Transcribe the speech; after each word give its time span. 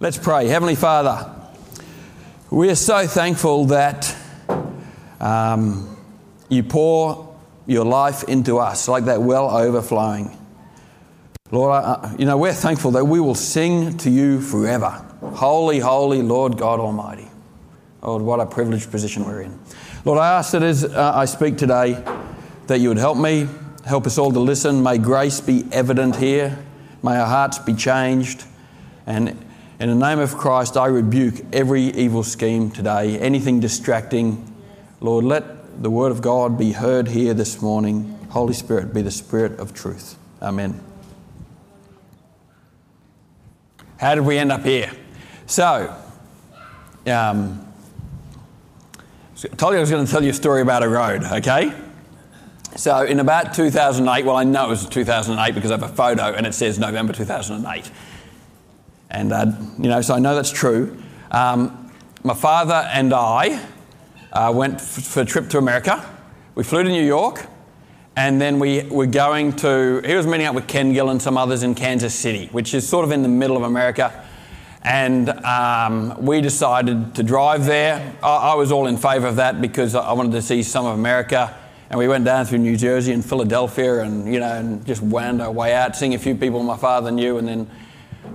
Let's 0.00 0.16
pray. 0.16 0.46
Heavenly 0.46 0.76
Father, 0.76 1.28
we 2.50 2.70
are 2.70 2.76
so 2.76 3.08
thankful 3.08 3.64
that 3.64 4.14
um, 5.18 5.96
you 6.48 6.62
pour 6.62 7.36
your 7.66 7.84
life 7.84 8.22
into 8.22 8.58
us 8.58 8.86
like 8.86 9.06
that 9.06 9.20
well 9.20 9.50
overflowing. 9.50 10.38
Lord, 11.50 11.98
you 12.16 12.26
know, 12.26 12.36
we're 12.36 12.52
thankful 12.52 12.92
that 12.92 13.06
we 13.06 13.18
will 13.18 13.34
sing 13.34 13.98
to 13.98 14.08
you 14.08 14.40
forever. 14.40 15.04
Holy, 15.20 15.80
holy 15.80 16.22
Lord 16.22 16.58
God 16.58 16.78
Almighty. 16.78 17.26
Lord, 18.00 18.22
what 18.22 18.38
a 18.38 18.46
privileged 18.46 18.92
position 18.92 19.24
we're 19.24 19.42
in. 19.42 19.58
Lord, 20.04 20.20
I 20.20 20.38
ask 20.38 20.52
that 20.52 20.62
as 20.62 20.84
uh, 20.84 21.12
I 21.12 21.24
speak 21.24 21.58
today, 21.58 22.00
that 22.68 22.78
you 22.78 22.90
would 22.90 22.98
help 22.98 23.18
me, 23.18 23.48
help 23.84 24.06
us 24.06 24.16
all 24.16 24.30
to 24.30 24.38
listen. 24.38 24.80
May 24.80 24.98
grace 24.98 25.40
be 25.40 25.64
evident 25.72 26.14
here. 26.14 26.56
May 27.02 27.16
our 27.16 27.26
hearts 27.26 27.58
be 27.58 27.74
changed. 27.74 28.44
And 29.04 29.36
in 29.80 29.88
the 29.88 29.94
name 29.94 30.18
of 30.18 30.36
Christ, 30.36 30.76
I 30.76 30.86
rebuke 30.86 31.34
every 31.52 31.82
evil 31.82 32.24
scheme 32.24 32.70
today, 32.70 33.18
anything 33.18 33.60
distracting. 33.60 34.54
Lord, 35.00 35.24
let 35.24 35.82
the 35.82 35.90
word 35.90 36.10
of 36.10 36.20
God 36.20 36.58
be 36.58 36.72
heard 36.72 37.06
here 37.06 37.32
this 37.32 37.62
morning. 37.62 38.18
Holy 38.30 38.54
Spirit, 38.54 38.92
be 38.92 39.02
the 39.02 39.12
Spirit 39.12 39.60
of 39.60 39.72
truth. 39.72 40.18
Amen. 40.42 40.80
How 43.98 44.16
did 44.16 44.24
we 44.24 44.36
end 44.36 44.50
up 44.50 44.64
here? 44.64 44.90
So, 45.46 45.96
um, 47.06 47.64
I 49.44 49.56
told 49.56 49.72
you 49.72 49.78
I 49.78 49.80
was 49.80 49.90
going 49.90 50.04
to 50.04 50.10
tell 50.10 50.22
you 50.22 50.30
a 50.30 50.34
story 50.34 50.60
about 50.60 50.82
a 50.82 50.88
road, 50.88 51.22
okay? 51.22 51.72
So, 52.76 53.02
in 53.02 53.20
about 53.20 53.54
2008, 53.54 54.24
well, 54.24 54.36
I 54.36 54.44
know 54.44 54.66
it 54.66 54.70
was 54.70 54.86
2008 54.86 55.54
because 55.54 55.70
I 55.70 55.74
have 55.74 55.82
a 55.84 55.94
photo 55.94 56.34
and 56.34 56.46
it 56.46 56.54
says 56.54 56.78
November 56.78 57.12
2008. 57.12 57.90
And, 59.10 59.32
uh, 59.32 59.46
you 59.78 59.88
know, 59.88 60.00
so 60.00 60.14
I 60.14 60.18
know 60.18 60.34
that's 60.34 60.52
true. 60.52 60.96
Um, 61.30 61.90
my 62.22 62.34
father 62.34 62.88
and 62.92 63.12
I 63.14 63.64
uh, 64.32 64.52
went 64.54 64.74
f- 64.74 65.04
for 65.04 65.22
a 65.22 65.24
trip 65.24 65.48
to 65.50 65.58
America. 65.58 66.04
We 66.54 66.64
flew 66.64 66.82
to 66.82 66.88
New 66.88 67.04
York, 67.04 67.46
and 68.16 68.40
then 68.40 68.58
we 68.58 68.82
were 68.82 69.06
going 69.06 69.54
to, 69.56 70.02
he 70.04 70.14
was 70.14 70.26
meeting 70.26 70.46
up 70.46 70.54
with 70.54 70.66
Ken 70.66 70.92
Gill 70.92 71.10
and 71.10 71.22
some 71.22 71.38
others 71.38 71.62
in 71.62 71.74
Kansas 71.74 72.14
City, 72.14 72.48
which 72.52 72.74
is 72.74 72.86
sort 72.88 73.04
of 73.04 73.12
in 73.12 73.22
the 73.22 73.28
middle 73.28 73.56
of 73.56 73.62
America. 73.62 74.24
And 74.82 75.30
um, 75.30 76.24
we 76.24 76.40
decided 76.40 77.14
to 77.14 77.22
drive 77.22 77.64
there. 77.64 78.16
I, 78.22 78.36
I 78.36 78.54
was 78.54 78.72
all 78.72 78.86
in 78.86 78.96
favour 78.96 79.26
of 79.26 79.36
that 79.36 79.60
because 79.60 79.94
I 79.94 80.12
wanted 80.12 80.32
to 80.32 80.42
see 80.42 80.62
some 80.62 80.86
of 80.86 80.94
America. 80.94 81.56
And 81.90 81.98
we 81.98 82.08
went 82.08 82.24
down 82.24 82.44
through 82.44 82.58
New 82.58 82.76
Jersey 82.76 83.12
and 83.12 83.24
Philadelphia 83.24 84.00
and, 84.02 84.32
you 84.32 84.40
know, 84.40 84.52
and 84.52 84.84
just 84.84 85.00
wound 85.00 85.40
our 85.40 85.50
way 85.50 85.74
out, 85.74 85.96
seeing 85.96 86.14
a 86.14 86.18
few 86.18 86.34
people 86.34 86.62
my 86.62 86.76
father 86.76 87.10
knew, 87.10 87.38
and 87.38 87.48
then 87.48 87.70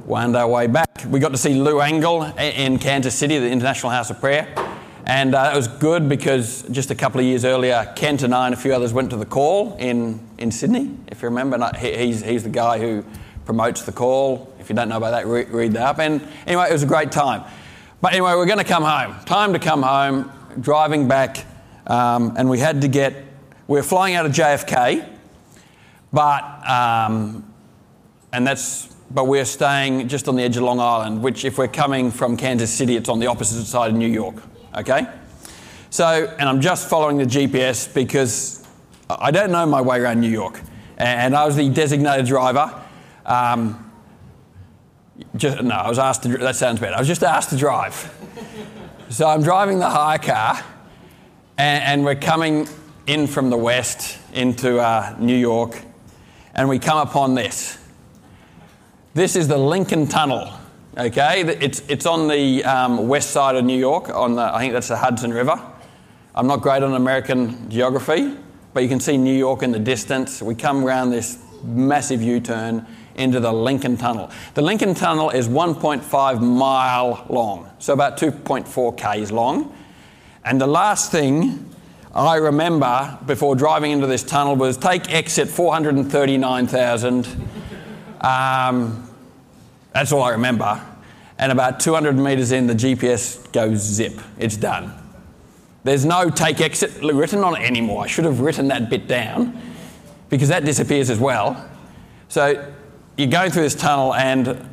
wound 0.05 0.35
our 0.35 0.47
way 0.47 0.67
back. 0.67 0.89
We 1.07 1.19
got 1.19 1.31
to 1.31 1.37
see 1.37 1.53
Lou 1.53 1.79
Engle 1.79 2.23
in 2.37 2.79
Kansas 2.79 3.15
City, 3.15 3.39
the 3.39 3.49
International 3.49 3.91
House 3.91 4.09
of 4.09 4.19
Prayer. 4.19 4.53
And 5.05 5.35
uh, 5.35 5.51
it 5.53 5.57
was 5.57 5.67
good 5.67 6.07
because 6.07 6.63
just 6.71 6.89
a 6.89 6.95
couple 6.95 7.19
of 7.19 7.25
years 7.25 7.43
earlier, 7.43 7.91
Kent 7.95 8.23
and 8.23 8.33
I 8.33 8.45
and 8.45 8.53
a 8.53 8.57
few 8.57 8.73
others 8.73 8.93
went 8.93 9.09
to 9.09 9.17
the 9.17 9.25
call 9.25 9.75
in, 9.75 10.19
in 10.37 10.49
Sydney, 10.49 10.97
if 11.07 11.21
you 11.21 11.27
remember. 11.27 11.71
He's, 11.77 12.23
he's 12.23 12.43
the 12.43 12.49
guy 12.49 12.79
who 12.79 13.03
promotes 13.45 13.81
the 13.81 13.91
call. 13.91 14.53
If 14.59 14.69
you 14.69 14.75
don't 14.75 14.87
know 14.87 14.97
about 14.97 15.11
that, 15.11 15.27
read, 15.27 15.49
read 15.49 15.73
that 15.73 15.81
up. 15.81 15.99
And 15.99 16.25
anyway, 16.47 16.67
it 16.69 16.73
was 16.73 16.83
a 16.83 16.87
great 16.87 17.11
time. 17.11 17.43
But 18.01 18.13
anyway, 18.13 18.31
we're 18.33 18.45
going 18.45 18.59
to 18.59 18.63
come 18.63 18.83
home. 18.83 19.15
Time 19.25 19.51
to 19.53 19.59
come 19.59 19.81
home, 19.81 20.31
driving 20.59 21.07
back, 21.07 21.45
um, 21.85 22.35
and 22.37 22.49
we 22.49 22.59
had 22.59 22.81
to 22.81 22.87
get, 22.87 23.13
we 23.67 23.79
we're 23.79 23.83
flying 23.83 24.15
out 24.15 24.25
of 24.25 24.31
JFK, 24.31 25.09
but, 26.13 26.69
um, 26.69 27.51
and 28.31 28.47
that's 28.47 28.95
but 29.11 29.27
we're 29.27 29.45
staying 29.45 30.07
just 30.07 30.27
on 30.27 30.35
the 30.35 30.43
edge 30.43 30.57
of 30.57 30.63
Long 30.63 30.79
Island, 30.79 31.21
which, 31.21 31.45
if 31.45 31.57
we're 31.57 31.67
coming 31.67 32.11
from 32.11 32.37
Kansas 32.37 32.71
City, 32.71 32.95
it's 32.95 33.09
on 33.09 33.19
the 33.19 33.27
opposite 33.27 33.65
side 33.65 33.91
of 33.91 33.97
New 33.97 34.07
York. 34.07 34.35
Okay? 34.75 35.07
So, 35.89 36.33
and 36.39 36.49
I'm 36.49 36.61
just 36.61 36.89
following 36.89 37.17
the 37.17 37.25
GPS 37.25 37.93
because 37.93 38.65
I 39.09 39.31
don't 39.31 39.51
know 39.51 39.65
my 39.65 39.81
way 39.81 39.99
around 39.99 40.21
New 40.21 40.29
York. 40.29 40.59
And 40.97 41.35
I 41.35 41.45
was 41.45 41.55
the 41.55 41.69
designated 41.69 42.25
driver. 42.25 42.73
Um, 43.25 43.91
just, 45.35 45.61
no, 45.61 45.75
I 45.75 45.89
was 45.89 45.99
asked 45.99 46.23
to, 46.23 46.37
that 46.37 46.55
sounds 46.55 46.79
bad. 46.79 46.93
I 46.93 46.99
was 46.99 47.07
just 47.07 47.23
asked 47.23 47.49
to 47.51 47.57
drive. 47.57 48.11
so 49.09 49.27
I'm 49.27 49.43
driving 49.43 49.79
the 49.79 49.89
hire 49.89 50.17
car, 50.17 50.63
and, 51.57 51.83
and 51.83 52.05
we're 52.05 52.15
coming 52.15 52.67
in 53.05 53.27
from 53.27 53.49
the 53.49 53.57
west 53.57 54.17
into 54.33 54.79
uh, 54.79 55.15
New 55.19 55.35
York, 55.35 55.79
and 56.55 56.69
we 56.69 56.79
come 56.79 57.07
upon 57.07 57.35
this. 57.35 57.77
This 59.15 59.35
is 59.35 59.47
the 59.47 59.59
Lincoln 59.59 60.07
Tunnel. 60.07 60.51
Okay, 60.97 61.41
it's, 61.41 61.83
it's 61.87 62.07
on 62.07 62.27
the 62.27 62.63
um, 62.63 63.07
west 63.07 63.29
side 63.29 63.55
of 63.55 63.63
New 63.63 63.77
York. 63.77 64.09
On 64.09 64.33
the, 64.33 64.41
I 64.41 64.59
think 64.59 64.73
that's 64.73 64.87
the 64.87 64.97
Hudson 64.97 65.31
River. 65.31 65.61
I'm 66.33 66.47
not 66.47 66.61
great 66.61 66.81
on 66.81 66.95
American 66.95 67.69
geography, 67.69 68.35
but 68.73 68.81
you 68.81 68.89
can 68.89 68.99
see 68.99 69.15
New 69.15 69.37
York 69.37 69.61
in 69.61 69.71
the 69.71 69.77
distance. 69.77 70.41
We 70.41 70.55
come 70.55 70.83
around 70.83 71.11
this 71.11 71.37
massive 71.63 72.23
U-turn 72.23 72.87
into 73.13 73.39
the 73.39 73.53
Lincoln 73.53 73.97
Tunnel. 73.97 74.31
The 74.55 74.63
Lincoln 74.63 74.95
Tunnel 74.95 75.29
is 75.29 75.47
1.5 75.47 76.41
mile 76.41 77.23
long, 77.29 77.69
so 77.77 77.93
about 77.93 78.17
2.4 78.17 78.97
k's 78.97 79.31
long. 79.31 79.77
And 80.43 80.59
the 80.59 80.65
last 80.65 81.11
thing 81.11 81.71
I 82.15 82.37
remember 82.37 83.19
before 83.27 83.55
driving 83.55 83.91
into 83.91 84.07
this 84.07 84.23
tunnel 84.23 84.55
was 84.55 84.75
take 84.75 85.13
exit 85.13 85.49
439,000. 85.49 87.62
Um, 88.23 89.07
that's 89.93 90.11
all 90.11 90.23
I 90.23 90.31
remember. 90.31 90.81
And 91.37 91.51
about 91.51 91.79
200 91.79 92.17
metres 92.17 92.51
in, 92.51 92.67
the 92.67 92.73
GPS 92.73 93.51
goes 93.51 93.79
zip. 93.79 94.19
It's 94.39 94.57
done. 94.57 94.93
There's 95.83 96.05
no 96.05 96.29
take 96.29 96.61
exit 96.61 97.01
written 97.03 97.43
on 97.43 97.61
it 97.61 97.65
anymore. 97.65 98.03
I 98.03 98.07
should 98.07 98.25
have 98.25 98.39
written 98.39 98.69
that 98.69 98.89
bit 98.89 99.07
down 99.07 99.59
because 100.29 100.49
that 100.49 100.63
disappears 100.63 101.09
as 101.09 101.19
well. 101.19 101.69
So 102.29 102.73
you're 103.17 103.27
going 103.27 103.51
through 103.51 103.63
this 103.63 103.75
tunnel, 103.75 104.13
and 104.15 104.67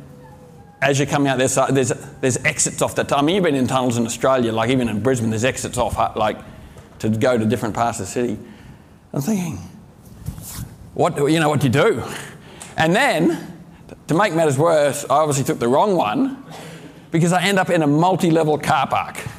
as 0.81 0.97
you're 0.97 1.07
coming 1.07 1.27
out, 1.27 1.37
there's, 1.37 1.55
there's, 1.55 1.89
there's 2.21 2.37
exits 2.45 2.81
off 2.81 2.95
the 2.95 3.03
tunnel. 3.03 3.23
I 3.23 3.27
mean, 3.27 3.35
you've 3.35 3.43
been 3.43 3.55
in 3.55 3.67
tunnels 3.67 3.97
in 3.97 4.05
Australia, 4.05 4.51
like 4.53 4.69
even 4.69 4.87
in 4.87 5.03
Brisbane, 5.03 5.29
there's 5.29 5.43
exits 5.43 5.77
off, 5.77 6.15
like 6.15 6.39
to 6.99 7.09
go 7.09 7.37
to 7.37 7.45
different 7.45 7.75
parts 7.75 7.99
of 7.99 8.05
the 8.05 8.11
city. 8.11 8.39
I'm 9.11 9.21
thinking, 9.21 9.57
what, 10.93 11.17
you 11.29 11.39
know, 11.39 11.49
what 11.49 11.59
do 11.59 11.67
you 11.67 11.73
do? 11.73 12.03
And 12.77 12.95
then 12.95 13.51
to 14.07 14.13
make 14.13 14.33
matters 14.33 14.57
worse, 14.57 15.05
I 15.05 15.15
obviously 15.15 15.43
took 15.43 15.59
the 15.59 15.67
wrong 15.67 15.95
one 15.95 16.43
because 17.11 17.33
I 17.33 17.43
end 17.43 17.59
up 17.59 17.69
in 17.69 17.81
a 17.81 17.87
multi 17.87 18.31
level 18.31 18.57
car 18.57 18.87
park. 18.87 19.25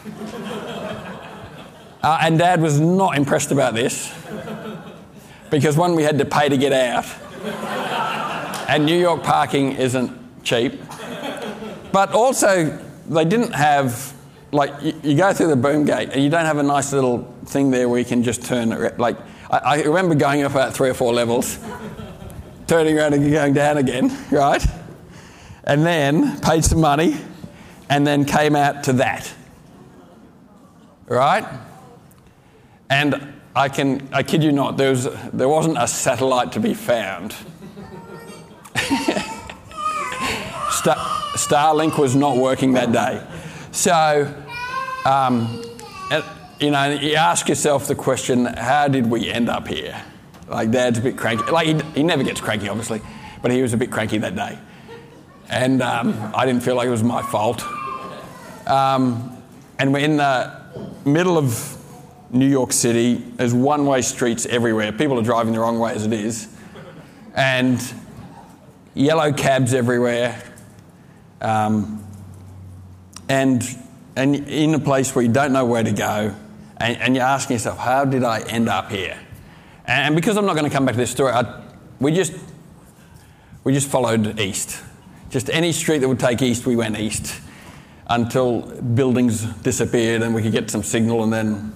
Uh, 2.02 2.18
and 2.22 2.36
Dad 2.36 2.60
was 2.60 2.80
not 2.80 3.16
impressed 3.16 3.52
about 3.52 3.74
this 3.74 4.12
because 5.50 5.76
one, 5.76 5.94
we 5.94 6.02
had 6.02 6.18
to 6.18 6.24
pay 6.24 6.48
to 6.48 6.56
get 6.56 6.72
out, 6.72 7.04
and 8.68 8.84
New 8.84 8.98
York 8.98 9.22
parking 9.22 9.76
isn't 9.76 10.10
cheap. 10.42 10.80
But 11.92 12.12
also, 12.12 12.76
they 13.08 13.24
didn't 13.24 13.52
have, 13.52 14.14
like, 14.50 14.72
you, 14.82 14.94
you, 15.02 15.16
go 15.16 15.32
through 15.32 15.48
the 15.48 15.56
boom 15.56 15.84
gate 15.84 16.08
and 16.12 16.24
you 16.24 16.30
don't 16.30 16.46
have 16.46 16.58
a 16.58 16.62
nice 16.62 16.92
little 16.92 17.32
thing 17.44 17.70
there 17.70 17.88
where 17.88 17.98
you 17.98 18.04
can 18.04 18.22
just 18.22 18.42
turn, 18.42 18.72
it. 18.72 18.98
like, 18.98 19.18
I, 19.50 19.58
I 19.58 19.82
remember 19.82 20.14
going 20.14 20.42
up 20.42 20.52
about 20.52 20.74
three 20.74 20.88
or 20.88 20.94
four 20.94 21.12
levels 21.12 21.58
turning 22.66 22.98
around 22.98 23.14
and 23.14 23.30
going 23.30 23.52
down 23.52 23.78
again, 23.78 24.16
right? 24.30 24.64
And 25.64 25.84
then 25.84 26.40
paid 26.40 26.64
some 26.64 26.80
money 26.80 27.16
and 27.88 28.06
then 28.06 28.24
came 28.24 28.56
out 28.56 28.84
to 28.84 28.94
that. 28.94 29.32
Right? 31.06 31.44
And 32.88 33.34
I 33.54 33.68
can 33.68 34.08
I 34.12 34.22
kid 34.22 34.42
you 34.42 34.52
not, 34.52 34.76
there, 34.76 34.90
was, 34.90 35.08
there 35.32 35.48
wasn't 35.48 35.76
a 35.78 35.86
satellite 35.86 36.52
to 36.52 36.60
be 36.60 36.74
found. 36.74 37.32
Star, 40.70 40.96
Starlink 41.36 41.98
was 41.98 42.16
not 42.16 42.36
working 42.36 42.72
that 42.72 42.92
day. 42.92 43.22
So, 43.72 44.34
um, 45.04 45.62
you 46.60 46.70
know, 46.70 46.90
you 46.90 47.14
ask 47.14 47.48
yourself 47.48 47.86
the 47.88 47.94
question 47.94 48.46
how 48.46 48.88
did 48.88 49.10
we 49.10 49.30
end 49.30 49.48
up 49.48 49.68
here? 49.68 50.02
Like, 50.52 50.70
Dad's 50.70 50.98
a 50.98 51.02
bit 51.02 51.16
cranky. 51.16 51.50
Like, 51.50 51.66
he, 51.66 51.74
he 51.94 52.02
never 52.02 52.22
gets 52.22 52.40
cranky, 52.40 52.68
obviously, 52.68 53.00
but 53.40 53.50
he 53.50 53.62
was 53.62 53.72
a 53.72 53.76
bit 53.76 53.90
cranky 53.90 54.18
that 54.18 54.36
day. 54.36 54.58
And 55.48 55.82
um, 55.82 56.32
I 56.34 56.46
didn't 56.46 56.62
feel 56.62 56.76
like 56.76 56.86
it 56.86 56.90
was 56.90 57.02
my 57.02 57.22
fault. 57.22 57.62
Um, 58.66 59.36
and 59.78 59.92
we're 59.92 60.04
in 60.04 60.16
the 60.18 60.62
middle 61.04 61.36
of 61.36 61.76
New 62.30 62.46
York 62.46 62.72
City. 62.72 63.14
There's 63.14 63.54
one 63.54 63.86
way 63.86 64.02
streets 64.02 64.46
everywhere. 64.46 64.92
People 64.92 65.18
are 65.18 65.22
driving 65.22 65.52
the 65.52 65.60
wrong 65.60 65.78
way 65.78 65.94
as 65.94 66.06
it 66.06 66.12
is. 66.12 66.48
And 67.34 67.82
yellow 68.94 69.32
cabs 69.32 69.74
everywhere. 69.74 70.42
Um, 71.40 72.06
and, 73.28 73.62
and 74.16 74.36
in 74.36 74.74
a 74.74 74.78
place 74.78 75.14
where 75.14 75.24
you 75.24 75.32
don't 75.32 75.52
know 75.52 75.64
where 75.64 75.82
to 75.82 75.92
go. 75.92 76.34
And, 76.76 76.96
and 76.98 77.16
you're 77.16 77.24
asking 77.24 77.54
yourself, 77.54 77.78
how 77.78 78.04
did 78.04 78.22
I 78.22 78.40
end 78.40 78.68
up 78.68 78.90
here? 78.90 79.18
And 79.86 80.14
because 80.14 80.36
I'm 80.36 80.46
not 80.46 80.54
going 80.54 80.68
to 80.68 80.74
come 80.74 80.84
back 80.84 80.94
to 80.94 81.00
this 81.00 81.10
story, 81.10 81.32
I, 81.32 81.62
we, 81.98 82.12
just, 82.12 82.32
we 83.64 83.72
just 83.72 83.88
followed 83.88 84.38
east. 84.38 84.82
Just 85.30 85.50
any 85.50 85.72
street 85.72 85.98
that 85.98 86.08
would 86.08 86.20
take 86.20 86.42
east, 86.42 86.66
we 86.66 86.76
went 86.76 86.98
east 86.98 87.40
until 88.08 88.62
buildings 88.80 89.44
disappeared 89.62 90.22
and 90.22 90.34
we 90.34 90.42
could 90.42 90.52
get 90.52 90.70
some 90.70 90.82
signal 90.82 91.24
and 91.24 91.32
then 91.32 91.72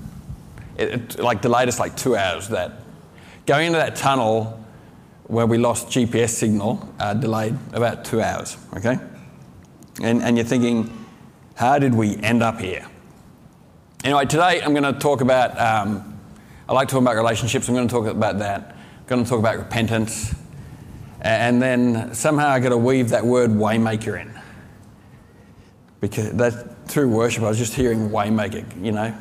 it, 0.76 0.88
it 0.88 1.18
like 1.18 1.40
delayed 1.40 1.68
us 1.68 1.80
like 1.80 1.96
two 1.96 2.16
hours 2.16 2.48
that. 2.48 2.72
Going 3.46 3.68
into 3.68 3.78
that 3.78 3.94
tunnel 3.94 4.62
where 5.28 5.46
we 5.46 5.56
lost 5.56 5.88
gps 5.88 6.30
signal 6.30 6.92
uh, 7.00 7.14
delayed 7.14 7.56
about 7.72 8.04
two 8.04 8.20
hours 8.20 8.56
okay? 8.76 8.98
And, 10.02 10.22
and 10.22 10.36
you're 10.36 10.46
thinking 10.46 11.06
how 11.54 11.78
did 11.78 11.94
we 11.94 12.16
end 12.18 12.42
up 12.42 12.60
here? 12.60 12.86
Anyway 14.04 14.26
today 14.26 14.60
i'm 14.62 14.74
going 14.74 14.94
to 14.94 14.98
talk 14.98 15.20
about 15.20 15.58
um, 15.58 16.15
i 16.68 16.72
like 16.72 16.88
talking 16.88 17.04
about 17.04 17.16
relationships 17.16 17.68
i'm 17.68 17.74
going 17.74 17.86
to 17.86 17.92
talk 17.92 18.06
about 18.06 18.38
that 18.38 18.76
i'm 19.00 19.06
going 19.06 19.24
to 19.24 19.28
talk 19.28 19.38
about 19.38 19.56
repentance 19.56 20.34
and 21.20 21.60
then 21.60 22.14
somehow 22.14 22.48
i 22.48 22.60
got 22.60 22.70
to 22.70 22.78
weave 22.78 23.10
that 23.10 23.24
word 23.24 23.50
waymaker 23.50 24.20
in 24.20 24.36
because 26.00 26.32
that 26.32 26.76
through 26.86 27.08
worship 27.08 27.42
I 27.42 27.48
was 27.48 27.58
just 27.58 27.74
hearing 27.74 28.10
waymaker, 28.10 28.64
you 28.82 28.92
know. 28.92 29.16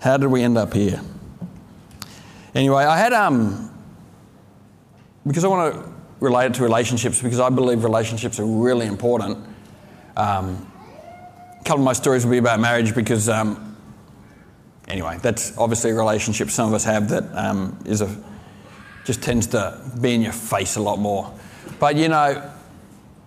How 0.00 0.16
did 0.16 0.28
we 0.28 0.42
end 0.42 0.56
up 0.56 0.72
here? 0.72 1.00
Anyway, 2.54 2.84
I 2.84 2.98
had 2.98 3.12
um 3.12 3.70
because 5.26 5.44
I 5.44 5.48
want 5.48 5.74
to 5.74 5.92
relate 6.20 6.46
it 6.46 6.54
to 6.54 6.62
relationships 6.62 7.20
because 7.20 7.40
I 7.40 7.50
believe 7.50 7.84
relationships 7.84 8.40
are 8.40 8.46
really 8.46 8.86
important. 8.86 9.36
Um, 10.16 10.72
a 11.60 11.64
couple 11.64 11.80
of 11.80 11.84
my 11.84 11.92
stories 11.92 12.24
will 12.24 12.32
be 12.32 12.38
about 12.38 12.58
marriage 12.60 12.94
because 12.94 13.28
um, 13.28 13.67
anyway, 14.88 15.18
that's 15.22 15.56
obviously 15.56 15.90
a 15.90 15.94
relationship 15.94 16.50
some 16.50 16.68
of 16.68 16.74
us 16.74 16.84
have 16.84 17.08
that 17.10 17.24
um, 17.34 17.78
is 17.84 18.00
a 18.00 18.16
just 19.04 19.22
tends 19.22 19.46
to 19.46 19.80
be 20.02 20.14
in 20.14 20.20
your 20.20 20.32
face 20.32 20.76
a 20.76 20.82
lot 20.82 20.98
more. 20.98 21.32
But 21.80 21.96
you 21.96 22.08
know, 22.08 22.50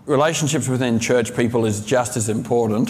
relationships 0.06 0.68
within 0.68 1.00
church 1.00 1.36
people 1.36 1.66
is 1.66 1.84
just 1.84 2.18
as 2.18 2.30
important. 2.30 2.90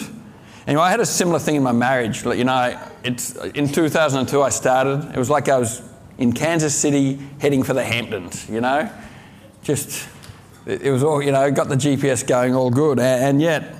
Anyway, 0.66 0.82
I 0.82 0.90
had 0.90 1.00
a 1.00 1.06
similar 1.06 1.38
thing 1.38 1.56
in 1.56 1.62
my 1.62 1.72
marriage. 1.72 2.24
You 2.24 2.44
know, 2.44 2.78
it's, 3.02 3.34
in 3.34 3.68
2002 3.68 4.42
I 4.42 4.50
started. 4.50 5.10
It 5.14 5.18
was 5.18 5.30
like 5.30 5.48
I 5.48 5.58
was 5.58 5.82
in 6.18 6.32
Kansas 6.32 6.74
City 6.74 7.18
heading 7.40 7.62
for 7.62 7.72
the 7.72 7.82
Hamptons, 7.82 8.48
you 8.48 8.60
know? 8.60 8.90
Just, 9.62 10.08
it 10.66 10.90
was 10.90 11.02
all, 11.02 11.22
you 11.22 11.32
know, 11.32 11.50
got 11.50 11.68
the 11.68 11.76
GPS 11.76 12.26
going 12.26 12.54
all 12.54 12.70
good. 12.70 13.00
And 13.00 13.40
yet, 13.40 13.74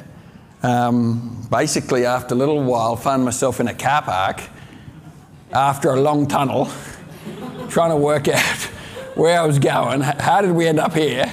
um, 0.62 1.46
basically, 1.50 2.06
after 2.06 2.34
a 2.34 2.38
little 2.38 2.62
while, 2.62 2.96
found 2.96 3.24
myself 3.24 3.60
in 3.60 3.68
a 3.68 3.74
car 3.74 4.02
park 4.02 4.40
after 5.52 5.90
a 5.90 6.00
long 6.00 6.26
tunnel 6.26 6.70
trying 7.68 7.90
to 7.90 7.96
work 7.96 8.28
out 8.28 8.58
where 9.14 9.40
I 9.40 9.46
was 9.46 9.58
going. 9.58 10.00
How 10.00 10.40
did 10.40 10.52
we 10.52 10.66
end 10.66 10.80
up 10.80 10.94
here? 10.94 11.30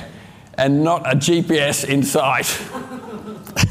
and 0.59 0.83
not 0.83 1.07
a 1.07 1.15
GPS 1.15 1.87
in 1.87 2.03
sight. 2.03 2.59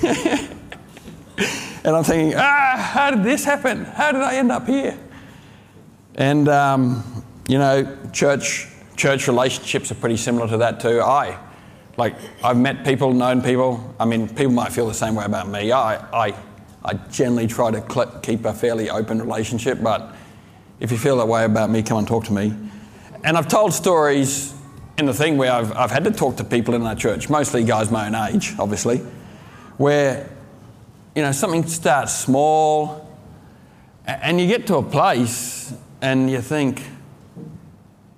and 1.85 1.95
I'm 1.95 2.03
thinking, 2.03 2.35
ah, 2.35 2.91
how 2.95 3.11
did 3.11 3.23
this 3.23 3.45
happen? 3.45 3.85
How 3.85 4.11
did 4.11 4.23
I 4.23 4.37
end 4.37 4.51
up 4.51 4.67
here? 4.67 4.99
And, 6.15 6.49
um, 6.49 7.25
you 7.47 7.59
know, 7.59 7.97
church, 8.13 8.69
church 8.97 9.29
relationships 9.29 9.93
are 9.93 9.97
pretty 9.97 10.17
similar 10.17 10.49
to 10.49 10.57
that 10.57 10.81
too. 10.81 11.03
I, 11.03 11.39
like, 11.99 12.17
I've 12.43 12.57
met 12.57 12.87
people, 12.87 13.13
known 13.13 13.43
people. 13.43 13.95
I 14.01 14.07
mean, 14.07 14.27
people 14.27 14.53
might 14.53 14.73
feel 14.73 14.87
the 14.87 14.95
same 14.95 15.15
way 15.15 15.27
about 15.27 15.47
me. 15.47 15.71
I, 15.73 15.97
I, 16.29 16.35
I 16.83 16.95
generally 17.11 17.49
try 17.49 17.71
to 17.71 18.21
keep 18.23 18.47
a 18.47 18.55
fairly 18.55 18.89
open 18.89 19.21
relationship, 19.21 19.83
but 19.83 20.15
if 20.81 20.93
you 20.93 20.99
feel 20.99 21.17
that 21.19 21.29
way 21.29 21.45
about 21.45 21.71
me, 21.71 21.83
come 21.83 21.99
and 21.99 22.09
talk 22.09 22.25
to 22.25 22.33
me. 22.33 22.55
And 23.25 23.37
I've 23.37 23.49
told 23.49 23.73
stories 23.73 24.55
in 24.97 25.07
the 25.07 25.15
thing 25.15 25.37
where 25.37 25.53
I've, 25.53 25.73
I've 25.73 25.91
had 25.91 26.05
to 26.05 26.11
talk 26.11 26.37
to 26.37 26.45
people 26.45 26.75
in 26.75 26.83
our 26.83 26.95
church, 26.95 27.29
mostly 27.29 27.65
guys 27.65 27.91
my 27.91 28.07
own 28.07 28.15
age, 28.15 28.55
obviously, 28.59 28.99
where, 29.77 30.29
you 31.15 31.23
know, 31.23 31.33
something 31.33 31.67
starts 31.67 32.15
small 32.15 33.09
and 34.07 34.41
you 34.41 34.47
get 34.47 34.67
to 34.69 34.77
a 34.77 34.83
place 34.83 35.73
and 36.01 36.31
you 36.31 36.41
think, 36.41 36.83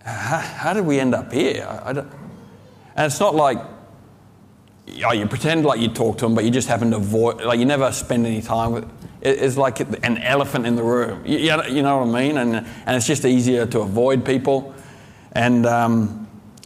how, 0.05 0.39
how 0.39 0.73
did 0.73 0.87
we 0.87 1.01
end 1.01 1.15
up 1.15 1.33
here? 1.33 1.67
I, 1.69 1.91
I 1.91 2.05
and 3.01 3.07
it's 3.07 3.21
not 3.21 3.35
like, 3.35 3.59
oh, 5.05 5.13
you 5.13 5.27
pretend 5.27 5.65
like 5.65 5.81
you 5.81 5.89
talk 5.89 6.19
to 6.19 6.27
them, 6.27 6.35
but 6.35 6.45
you 6.45 6.51
just 6.51 6.69
happen 6.69 6.91
to 6.91 6.97
avoid, 6.97 7.43
like 7.43 7.59
you 7.59 7.65
never 7.65 7.93
spend 7.93 8.27
any 8.27 8.43
time 8.43 8.73
with 8.73 9.00
It's 9.23 9.57
like 9.57 9.81
an 9.81 10.19
elephant 10.19 10.67
in 10.67 10.77
the 10.77 10.83
room. 10.83 11.23
You, 11.27 11.39
you 11.39 11.83
know 11.83 11.99
what 11.99 12.17
I 12.17 12.23
mean? 12.23 12.39
And, 12.39 12.57
and 12.57 12.97
it's 12.97 13.07
just 13.07 13.25
easier 13.25 13.67
to 13.67 13.81
avoid 13.81 14.25
people. 14.25 14.75
And, 15.33 15.67
um, 15.67 16.21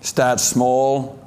start 0.05 0.39
small. 0.39 1.19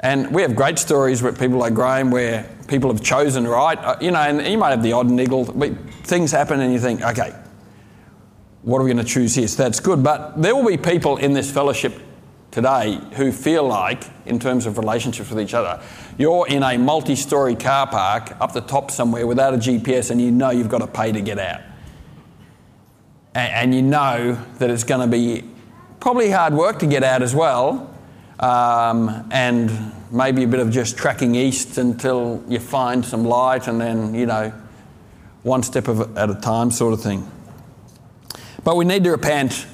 And 0.00 0.34
we 0.34 0.42
have 0.42 0.54
great 0.54 0.78
stories 0.78 1.22
with 1.22 1.38
people 1.38 1.58
like 1.58 1.72
Graham 1.72 2.10
where 2.10 2.48
people 2.68 2.92
have 2.92 3.02
chosen 3.02 3.46
right. 3.46 3.78
Uh, 3.78 3.96
you 4.00 4.10
know, 4.10 4.18
and 4.18 4.46
you 4.46 4.58
might 4.58 4.70
have 4.70 4.82
the 4.82 4.92
odd 4.92 5.08
niggle, 5.08 5.44
but 5.44 5.72
things 6.02 6.30
happen 6.30 6.60
and 6.60 6.72
you 6.72 6.78
think, 6.78 7.00
okay, 7.02 7.34
what 8.62 8.78
are 8.78 8.84
we 8.84 8.92
going 8.92 9.04
to 9.04 9.10
choose 9.10 9.34
here? 9.34 9.48
So 9.48 9.62
that's 9.62 9.80
good. 9.80 10.02
But 10.02 10.40
there 10.40 10.54
will 10.54 10.66
be 10.66 10.76
people 10.76 11.16
in 11.16 11.32
this 11.32 11.50
fellowship 11.50 11.94
today 12.54 12.98
who 13.16 13.32
feel 13.32 13.66
like, 13.66 14.04
in 14.24 14.38
terms 14.38 14.64
of 14.64 14.78
relationships 14.78 15.28
with 15.28 15.40
each 15.40 15.52
other, 15.52 15.82
you're 16.16 16.46
in 16.48 16.62
a 16.62 16.78
multi 16.78 17.16
story 17.16 17.54
car 17.54 17.86
park 17.86 18.34
up 18.40 18.52
the 18.52 18.60
top 18.62 18.90
somewhere 18.90 19.26
without 19.26 19.52
a 19.52 19.58
GPS 19.58 20.10
and 20.10 20.20
you 20.20 20.30
know 20.30 20.50
you've 20.50 20.70
got 20.70 20.78
to 20.78 20.86
pay 20.86 21.12
to 21.12 21.20
get 21.20 21.38
out. 21.38 21.60
And 23.34 23.74
you 23.74 23.82
know 23.82 24.40
that 24.58 24.70
it's 24.70 24.84
going 24.84 25.00
to 25.00 25.08
be 25.08 25.44
probably 25.98 26.30
hard 26.30 26.54
work 26.54 26.78
to 26.78 26.86
get 26.86 27.02
out 27.02 27.20
as 27.20 27.34
well 27.34 27.94
um, 28.38 29.26
and 29.30 29.92
maybe 30.10 30.44
a 30.44 30.46
bit 30.46 30.60
of 30.60 30.70
just 30.70 30.96
tracking 30.96 31.34
east 31.34 31.78
until 31.78 32.42
you 32.48 32.58
find 32.60 33.04
some 33.04 33.24
light, 33.24 33.68
and 33.68 33.80
then, 33.80 34.14
you 34.14 34.26
know, 34.26 34.52
one 35.42 35.62
step 35.62 35.88
at 35.88 36.30
a 36.30 36.38
time 36.40 36.70
sort 36.70 36.92
of 36.92 37.02
thing. 37.02 37.28
But 38.62 38.76
we 38.76 38.84
need 38.84 39.04
to 39.04 39.10
repent. 39.10 39.66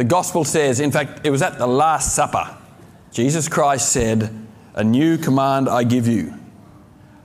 The 0.00 0.04
gospel 0.04 0.44
says, 0.44 0.80
in 0.80 0.90
fact, 0.90 1.26
it 1.26 1.30
was 1.30 1.42
at 1.42 1.58
the 1.58 1.66
Last 1.66 2.14
Supper, 2.14 2.56
Jesus 3.12 3.48
Christ 3.48 3.92
said, 3.92 4.34
A 4.72 4.82
new 4.82 5.18
command 5.18 5.68
I 5.68 5.84
give 5.84 6.08
you. 6.08 6.32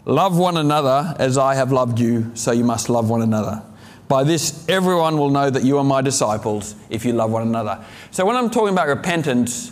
Love 0.04 0.38
one 0.38 0.57
another 0.57 1.16
as 1.18 1.38
I 1.38 1.56
have 1.56 1.72
loved 1.72 2.01
you, 2.01 2.36
so 2.36 2.51
you 2.51 2.66
must 2.66 2.89
love 2.89 3.10
one 3.10 3.22
another. 3.22 3.63
By 4.10 4.25
this, 4.25 4.68
everyone 4.68 5.18
will 5.18 5.30
know 5.30 5.50
that 5.50 5.63
you 5.63 5.77
are 5.77 5.86
my 5.86 6.01
disciples 6.01 6.75
if 6.89 7.06
you 7.06 7.13
love 7.13 7.31
one 7.31 7.44
another. 7.44 7.81
So, 8.12 8.25
when 8.25 8.36
I'm 8.36 8.50
talking 8.50 8.74
about 8.74 8.89
repentance, 8.89 9.72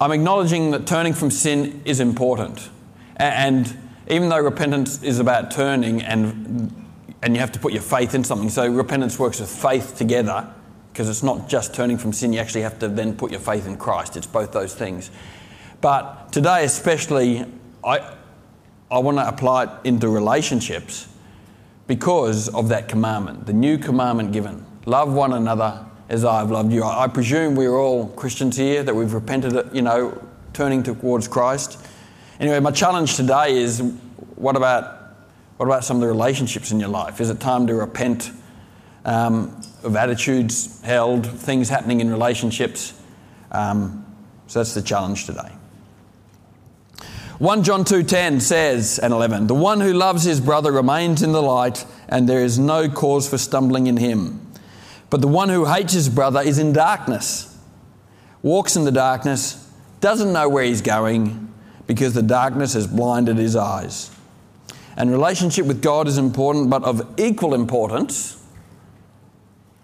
I'm 0.00 0.10
acknowledging 0.10 0.72
that 0.72 0.84
turning 0.84 1.12
from 1.12 1.30
sin 1.30 1.80
is 1.84 2.00
important. 2.00 2.70
And 3.18 3.72
even 4.10 4.30
though 4.30 4.40
repentance 4.40 5.00
is 5.00 5.20
about 5.20 5.52
turning 5.52 6.02
and, 6.02 6.74
and 7.22 7.34
you 7.36 7.40
have 7.40 7.52
to 7.52 7.60
put 7.60 7.72
your 7.72 7.82
faith 7.82 8.16
in 8.16 8.24
something, 8.24 8.50
so 8.50 8.66
repentance 8.66 9.16
works 9.16 9.38
with 9.38 9.48
faith 9.48 9.96
together 9.96 10.52
because 10.96 11.10
it's 11.10 11.22
not 11.22 11.46
just 11.46 11.74
turning 11.74 11.98
from 11.98 12.10
sin, 12.10 12.32
you 12.32 12.40
actually 12.40 12.62
have 12.62 12.78
to 12.78 12.88
then 12.88 13.14
put 13.14 13.30
your 13.30 13.38
faith 13.38 13.66
in 13.66 13.76
Christ. 13.76 14.16
It's 14.16 14.26
both 14.26 14.52
those 14.52 14.74
things. 14.74 15.10
But 15.82 16.32
today, 16.32 16.64
especially, 16.64 17.44
I, 17.84 18.14
I 18.90 18.98
want 19.00 19.18
to 19.18 19.28
apply 19.28 19.64
it 19.64 19.70
into 19.84 20.08
relationships 20.08 21.06
because 21.86 22.48
of 22.48 22.70
that 22.70 22.88
commandment, 22.88 23.44
the 23.44 23.52
new 23.52 23.76
commandment 23.76 24.32
given 24.32 24.64
love 24.86 25.12
one 25.12 25.34
another 25.34 25.84
as 26.08 26.24
I 26.24 26.38
have 26.38 26.50
loved 26.50 26.72
you. 26.72 26.82
I 26.82 27.08
presume 27.08 27.56
we're 27.56 27.76
all 27.76 28.08
Christians 28.08 28.56
here, 28.56 28.82
that 28.82 28.94
we've 28.94 29.12
repented, 29.12 29.68
you 29.74 29.82
know, 29.82 30.26
turning 30.54 30.82
towards 30.82 31.28
Christ. 31.28 31.78
Anyway, 32.40 32.58
my 32.60 32.70
challenge 32.70 33.16
today 33.16 33.54
is 33.58 33.80
what 34.36 34.56
about, 34.56 35.14
what 35.58 35.66
about 35.66 35.84
some 35.84 35.98
of 35.98 36.00
the 36.00 36.08
relationships 36.08 36.70
in 36.70 36.80
your 36.80 36.88
life? 36.88 37.20
Is 37.20 37.28
it 37.28 37.38
time 37.38 37.66
to 37.66 37.74
repent 37.74 38.30
um, 39.04 39.60
of 39.86 39.96
attitudes 39.96 40.80
held, 40.82 41.26
things 41.26 41.68
happening 41.68 42.00
in 42.00 42.10
relationships? 42.10 42.92
Um, 43.52 44.04
so 44.46 44.58
that's 44.58 44.74
the 44.74 44.82
challenge 44.82 45.26
today. 45.26 45.50
1 47.38 47.64
John 47.64 47.84
2:10 47.84 48.40
says 48.40 48.98
and 48.98 49.12
11 49.12 49.46
The 49.46 49.54
one 49.54 49.80
who 49.80 49.92
loves 49.92 50.24
his 50.24 50.40
brother 50.40 50.72
remains 50.72 51.22
in 51.22 51.32
the 51.32 51.42
light 51.42 51.84
and 52.08 52.26
there 52.26 52.42
is 52.42 52.58
no 52.58 52.88
cause 52.88 53.28
for 53.28 53.36
stumbling 53.36 53.86
in 53.86 53.98
him. 53.98 54.40
But 55.10 55.20
the 55.20 55.28
one 55.28 55.50
who 55.50 55.66
hates 55.66 55.92
his 55.92 56.08
brother 56.08 56.40
is 56.40 56.58
in 56.58 56.72
darkness, 56.72 57.54
walks 58.42 58.74
in 58.74 58.84
the 58.84 58.92
darkness, 58.92 59.68
doesn't 60.00 60.32
know 60.32 60.48
where 60.48 60.64
he's 60.64 60.80
going 60.80 61.52
because 61.86 62.14
the 62.14 62.22
darkness 62.22 62.72
has 62.72 62.86
blinded 62.86 63.36
his 63.36 63.54
eyes. 63.54 64.10
And 64.96 65.10
relationship 65.10 65.66
with 65.66 65.82
God 65.82 66.08
is 66.08 66.16
important, 66.16 66.70
but 66.70 66.84
of 66.84 67.06
equal 67.18 67.52
importance 67.52 68.42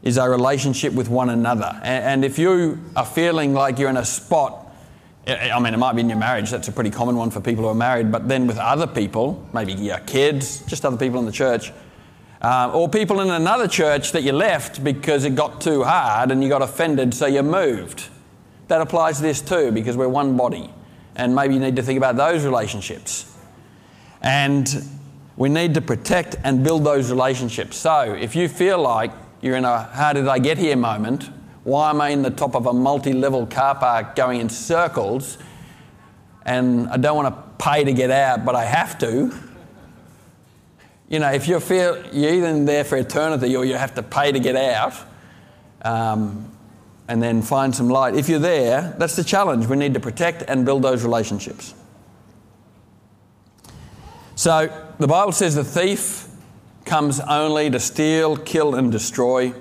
is 0.02 0.18
our 0.18 0.30
relationship 0.30 0.92
with 0.92 1.08
one 1.08 1.30
another. 1.30 1.78
And 1.82 2.24
if 2.24 2.38
you 2.38 2.80
are 2.96 3.06
feeling 3.06 3.54
like 3.54 3.78
you're 3.78 3.90
in 3.90 3.96
a 3.96 4.04
spot, 4.04 4.58
I 5.26 5.60
mean, 5.60 5.72
it 5.72 5.76
might 5.76 5.92
be 5.92 6.00
in 6.00 6.08
your 6.08 6.18
marriage, 6.18 6.50
that's 6.50 6.66
a 6.66 6.72
pretty 6.72 6.90
common 6.90 7.16
one 7.16 7.30
for 7.30 7.40
people 7.40 7.62
who 7.64 7.70
are 7.70 7.74
married, 7.74 8.10
but 8.10 8.28
then 8.28 8.48
with 8.48 8.58
other 8.58 8.88
people, 8.88 9.46
maybe 9.52 9.72
your 9.72 9.98
kids, 10.00 10.62
just 10.66 10.84
other 10.84 10.96
people 10.96 11.20
in 11.20 11.26
the 11.26 11.32
church, 11.32 11.72
uh, 12.40 12.72
or 12.74 12.88
people 12.88 13.20
in 13.20 13.30
another 13.30 13.68
church 13.68 14.10
that 14.12 14.24
you 14.24 14.32
left 14.32 14.82
because 14.82 15.24
it 15.24 15.36
got 15.36 15.60
too 15.60 15.84
hard 15.84 16.32
and 16.32 16.42
you 16.42 16.48
got 16.48 16.60
offended, 16.60 17.14
so 17.14 17.26
you 17.26 17.42
moved. 17.42 18.08
That 18.66 18.80
applies 18.80 19.18
to 19.18 19.22
this 19.22 19.40
too 19.40 19.70
because 19.70 19.96
we're 19.96 20.08
one 20.08 20.36
body. 20.36 20.68
And 21.14 21.36
maybe 21.36 21.54
you 21.54 21.60
need 21.60 21.76
to 21.76 21.82
think 21.82 21.98
about 21.98 22.16
those 22.16 22.44
relationships. 22.44 23.32
And 24.22 24.68
we 25.36 25.48
need 25.48 25.74
to 25.74 25.80
protect 25.80 26.36
and 26.42 26.64
build 26.64 26.82
those 26.82 27.10
relationships. 27.10 27.76
So 27.76 28.12
if 28.12 28.34
you 28.34 28.48
feel 28.48 28.78
like 28.78 29.12
you're 29.42 29.56
in 29.56 29.64
a 29.64 29.82
how 29.82 30.12
did 30.12 30.28
I 30.28 30.38
get 30.38 30.56
here 30.56 30.76
moment, 30.76 31.28
why 31.64 31.90
am 31.90 32.00
I 32.00 32.08
in 32.10 32.22
the 32.22 32.30
top 32.30 32.54
of 32.54 32.66
a 32.66 32.72
multi 32.72 33.12
level 33.12 33.46
car 33.46 33.74
park 33.74 34.16
going 34.16 34.40
in 34.40 34.48
circles 34.48 35.36
and 36.44 36.88
I 36.88 36.96
don't 36.96 37.16
want 37.16 37.34
to 37.34 37.64
pay 37.64 37.84
to 37.84 37.92
get 37.92 38.10
out, 38.10 38.44
but 38.44 38.54
I 38.54 38.64
have 38.64 38.98
to? 38.98 39.32
You 41.08 41.18
know, 41.18 41.30
if 41.30 41.46
you 41.46 41.60
feel 41.60 42.02
you're 42.12 42.32
either 42.32 42.64
there 42.64 42.84
for 42.84 42.96
eternity 42.96 43.54
or 43.54 43.64
you 43.64 43.74
have 43.74 43.94
to 43.96 44.02
pay 44.02 44.32
to 44.32 44.40
get 44.40 44.56
out 44.56 44.94
um, 45.82 46.50
and 47.06 47.22
then 47.22 47.42
find 47.42 47.74
some 47.74 47.88
light, 47.88 48.14
if 48.14 48.28
you're 48.28 48.38
there, 48.38 48.94
that's 48.98 49.16
the 49.16 49.24
challenge. 49.24 49.66
We 49.66 49.76
need 49.76 49.94
to 49.94 50.00
protect 50.00 50.44
and 50.48 50.64
build 50.64 50.82
those 50.82 51.04
relationships. 51.04 51.74
So 54.36 54.72
the 54.98 55.06
Bible 55.06 55.32
says 55.32 55.54
the 55.54 55.64
thief 55.64 56.31
comes 56.84 57.20
only 57.20 57.70
to 57.70 57.80
steal, 57.80 58.36
kill, 58.36 58.74
and 58.74 58.90
destroy. 58.90 59.54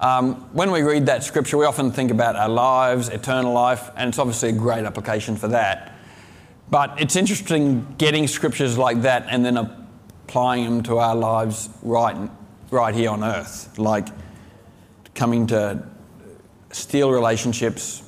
Um, 0.00 0.34
when 0.52 0.70
we 0.72 0.82
read 0.82 1.06
that 1.06 1.22
scripture, 1.22 1.56
we 1.56 1.64
often 1.64 1.92
think 1.92 2.10
about 2.10 2.34
our 2.34 2.48
lives, 2.48 3.08
eternal 3.08 3.52
life, 3.52 3.90
and 3.96 4.08
it's 4.08 4.18
obviously 4.18 4.48
a 4.48 4.52
great 4.52 4.84
application 4.84 5.36
for 5.36 5.48
that. 5.48 5.92
But 6.70 7.00
it's 7.00 7.16
interesting 7.16 7.94
getting 7.98 8.26
scriptures 8.26 8.78
like 8.78 9.02
that 9.02 9.26
and 9.28 9.44
then 9.44 9.56
applying 9.58 10.64
them 10.64 10.82
to 10.84 10.98
our 10.98 11.14
lives 11.14 11.68
right, 11.82 12.16
right 12.70 12.94
here 12.94 13.10
on 13.10 13.22
earth. 13.22 13.78
Like 13.78 14.08
coming 15.14 15.46
to 15.48 15.86
steal 16.70 17.10
relationships, 17.10 18.02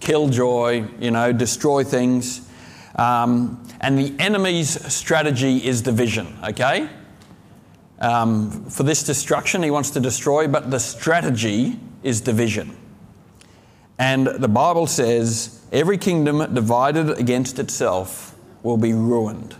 kill 0.00 0.28
joy, 0.28 0.88
you 0.98 1.10
know, 1.10 1.32
destroy 1.32 1.84
things. 1.84 2.48
Um, 2.96 3.64
and 3.80 3.98
the 3.98 4.14
enemy's 4.18 4.70
strategy 4.92 5.64
is 5.64 5.82
division, 5.82 6.36
okay? 6.42 6.88
Um, 8.00 8.64
for 8.70 8.84
this 8.84 9.02
destruction, 9.02 9.62
he 9.62 9.70
wants 9.70 9.90
to 9.90 10.00
destroy, 10.00 10.46
but 10.46 10.70
the 10.70 10.78
strategy 10.78 11.78
is 12.02 12.20
division. 12.20 12.76
And 13.98 14.26
the 14.26 14.48
Bible 14.48 14.86
says 14.86 15.60
every 15.72 15.98
kingdom 15.98 16.54
divided 16.54 17.10
against 17.18 17.58
itself 17.58 18.36
will 18.62 18.76
be 18.76 18.92
ruined. 18.92 19.56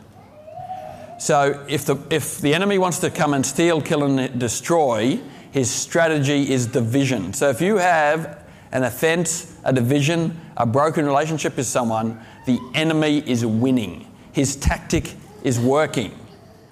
So 1.18 1.64
if 1.68 1.85
the, 1.85 1.97
if 2.11 2.40
the 2.40 2.54
enemy 2.54 2.78
wants 2.78 3.00
to 3.00 3.11
come 3.11 3.35
and 3.35 3.45
steal, 3.45 3.83
kill, 3.83 4.04
and 4.04 4.38
destroy, 4.38 5.21
his 5.50 5.68
strategy 5.68 6.52
is 6.52 6.66
division. 6.66 7.33
So 7.33 7.49
if 7.50 7.61
you 7.61 7.78
have 7.78 8.45
an 8.71 8.85
offense, 8.85 9.57
a 9.64 9.73
division, 9.73 10.38
a 10.57 10.64
broken 10.64 11.07
relationship 11.07 11.57
with 11.57 11.66
someone, 11.66 12.21
the 12.47 12.61
enemy 12.75 13.18
is 13.28 13.45
winning. 13.45 14.07
His 14.30 14.54
tactic 14.54 15.14
is 15.42 15.59
working 15.59 16.16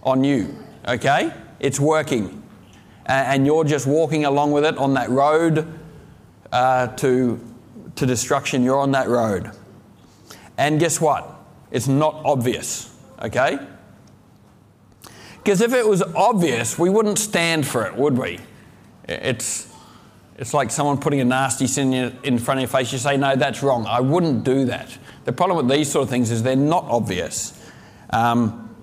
on 0.05 0.23
you, 0.23 0.55
okay? 0.87 1.33
It's 1.61 1.81
working. 1.81 2.43
And 3.07 3.47
you're 3.47 3.65
just 3.65 3.87
walking 3.87 4.25
along 4.25 4.53
with 4.53 4.65
it 4.65 4.77
on 4.79 4.95
that 4.95 5.11
road 5.11 5.67
uh, 6.51 6.89
to, 6.89 7.41
to 7.95 8.07
destruction. 8.07 8.63
You're 8.63 8.81
on 8.81 8.93
that 8.93 9.09
road. 9.09 9.53
And 10.59 10.81
guess 10.81 11.01
what? 11.01 11.33
It's 11.71 11.89
not 11.89 12.21
obvious, 12.25 12.95
okay? 13.23 13.59
Because 15.37 15.61
if 15.61 15.73
it 15.73 15.87
was 15.87 16.03
obvious, 16.03 16.79
we 16.79 16.91
wouldn't 16.91 17.19
stand 17.19 17.67
for 17.67 17.87
it, 17.87 17.95
would 17.95 18.19
we? 18.19 18.41
It's, 19.05 19.73
it's 20.37 20.53
like 20.53 20.73
someone 20.73 20.99
putting 20.99 21.21
a 21.21 21.25
nasty 21.25 21.69
sin 21.69 21.93
in 22.25 22.39
front 22.39 22.59
of 22.59 22.63
your 22.63 22.69
face. 22.69 22.93
You 22.93 22.99
say, 22.99 23.17
no, 23.17 23.37
that's 23.37 23.63
wrong. 23.63 23.87
I 23.87 24.01
wouldn't 24.01 24.43
do 24.43 24.65
that. 24.65 24.99
The 25.25 25.33
problem 25.33 25.65
with 25.65 25.69
these 25.77 25.91
sort 25.91 26.05
of 26.05 26.11
things 26.11 26.31
is 26.31 26.43
they're 26.43 26.57
not 26.57 26.85
obvious. 26.85 27.53
Um, 28.11 28.75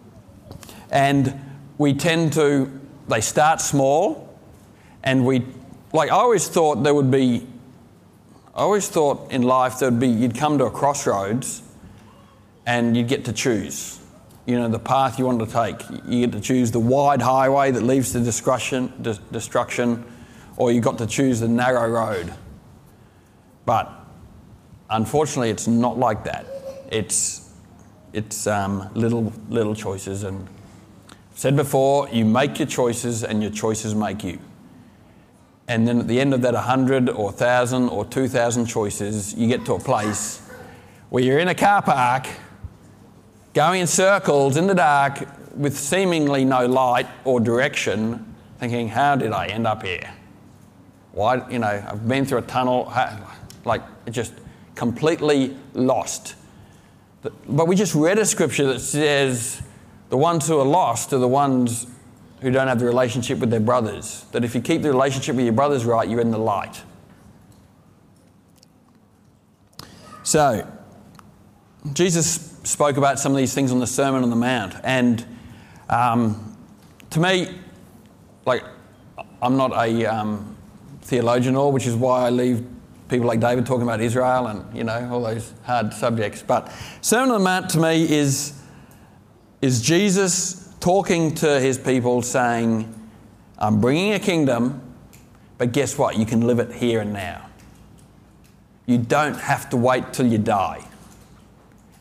and 0.90 1.40
we 1.78 1.94
tend 1.94 2.34
to, 2.34 2.72
they 3.08 3.22
start 3.22 3.62
small, 3.62 4.38
and 5.04 5.26
we, 5.26 5.46
like, 5.92 6.10
I 6.10 6.16
always 6.16 6.48
thought 6.48 6.84
there 6.84 6.94
would 6.94 7.12
be, 7.12 7.48
I 8.56 8.62
always 8.62 8.88
thought 8.88 9.32
in 9.32 9.42
life 9.42 9.80
there 9.80 9.90
would 9.90 10.00
be, 10.00 10.08
you'd 10.08 10.36
come 10.36 10.58
to 10.60 10.66
a 10.66 10.72
crossroads 10.72 11.62
and 12.66 12.96
you'd 12.96 13.08
get 13.08 13.26
to 13.26 13.34
choose. 13.34 14.00
You 14.46 14.60
know, 14.60 14.68
the 14.68 14.80
path 14.80 15.18
you 15.18 15.26
want 15.26 15.40
to 15.40 15.46
take. 15.46 15.82
You 16.06 16.26
get 16.28 16.34
to 16.34 16.42
choose 16.42 16.72
the 16.72 16.80
wide 16.80 17.22
highway 17.22 17.72
that 17.72 17.82
leads 17.82 18.12
to 18.12 18.20
destruction, 18.20 18.94
destruction 19.32 20.06
or 20.58 20.72
you 20.72 20.82
got 20.82 20.98
to 21.00 21.08
choose 21.08 21.40
the 21.40 21.48
narrow 21.48 21.90
road. 21.90 22.34
But 23.66 23.92
unfortunately, 24.90 25.50
it's 25.50 25.68
not 25.68 25.98
like 25.98 26.26
that. 26.26 26.46
It's, 26.92 27.52
it's 28.12 28.46
um, 28.46 28.90
little, 28.94 29.34
little 29.50 29.76
choices. 29.76 30.24
And 30.24 30.48
said 31.34 31.56
before, 31.56 32.08
you 32.10 32.26
make 32.26 32.60
your 32.60 32.68
choices 32.68 33.24
and 33.24 33.42
your 33.42 33.52
choices 33.52 33.96
make 33.96 34.24
you. 34.24 34.40
And 35.68 35.88
then 35.88 36.00
at 36.00 36.08
the 36.08 36.20
end 36.20 36.34
of 36.34 36.42
that 36.42 36.54
100 36.54 37.10
or 37.10 37.26
1,000 37.26 37.90
or 37.90 38.06
2,000 38.06 38.66
choices, 38.66 39.34
you 39.34 39.48
get 39.48 39.66
to 39.66 39.74
a 39.74 39.80
place 39.80 40.42
where 41.10 41.24
you're 41.24 41.40
in 41.40 41.48
a 41.48 41.56
car 41.56 41.82
park, 41.82 42.28
going 43.54 43.82
in 43.82 43.88
circles 43.88 44.58
in 44.58 44.68
the 44.68 44.76
dark 44.76 45.28
with 45.56 45.78
seemingly 45.78 46.44
no 46.44 46.66
light 46.66 47.08
or 47.24 47.40
direction, 47.40 48.36
thinking, 48.60 48.90
how 48.90 49.16
did 49.16 49.32
I 49.32 49.48
end 49.48 49.68
up 49.68 49.84
here? 49.84 50.12
Why, 51.12 51.48
you 51.50 51.60
know, 51.60 51.86
I've 51.88 52.08
been 52.08 52.26
through 52.26 52.40
a 52.40 52.44
tunnel, 52.44 52.92
like 53.66 53.82
just 54.12 54.34
completely 54.76 55.56
lost. 55.74 56.36
But 57.22 57.68
we 57.68 57.76
just 57.76 57.96
read 57.96 58.18
a 58.18 58.26
scripture 58.26 58.66
that 58.74 58.80
says 58.80 59.62
the 60.14 60.18
ones 60.18 60.48
who 60.48 60.60
are 60.60 60.66
lost 60.66 61.12
are 61.12 61.18
the 61.18 61.28
ones 61.28 61.88
who 62.42 62.52
don't 62.52 62.68
have 62.68 62.78
the 62.78 62.86
relationship 62.86 63.40
with 63.40 63.50
their 63.50 63.60
brothers. 63.60 64.26
That 64.32 64.44
if 64.44 64.54
you 64.54 64.62
keep 64.62 64.84
the 64.84 64.92
relationship 64.92 65.36
with 65.36 65.46
your 65.46 65.56
brothers 65.56 65.86
right, 65.86 66.08
you're 66.08 66.22
in 66.22 66.30
the 66.30 66.38
light. 66.38 66.84
So, 70.22 70.72
Jesus 71.94 72.60
spoke 72.64 72.98
about 72.98 73.18
some 73.18 73.32
of 73.32 73.40
these 73.40 73.56
things 73.56 73.72
on 73.72 73.80
the 73.80 73.88
Sermon 73.88 74.22
on 74.22 74.30
the 74.30 74.36
Mount. 74.36 74.76
And 74.84 75.26
um, 75.90 76.58
to 77.10 77.20
me, 77.20 77.48
like, 78.46 78.64
I'm 79.42 79.58
not 79.58 79.72
a. 79.72 80.06
Um, 80.06 80.54
theologian 81.04 81.56
or, 81.56 81.72
which 81.72 81.86
is 81.86 81.96
why 81.96 82.26
I 82.26 82.30
leave 82.30 82.66
people 83.10 83.28
like 83.28 83.40
David 83.40 83.66
talking 83.66 83.84
about 83.84 84.02
Israel 84.02 84.48
and, 84.48 84.76
you 84.76 84.84
know, 84.84 85.10
all 85.12 85.22
those 85.22 85.54
hard 85.64 85.94
subjects. 85.94 86.42
But 86.42 86.72
Sermon 87.02 87.32
on 87.32 87.40
the 87.40 87.44
Mount 87.44 87.70
to 87.72 87.80
me 87.80 88.10
is, 88.10 88.54
is 89.64 89.82
Jesus 89.82 90.68
talking 90.82 91.34
to 91.36 91.58
his 91.62 91.78
people 91.78 92.22
saying, 92.22 92.94
I'm 93.58 93.80
bringing 93.80 94.12
a 94.12 94.20
kingdom, 94.20 94.82
but 95.58 95.72
guess 95.72 95.98
what? 95.98 96.18
You 96.18 96.26
can 96.26 96.46
live 96.46 96.60
it 96.60 96.74
here 96.74 97.00
and 97.00 97.14
now. 97.14 97.46
You 98.86 98.98
don't 98.98 99.40
have 99.40 99.70
to 99.70 99.78
wait 99.78 100.12
till 100.12 100.28
you 100.28 100.38
die. 100.38 100.84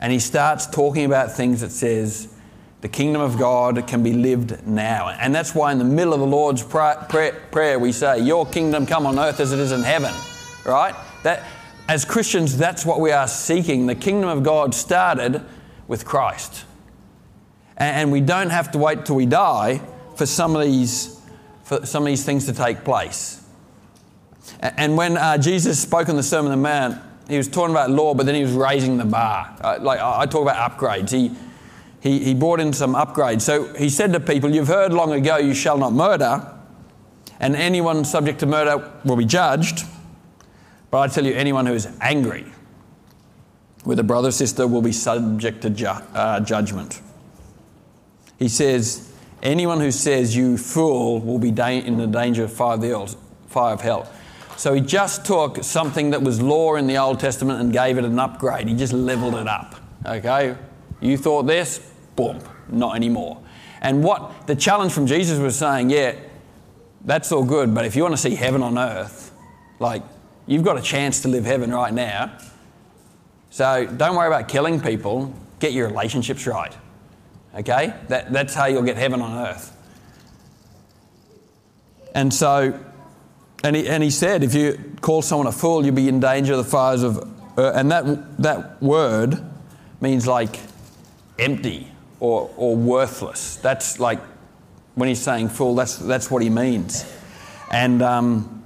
And 0.00 0.12
he 0.12 0.18
starts 0.18 0.66
talking 0.66 1.04
about 1.04 1.30
things 1.30 1.60
that 1.60 1.70
says, 1.70 2.34
the 2.80 2.88
kingdom 2.88 3.22
of 3.22 3.38
God 3.38 3.86
can 3.86 4.02
be 4.02 4.12
lived 4.12 4.66
now. 4.66 5.10
And 5.10 5.32
that's 5.32 5.54
why 5.54 5.70
in 5.70 5.78
the 5.78 5.84
middle 5.84 6.12
of 6.12 6.18
the 6.18 6.26
Lord's 6.26 6.64
prayer 6.64 7.78
we 7.78 7.92
say, 7.92 8.18
Your 8.18 8.44
kingdom 8.44 8.86
come 8.86 9.06
on 9.06 9.20
earth 9.20 9.38
as 9.38 9.52
it 9.52 9.60
is 9.60 9.70
in 9.70 9.84
heaven. 9.84 10.12
Right? 10.66 10.96
That, 11.22 11.44
as 11.86 12.04
Christians, 12.04 12.58
that's 12.58 12.84
what 12.84 12.98
we 12.98 13.12
are 13.12 13.28
seeking. 13.28 13.86
The 13.86 13.94
kingdom 13.94 14.30
of 14.30 14.42
God 14.42 14.74
started 14.74 15.42
with 15.86 16.04
Christ. 16.04 16.64
And 17.82 18.12
we 18.12 18.20
don't 18.20 18.50
have 18.50 18.70
to 18.72 18.78
wait 18.78 19.04
till 19.06 19.16
we 19.16 19.26
die 19.26 19.80
for 20.16 20.24
some 20.24 20.54
of 20.54 20.62
these, 20.62 21.20
for 21.64 21.84
some 21.84 22.04
of 22.04 22.06
these 22.06 22.24
things 22.24 22.46
to 22.46 22.52
take 22.52 22.84
place. 22.84 23.42
And 24.60 24.96
when 24.96 25.16
uh, 25.16 25.38
Jesus 25.38 25.80
spoke 25.80 26.08
on 26.08 26.14
the 26.14 26.22
Sermon 26.22 26.52
on 26.52 26.58
the 26.58 26.62
Mount, 26.62 27.02
he 27.28 27.36
was 27.36 27.48
talking 27.48 27.74
about 27.74 27.90
law, 27.90 28.14
but 28.14 28.24
then 28.26 28.36
he 28.36 28.42
was 28.42 28.52
raising 28.52 28.98
the 28.98 29.04
bar. 29.04 29.56
Uh, 29.60 29.78
like 29.80 29.98
I 29.98 30.26
talk 30.26 30.42
about 30.42 30.70
upgrades. 30.70 31.10
He, 31.10 31.34
he, 32.00 32.24
he 32.24 32.34
brought 32.34 32.60
in 32.60 32.72
some 32.72 32.94
upgrades. 32.94 33.42
So 33.42 33.74
he 33.74 33.88
said 33.88 34.12
to 34.12 34.20
people, 34.20 34.54
You've 34.54 34.68
heard 34.68 34.92
long 34.92 35.12
ago, 35.12 35.38
you 35.38 35.54
shall 35.54 35.78
not 35.78 35.92
murder, 35.92 36.56
and 37.40 37.56
anyone 37.56 38.04
subject 38.04 38.38
to 38.40 38.46
murder 38.46 38.92
will 39.04 39.16
be 39.16 39.24
judged. 39.24 39.84
But 40.92 41.00
I 41.00 41.08
tell 41.08 41.26
you, 41.26 41.34
anyone 41.34 41.66
who 41.66 41.74
is 41.74 41.88
angry 42.00 42.46
with 43.84 43.98
a 43.98 44.04
brother 44.04 44.28
or 44.28 44.32
sister 44.32 44.68
will 44.68 44.82
be 44.82 44.92
subject 44.92 45.62
to 45.62 45.70
ju- 45.70 45.86
uh, 45.86 46.38
judgment. 46.40 47.00
He 48.38 48.48
says, 48.48 49.12
Anyone 49.42 49.80
who 49.80 49.90
says, 49.90 50.36
You 50.36 50.56
fool, 50.56 51.20
will 51.20 51.38
be 51.38 51.50
da- 51.50 51.80
in 51.80 51.96
the 51.96 52.06
danger 52.06 52.44
of 52.44 52.52
fire 52.52 52.76
the 52.76 53.16
fire 53.48 53.74
of 53.74 53.80
hell. 53.80 54.10
So 54.56 54.74
he 54.74 54.80
just 54.80 55.24
took 55.24 55.64
something 55.64 56.10
that 56.10 56.22
was 56.22 56.40
law 56.40 56.76
in 56.76 56.86
the 56.86 56.98
Old 56.98 57.18
Testament 57.18 57.60
and 57.60 57.72
gave 57.72 57.98
it 57.98 58.04
an 58.04 58.18
upgrade. 58.18 58.68
He 58.68 58.74
just 58.74 58.92
leveled 58.92 59.34
it 59.34 59.48
up. 59.48 59.74
Okay? 60.06 60.56
You 61.00 61.16
thought 61.16 61.44
this, 61.44 61.78
boom, 62.14 62.38
not 62.68 62.94
anymore. 62.94 63.42
And 63.80 64.04
what 64.04 64.46
the 64.46 64.54
challenge 64.54 64.92
from 64.92 65.06
Jesus 65.06 65.38
was 65.38 65.56
saying, 65.56 65.90
yeah, 65.90 66.14
that's 67.04 67.32
all 67.32 67.44
good, 67.44 67.74
but 67.74 67.84
if 67.84 67.96
you 67.96 68.02
want 68.02 68.14
to 68.14 68.20
see 68.20 68.36
heaven 68.36 68.62
on 68.62 68.78
earth, 68.78 69.32
like 69.80 70.04
you've 70.46 70.62
got 70.62 70.78
a 70.78 70.82
chance 70.82 71.20
to 71.22 71.28
live 71.28 71.44
heaven 71.44 71.74
right 71.74 71.92
now. 71.92 72.38
So 73.50 73.86
don't 73.86 74.14
worry 74.14 74.28
about 74.28 74.48
killing 74.48 74.80
people, 74.80 75.34
get 75.58 75.72
your 75.72 75.88
relationships 75.88 76.46
right. 76.46 76.72
Okay? 77.54 77.94
That, 78.08 78.32
that's 78.32 78.54
how 78.54 78.66
you'll 78.66 78.82
get 78.82 78.96
heaven 78.96 79.20
on 79.20 79.46
earth. 79.46 79.76
And 82.14 82.32
so, 82.32 82.78
and 83.64 83.76
he, 83.76 83.88
and 83.88 84.02
he 84.02 84.10
said, 84.10 84.42
if 84.42 84.54
you 84.54 84.92
call 85.00 85.22
someone 85.22 85.46
a 85.46 85.52
fool, 85.52 85.84
you'll 85.84 85.94
be 85.94 86.08
in 86.08 86.20
danger 86.20 86.52
of 86.52 86.58
the 86.58 86.70
fires 86.70 87.02
of 87.02 87.28
and 87.56 87.90
that, 87.90 88.38
that 88.42 88.82
word 88.82 89.42
means 90.00 90.26
like 90.26 90.58
empty 91.38 91.88
or, 92.20 92.50
or 92.56 92.76
worthless. 92.76 93.56
That's 93.56 94.00
like 94.00 94.20
when 94.94 95.08
he's 95.08 95.20
saying 95.20 95.50
fool, 95.50 95.74
that's, 95.74 95.96
that's 95.96 96.30
what 96.30 96.42
he 96.42 96.50
means. 96.50 97.04
And, 97.70 98.02
um, 98.02 98.62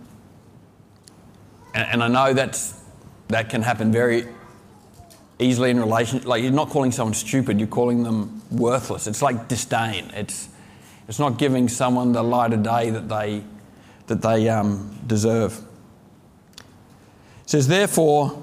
and, 1.75 1.89
and 1.93 2.03
I 2.03 2.09
know 2.09 2.33
that's, 2.33 2.81
that 3.29 3.49
can 3.49 3.63
happen 3.63 3.91
very 3.91 4.29
easily 5.39 5.71
in 5.71 5.81
relation. 5.81 6.23
Like 6.23 6.43
you're 6.43 6.53
not 6.53 6.71
calling 6.71 6.93
someone 6.93 7.15
stupid, 7.15 7.59
you're 7.59 7.69
calling 7.69 8.03
them 8.03 8.43
worthless. 8.51 9.07
It's 9.07 9.23
like 9.23 9.49
disdain. 9.49 10.11
It's, 10.15 10.49
it's 11.09 11.19
not 11.19 11.39
giving 11.39 11.69
someone 11.69 12.13
the 12.13 12.23
light 12.23 12.53
of 12.53 12.63
day 12.63 12.91
that 12.91 13.09
they, 13.09 13.43
that 14.07 14.23
they 14.23 14.49
um, 14.49 14.99
deserve. 15.07 15.59
It 16.59 17.51
says, 17.51 17.69
therefore, 17.69 18.43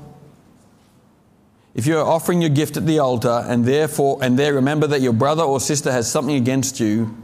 if 1.73 1.87
you 1.87 1.97
are 1.97 2.05
offering 2.05 2.41
your 2.41 2.51
gift 2.51 2.77
at 2.77 2.85
the 2.85 2.99
altar 2.99 3.43
and 3.47 3.65
therefore 3.65 4.19
and 4.21 4.37
there 4.37 4.53
remember 4.53 4.85
that 4.87 5.01
your 5.01 5.13
brother 5.13 5.43
or 5.43 5.59
sister 5.59 5.91
has 5.91 6.09
something 6.09 6.35
against 6.35 6.79
you, 6.79 7.17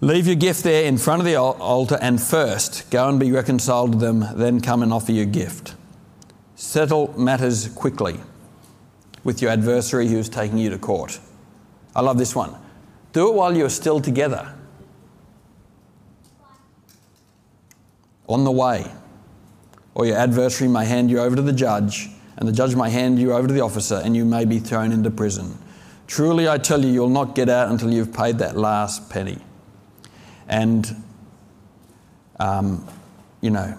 leave 0.00 0.26
your 0.26 0.36
gift 0.36 0.64
there 0.64 0.84
in 0.84 0.96
front 0.96 1.20
of 1.20 1.26
the 1.26 1.36
altar 1.36 1.98
and 2.00 2.20
first 2.22 2.90
go 2.90 3.08
and 3.08 3.20
be 3.20 3.30
reconciled 3.30 3.92
to 3.92 3.98
them, 3.98 4.24
then 4.34 4.60
come 4.60 4.82
and 4.82 4.92
offer 4.92 5.12
your 5.12 5.26
gift. 5.26 5.74
Settle 6.56 7.14
matters 7.20 7.68
quickly 7.68 8.18
with 9.24 9.42
your 9.42 9.50
adversary 9.50 10.08
who 10.08 10.18
is 10.18 10.28
taking 10.28 10.58
you 10.58 10.70
to 10.70 10.78
court. 10.78 11.18
I 11.94 12.00
love 12.00 12.18
this 12.18 12.34
one. 12.34 12.54
Do 13.12 13.28
it 13.28 13.34
while 13.34 13.56
you're 13.56 13.70
still 13.70 14.00
together. 14.00 14.54
On 18.26 18.44
the 18.44 18.52
way, 18.52 18.90
or 19.94 20.06
your 20.06 20.16
adversary 20.16 20.68
may 20.68 20.84
hand 20.84 21.10
you 21.10 21.18
over 21.18 21.34
to 21.34 21.42
the 21.42 21.52
judge 21.52 22.10
and 22.38 22.48
the 22.48 22.52
judge 22.52 22.76
may 22.76 22.88
hand 22.88 23.18
you 23.18 23.32
over 23.32 23.48
to 23.48 23.52
the 23.52 23.60
officer, 23.60 24.00
and 24.04 24.14
you 24.14 24.24
may 24.24 24.44
be 24.44 24.60
thrown 24.60 24.92
into 24.92 25.10
prison. 25.10 25.58
Truly, 26.06 26.48
I 26.48 26.56
tell 26.56 26.84
you, 26.84 26.90
you'll 26.90 27.08
not 27.08 27.34
get 27.34 27.48
out 27.48 27.68
until 27.68 27.92
you've 27.92 28.14
paid 28.14 28.38
that 28.38 28.56
last 28.56 29.10
penny. 29.10 29.38
And, 30.46 31.02
um, 32.38 32.86
you 33.40 33.50
know, 33.50 33.76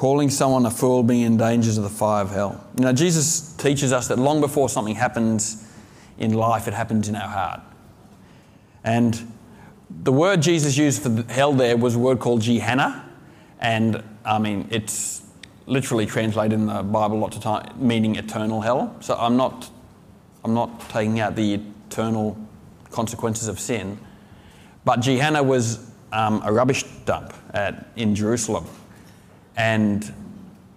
calling 0.00 0.30
someone 0.30 0.64
a 0.64 0.70
fool, 0.70 1.02
being 1.02 1.20
in 1.20 1.36
dangers 1.36 1.76
of 1.76 1.84
the 1.84 1.90
fire 1.90 2.22
of 2.22 2.30
hell. 2.30 2.66
You 2.78 2.86
know, 2.86 2.92
Jesus 2.94 3.52
teaches 3.56 3.92
us 3.92 4.08
that 4.08 4.18
long 4.18 4.40
before 4.40 4.70
something 4.70 4.94
happens 4.94 5.62
in 6.16 6.32
life, 6.32 6.66
it 6.66 6.72
happens 6.72 7.10
in 7.10 7.14
our 7.14 7.28
heart. 7.28 7.60
And 8.82 9.30
the 9.90 10.10
word 10.10 10.40
Jesus 10.40 10.78
used 10.78 11.02
for 11.02 11.22
hell 11.30 11.52
there 11.52 11.76
was 11.76 11.96
a 11.96 11.98
word 11.98 12.18
called 12.18 12.40
Gehenna. 12.40 13.10
And 13.58 14.02
I 14.24 14.38
mean, 14.38 14.68
it's 14.70 15.20
literally 15.66 16.06
translated 16.06 16.54
in 16.54 16.64
the 16.64 16.82
Bible 16.82 17.18
lots 17.18 17.36
of 17.36 17.42
time, 17.42 17.70
meaning 17.76 18.16
eternal 18.16 18.62
hell. 18.62 18.96
So 19.00 19.14
I'm 19.16 19.36
not, 19.36 19.68
I'm 20.42 20.54
not 20.54 20.80
taking 20.88 21.20
out 21.20 21.36
the 21.36 21.60
eternal 21.90 22.38
consequences 22.90 23.48
of 23.48 23.60
sin. 23.60 23.98
But 24.82 25.02
Gehenna 25.02 25.42
was 25.42 25.90
um, 26.10 26.40
a 26.42 26.50
rubbish 26.50 26.84
dump 27.04 27.34
at, 27.52 27.88
in 27.96 28.14
Jerusalem. 28.14 28.64
And 29.56 30.12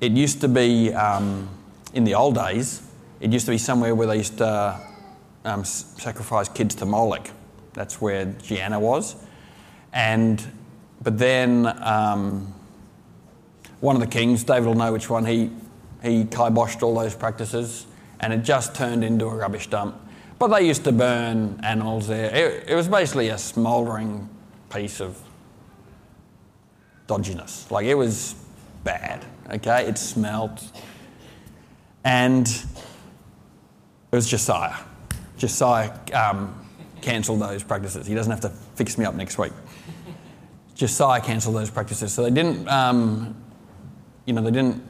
it 0.01 0.11
used 0.11 0.41
to 0.41 0.47
be, 0.47 0.93
um, 0.93 1.49
in 1.93 2.03
the 2.03 2.15
old 2.15 2.35
days, 2.35 2.81
it 3.19 3.31
used 3.31 3.45
to 3.45 3.51
be 3.51 3.57
somewhere 3.57 3.95
where 3.95 4.07
they 4.07 4.17
used 4.17 4.37
to 4.39 4.79
um, 5.45 5.63
sacrifice 5.63 6.49
kids 6.49 6.75
to 6.75 6.85
Moloch. 6.85 7.29
That's 7.73 8.01
where 8.01 8.25
Gehenna 8.25 8.79
was. 8.79 9.15
And, 9.93 10.43
but 11.01 11.17
then 11.17 11.67
um, 11.81 12.53
one 13.79 13.95
of 13.95 14.01
the 14.01 14.07
kings, 14.07 14.43
David 14.43 14.67
will 14.67 14.75
know 14.75 14.91
which 14.91 15.09
one, 15.09 15.25
he, 15.25 15.51
he 16.01 16.25
kiboshed 16.25 16.83
all 16.83 16.95
those 16.95 17.15
practices 17.15 17.85
and 18.19 18.33
it 18.33 18.43
just 18.43 18.73
turned 18.75 19.03
into 19.03 19.25
a 19.25 19.35
rubbish 19.35 19.67
dump. 19.67 19.99
But 20.39 20.47
they 20.47 20.67
used 20.67 20.83
to 20.85 20.91
burn 20.91 21.59
animals 21.63 22.07
there. 22.07 22.33
It, 22.33 22.69
it 22.69 22.75
was 22.75 22.87
basically 22.87 23.29
a 23.29 23.37
smouldering 23.37 24.29
piece 24.69 24.99
of 24.99 25.17
dodginess. 27.07 27.69
Like 27.69 27.85
it 27.85 27.95
was 27.95 28.35
bad, 28.83 29.25
okay? 29.51 29.87
It 29.87 29.97
smelt. 29.97 30.63
And 32.03 32.47
it 32.47 32.65
was 34.11 34.29
Josiah. 34.29 34.75
Josiah 35.37 35.91
um, 36.13 36.67
cancelled 37.01 37.41
those 37.41 37.63
practices. 37.63 38.05
He 38.07 38.13
doesn't 38.13 38.31
have 38.31 38.41
to 38.41 38.49
fix 38.49 38.97
me 38.97 39.05
up 39.05 39.15
next 39.15 39.37
week. 39.37 39.53
Josiah 40.75 41.21
cancelled 41.21 41.55
those 41.55 41.69
practices. 41.69 42.13
So 42.13 42.23
they 42.23 42.31
didn't 42.31 42.67
um, 42.67 43.35
you 44.25 44.33
know, 44.33 44.41
they 44.41 44.51
didn't 44.51 44.81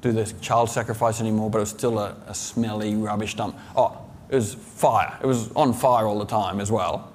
do 0.00 0.12
the 0.12 0.24
child 0.40 0.70
sacrifice 0.70 1.20
anymore, 1.20 1.50
but 1.50 1.58
it 1.58 1.62
was 1.62 1.70
still 1.70 1.98
a, 1.98 2.16
a 2.26 2.34
smelly 2.34 2.94
rubbish 2.94 3.34
dump. 3.34 3.58
Oh, 3.76 3.98
it 4.28 4.34
was 4.34 4.54
fire. 4.54 5.16
It 5.22 5.26
was 5.26 5.52
on 5.52 5.72
fire 5.72 6.06
all 6.06 6.18
the 6.18 6.26
time 6.26 6.60
as 6.60 6.72
well, 6.72 7.12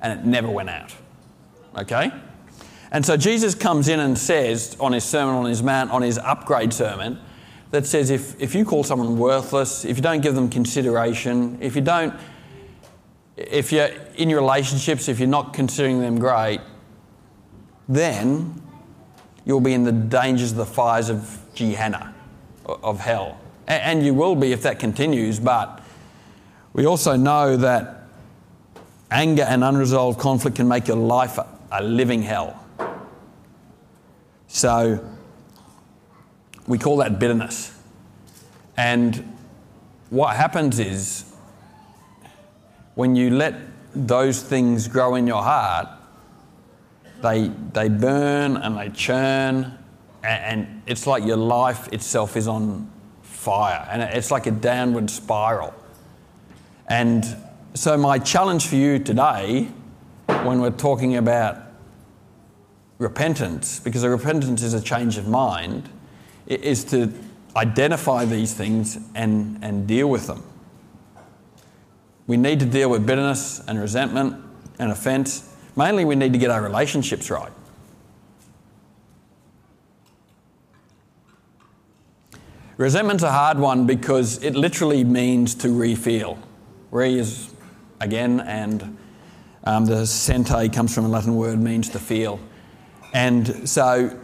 and 0.00 0.18
it 0.18 0.24
never 0.24 0.48
went 0.48 0.70
out. 0.70 0.94
Okay? 1.76 2.12
And 2.92 3.04
so 3.06 3.16
Jesus 3.16 3.54
comes 3.54 3.88
in 3.88 4.00
and 4.00 4.18
says 4.18 4.76
on 4.78 4.92
his 4.92 5.02
sermon 5.02 5.34
on 5.34 5.46
his 5.46 5.62
mount, 5.62 5.90
on 5.90 6.02
his 6.02 6.18
upgrade 6.18 6.74
sermon, 6.74 7.18
that 7.70 7.86
says 7.86 8.10
if, 8.10 8.38
if 8.38 8.54
you 8.54 8.66
call 8.66 8.84
someone 8.84 9.18
worthless, 9.18 9.86
if 9.86 9.96
you 9.96 10.02
don't 10.02 10.20
give 10.20 10.34
them 10.34 10.50
consideration, 10.50 11.56
if 11.62 11.74
you 11.74 11.80
don't, 11.80 12.14
if 13.38 13.72
you're 13.72 13.88
in 14.16 14.28
your 14.28 14.40
relationships, 14.40 15.08
if 15.08 15.18
you're 15.18 15.26
not 15.26 15.54
considering 15.54 16.00
them 16.00 16.18
great, 16.18 16.60
then 17.88 18.62
you'll 19.46 19.60
be 19.60 19.72
in 19.72 19.84
the 19.84 19.92
dangers 19.92 20.50
of 20.50 20.58
the 20.58 20.66
fires 20.66 21.08
of 21.08 21.40
Gehenna, 21.54 22.14
of 22.66 23.00
hell. 23.00 23.40
And 23.66 24.04
you 24.04 24.12
will 24.12 24.34
be 24.34 24.52
if 24.52 24.62
that 24.62 24.78
continues, 24.78 25.40
but 25.40 25.82
we 26.74 26.86
also 26.86 27.16
know 27.16 27.56
that 27.56 28.02
anger 29.10 29.44
and 29.44 29.64
unresolved 29.64 30.18
conflict 30.20 30.56
can 30.56 30.68
make 30.68 30.88
your 30.88 30.98
life 30.98 31.38
a 31.70 31.82
living 31.82 32.20
hell. 32.20 32.61
So 34.52 35.02
we 36.66 36.76
call 36.76 36.98
that 36.98 37.18
bitterness. 37.18 37.74
And 38.76 39.34
what 40.10 40.36
happens 40.36 40.78
is 40.78 41.34
when 42.94 43.16
you 43.16 43.30
let 43.30 43.54
those 43.94 44.42
things 44.42 44.88
grow 44.88 45.14
in 45.14 45.26
your 45.26 45.42
heart, 45.42 45.88
they, 47.22 47.50
they 47.72 47.88
burn 47.88 48.58
and 48.58 48.76
they 48.76 48.90
churn, 48.90 49.78
and, 50.22 50.60
and 50.60 50.82
it's 50.86 51.06
like 51.06 51.24
your 51.24 51.38
life 51.38 51.90
itself 51.90 52.36
is 52.36 52.46
on 52.46 52.90
fire, 53.22 53.88
and 53.90 54.02
it's 54.02 54.30
like 54.30 54.46
a 54.46 54.50
downward 54.50 55.08
spiral. 55.08 55.72
And 56.88 57.24
so, 57.72 57.96
my 57.96 58.18
challenge 58.18 58.66
for 58.66 58.76
you 58.76 58.98
today, 58.98 59.68
when 60.26 60.60
we're 60.60 60.70
talking 60.70 61.16
about 61.16 61.71
repentance, 63.02 63.80
because 63.80 64.02
a 64.02 64.10
repentance 64.10 64.62
is 64.62 64.74
a 64.74 64.80
change 64.80 65.18
of 65.18 65.28
mind, 65.28 65.88
is 66.46 66.84
to 66.84 67.12
identify 67.56 68.24
these 68.24 68.54
things 68.54 68.98
and, 69.14 69.58
and 69.62 69.86
deal 69.86 70.08
with 70.08 70.26
them. 70.26 70.42
We 72.26 72.36
need 72.36 72.60
to 72.60 72.66
deal 72.66 72.88
with 72.88 73.06
bitterness 73.06 73.60
and 73.66 73.78
resentment 73.80 74.42
and 74.78 74.90
offence 74.90 75.52
Mainly, 75.74 76.04
we 76.04 76.16
need 76.16 76.32
to 76.34 76.38
get 76.38 76.50
our 76.50 76.62
relationships 76.62 77.30
right. 77.30 77.52
Resentment's 82.76 83.22
a 83.22 83.30
hard 83.30 83.58
one 83.58 83.86
because 83.86 84.42
it 84.42 84.54
literally 84.54 85.04
means 85.04 85.54
to 85.56 85.68
refeel. 85.68 86.38
Re 86.90 87.18
is 87.18 87.54
again, 88.00 88.40
and 88.40 88.98
um, 89.64 89.86
the 89.86 90.06
sente 90.06 90.68
comes 90.72 90.94
from 90.94 91.04
a 91.04 91.08
Latin 91.08 91.36
word, 91.36 91.58
means 91.58 91.88
to 91.90 91.98
feel. 91.98 92.40
And 93.12 93.68
so, 93.68 94.18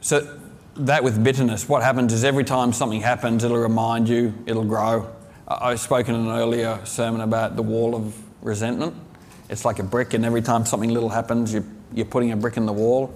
so 0.00 0.38
that 0.76 1.02
with 1.02 1.22
bitterness, 1.22 1.68
what 1.68 1.82
happens 1.82 2.12
is 2.12 2.24
every 2.24 2.44
time 2.44 2.72
something 2.72 3.00
happens, 3.00 3.44
it'll 3.44 3.58
remind 3.58 4.08
you, 4.08 4.34
it'll 4.46 4.64
grow. 4.64 5.10
I've 5.48 5.80
spoken 5.80 6.14
in 6.14 6.22
an 6.22 6.28
earlier 6.28 6.80
sermon 6.84 7.22
about 7.22 7.56
the 7.56 7.62
wall 7.62 7.94
of 7.94 8.16
resentment. 8.42 8.94
It's 9.48 9.64
like 9.64 9.78
a 9.78 9.82
brick, 9.82 10.14
and 10.14 10.24
every 10.24 10.42
time 10.42 10.64
something 10.64 10.90
little 10.90 11.08
happens, 11.08 11.52
you're, 11.52 11.64
you're 11.92 12.06
putting 12.06 12.30
a 12.30 12.36
brick 12.36 12.56
in 12.56 12.66
the 12.66 12.72
wall. 12.72 13.12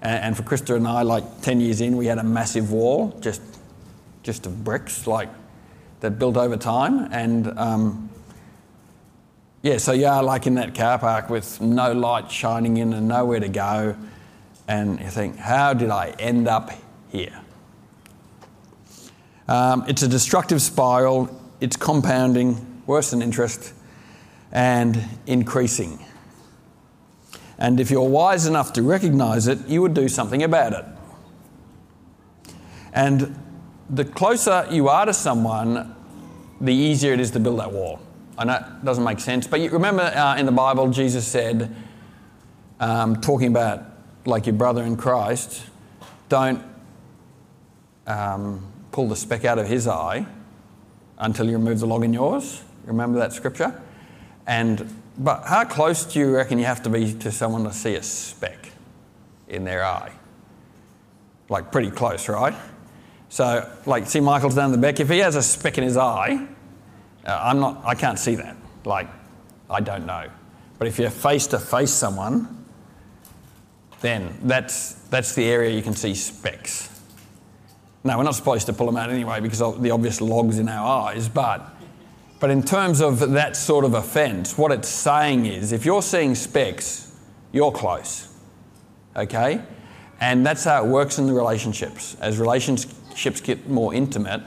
And, 0.00 0.24
and 0.24 0.36
for 0.36 0.42
Krista 0.44 0.76
and 0.76 0.86
I, 0.86 1.02
like 1.02 1.40
10 1.42 1.60
years 1.60 1.80
in, 1.80 1.96
we 1.96 2.06
had 2.06 2.18
a 2.18 2.22
massive 2.24 2.70
wall, 2.70 3.18
just, 3.20 3.42
just 4.22 4.46
of 4.46 4.62
bricks, 4.62 5.06
like 5.06 5.28
that 6.00 6.18
built 6.18 6.36
over 6.36 6.56
time. 6.56 7.08
And 7.12 7.58
um, 7.58 8.10
yeah, 9.62 9.78
so 9.78 9.92
you 9.92 10.06
are 10.06 10.22
like 10.22 10.46
in 10.46 10.54
that 10.54 10.74
car 10.74 10.98
park 10.98 11.30
with 11.30 11.60
no 11.60 11.92
light 11.92 12.30
shining 12.30 12.76
in 12.76 12.92
and 12.92 13.08
nowhere 13.08 13.40
to 13.40 13.48
go. 13.48 13.96
And 14.68 15.00
you 15.00 15.08
think, 15.08 15.36
how 15.36 15.74
did 15.74 15.90
I 15.90 16.10
end 16.18 16.48
up 16.48 16.70
here? 17.10 17.40
Um, 19.48 19.84
it's 19.88 20.02
a 20.02 20.08
destructive 20.08 20.62
spiral, 20.62 21.28
it's 21.60 21.76
compounding, 21.76 22.82
worse 22.86 23.10
than 23.10 23.22
interest. 23.22 23.74
and 24.52 25.02
increasing. 25.26 26.04
And 27.58 27.80
if 27.80 27.90
you're 27.90 28.08
wise 28.08 28.46
enough 28.46 28.74
to 28.74 28.82
recognize 28.82 29.46
it, 29.48 29.66
you 29.66 29.82
would 29.82 29.94
do 29.94 30.08
something 30.08 30.42
about 30.42 30.74
it. 30.74 30.84
And 32.92 33.38
the 33.88 34.04
closer 34.04 34.66
you 34.70 34.88
are 34.88 35.06
to 35.06 35.14
someone, 35.14 35.94
the 36.60 36.74
easier 36.74 37.14
it 37.14 37.20
is 37.20 37.30
to 37.32 37.40
build 37.40 37.60
that 37.60 37.72
wall. 37.72 38.00
I 38.38 38.44
know 38.44 38.56
it 38.56 38.84
doesn't 38.84 39.04
make 39.04 39.20
sense, 39.20 39.46
but 39.46 39.60
you 39.60 39.70
remember 39.70 40.02
uh, 40.02 40.36
in 40.36 40.46
the 40.46 40.52
Bible, 40.52 40.88
Jesus 40.90 41.26
said, 41.26 41.74
um, 42.80 43.20
talking 43.20 43.48
about 43.48 43.84
like 44.24 44.46
your 44.46 44.54
brother 44.54 44.82
in 44.82 44.96
Christ, 44.96 45.64
don't 46.28 46.62
um, 48.06 48.66
pull 48.90 49.08
the 49.08 49.16
speck 49.16 49.44
out 49.44 49.58
of 49.58 49.66
his 49.66 49.86
eye 49.86 50.26
until 51.18 51.46
you 51.46 51.52
remove 51.52 51.80
the 51.80 51.86
log 51.86 52.04
in 52.04 52.12
yours. 52.12 52.62
Remember 52.84 53.18
that 53.18 53.32
scripture? 53.32 53.80
And 54.46 54.92
but 55.18 55.44
how 55.44 55.64
close 55.64 56.04
do 56.04 56.18
you 56.18 56.34
reckon 56.34 56.58
you 56.58 56.64
have 56.64 56.82
to 56.82 56.90
be 56.90 57.12
to 57.14 57.30
someone 57.30 57.64
to 57.64 57.72
see 57.72 57.94
a 57.94 58.02
speck 58.02 58.70
in 59.48 59.64
their 59.64 59.84
eye? 59.84 60.12
Like 61.48 61.70
pretty 61.70 61.90
close, 61.90 62.28
right? 62.28 62.54
So, 63.28 63.70
like, 63.86 64.06
see 64.08 64.20
Michael's 64.20 64.54
down 64.54 64.72
the 64.72 64.78
back. 64.78 65.00
If 65.00 65.08
he 65.08 65.20
has 65.20 65.36
a 65.36 65.42
speck 65.42 65.78
in 65.78 65.84
his 65.84 65.96
eye, 65.96 66.46
uh, 67.24 67.40
I'm 67.42 67.60
not. 67.60 67.82
I 67.84 67.94
can't 67.94 68.18
see 68.18 68.34
that. 68.36 68.56
Like, 68.84 69.08
I 69.70 69.80
don't 69.80 70.06
know. 70.06 70.28
But 70.78 70.88
if 70.88 70.98
you're 70.98 71.10
face 71.10 71.46
to 71.48 71.58
face 71.58 71.92
someone, 71.92 72.66
then 74.00 74.36
that's 74.42 74.94
that's 75.10 75.34
the 75.34 75.44
area 75.44 75.70
you 75.70 75.82
can 75.82 75.94
see 75.94 76.14
specks. 76.14 76.88
Now, 78.04 78.18
we're 78.18 78.24
not 78.24 78.34
supposed 78.34 78.66
to 78.66 78.72
pull 78.72 78.86
them 78.86 78.96
out 78.96 79.10
anyway 79.10 79.40
because 79.40 79.62
of 79.62 79.80
the 79.80 79.92
obvious 79.92 80.20
logs 80.20 80.58
in 80.58 80.68
our 80.68 81.06
eyes, 81.06 81.28
but 81.28 81.72
but 82.42 82.50
in 82.50 82.64
terms 82.64 83.00
of 83.00 83.20
that 83.30 83.56
sort 83.56 83.84
of 83.84 83.94
offence, 83.94 84.58
what 84.58 84.72
it's 84.72 84.88
saying 84.88 85.46
is 85.46 85.70
if 85.70 85.86
you're 85.86 86.02
seeing 86.02 86.34
specks, 86.34 87.16
you're 87.52 87.70
close. 87.70 88.36
Okay? 89.14 89.62
And 90.18 90.44
that's 90.44 90.64
how 90.64 90.84
it 90.84 90.88
works 90.88 91.18
in 91.18 91.28
the 91.28 91.32
relationships. 91.32 92.16
As 92.20 92.38
relationships 92.38 93.40
get 93.40 93.68
more 93.68 93.94
intimate, 93.94 94.42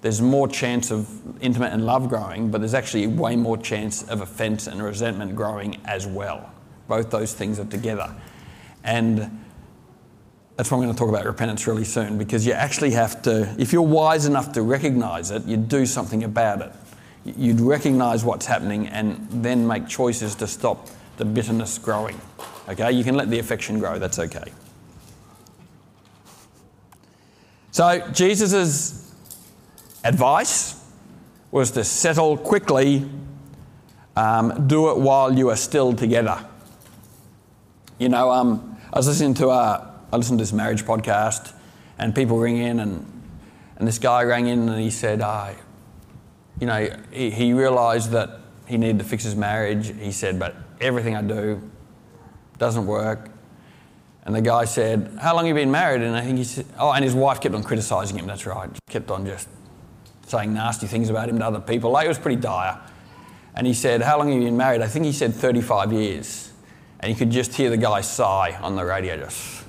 there's 0.00 0.20
more 0.20 0.46
chance 0.46 0.90
of 0.90 1.08
intimate 1.42 1.72
and 1.72 1.84
love 1.84 2.08
growing, 2.08 2.50
but 2.50 2.60
there's 2.60 2.74
actually 2.74 3.06
way 3.06 3.36
more 3.36 3.56
chance 3.56 4.02
of 4.04 4.20
offence 4.20 4.66
and 4.66 4.82
resentment 4.82 5.34
growing 5.34 5.80
as 5.84 6.06
well. 6.06 6.52
Both 6.86 7.10
those 7.10 7.34
things 7.34 7.58
are 7.58 7.64
together. 7.64 8.14
And 8.84 9.44
that's 10.56 10.70
why 10.70 10.78
I'm 10.78 10.84
going 10.84 10.94
to 10.94 10.98
talk 10.98 11.08
about 11.08 11.24
repentance 11.24 11.66
really 11.66 11.84
soon 11.84 12.18
because 12.18 12.46
you 12.46 12.52
actually 12.52 12.92
have 12.92 13.22
to, 13.22 13.54
if 13.58 13.72
you're 13.72 13.82
wise 13.82 14.26
enough 14.26 14.52
to 14.52 14.62
recognize 14.62 15.30
it, 15.30 15.44
you 15.46 15.56
do 15.56 15.84
something 15.84 16.24
about 16.24 16.62
it 16.62 16.72
you'd 17.36 17.60
recognize 17.60 18.24
what's 18.24 18.46
happening 18.46 18.86
and 18.88 19.26
then 19.30 19.66
make 19.66 19.88
choices 19.88 20.34
to 20.36 20.46
stop 20.46 20.88
the 21.16 21.24
bitterness 21.24 21.78
growing. 21.78 22.18
Okay, 22.68 22.92
you 22.92 23.04
can 23.04 23.16
let 23.16 23.30
the 23.30 23.38
affection 23.38 23.78
grow, 23.78 23.98
that's 23.98 24.18
okay. 24.18 24.52
So, 27.70 28.06
Jesus' 28.12 29.07
advice 30.04 30.84
was 31.50 31.70
to 31.72 31.84
settle 31.84 32.36
quickly, 32.36 33.08
um, 34.16 34.66
do 34.66 34.90
it 34.90 34.98
while 34.98 35.36
you 35.36 35.50
are 35.50 35.56
still 35.56 35.92
together. 35.92 36.44
You 37.98 38.08
know, 38.08 38.30
um, 38.30 38.76
I 38.92 38.98
was 38.98 39.08
listening 39.08 39.34
to 39.34 39.48
a, 39.48 39.94
I 40.12 40.16
listened 40.16 40.38
to 40.38 40.42
this 40.42 40.52
marriage 40.52 40.84
podcast, 40.84 41.54
and 41.98 42.14
people 42.14 42.38
ring 42.38 42.58
in, 42.58 42.80
and, 42.80 43.04
and 43.76 43.88
this 43.88 43.98
guy 43.98 44.22
rang 44.22 44.46
in 44.46 44.68
and 44.68 44.80
he 44.80 44.90
said, 44.90 45.20
uh, 45.20 45.52
you 46.60 46.66
know, 46.66 46.88
he, 47.10 47.30
he 47.30 47.52
realised 47.52 48.10
that 48.10 48.40
he 48.66 48.76
needed 48.76 48.98
to 48.98 49.04
fix 49.04 49.24
his 49.24 49.34
marriage. 49.34 49.94
He 49.98 50.12
said, 50.12 50.38
but 50.38 50.56
everything 50.80 51.16
I 51.16 51.22
do 51.22 51.62
doesn't 52.58 52.86
work. 52.86 53.30
And 54.24 54.34
the 54.34 54.42
guy 54.42 54.64
said, 54.66 55.16
how 55.20 55.34
long 55.34 55.46
have 55.46 55.56
you 55.56 55.62
been 55.62 55.70
married? 55.70 56.02
And 56.02 56.14
I 56.14 56.20
think 56.20 56.36
he 56.36 56.44
said, 56.44 56.66
oh, 56.78 56.92
and 56.92 57.02
his 57.02 57.14
wife 57.14 57.40
kept 57.40 57.54
on 57.54 57.62
criticising 57.62 58.18
him, 58.18 58.26
that's 58.26 58.44
right. 58.44 58.68
Kept 58.90 59.10
on 59.10 59.24
just 59.24 59.48
saying 60.28 60.52
nasty 60.52 60.86
things 60.86 61.10
about 61.10 61.28
him 61.28 61.38
to 61.38 61.46
other 61.46 61.60
people. 61.60 61.90
Like, 61.90 62.04
it 62.04 62.08
was 62.08 62.18
pretty 62.18 62.40
dire. 62.40 62.80
And 63.54 63.66
he 63.66 63.74
said, 63.74 64.02
how 64.02 64.18
long 64.18 64.28
have 64.28 64.38
you 64.38 64.44
been 64.44 64.56
married? 64.56 64.82
I 64.82 64.86
think 64.86 65.04
he 65.04 65.12
said 65.12 65.34
35 65.34 65.92
years. 65.92 66.52
And 67.00 67.10
you 67.10 67.16
could 67.16 67.30
just 67.30 67.54
hear 67.54 67.70
the 67.70 67.76
guy 67.76 68.00
sigh 68.00 68.58
on 68.60 68.76
the 68.76 68.84
radio, 68.84 69.16
just. 69.16 69.64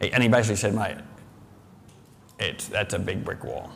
And 0.00 0.22
he 0.22 0.28
basically 0.28 0.56
said, 0.56 0.74
mate, 0.74 0.96
it's, 2.38 2.68
that's 2.68 2.94
a 2.94 2.98
big 2.98 3.24
brick 3.24 3.44
wall 3.44 3.70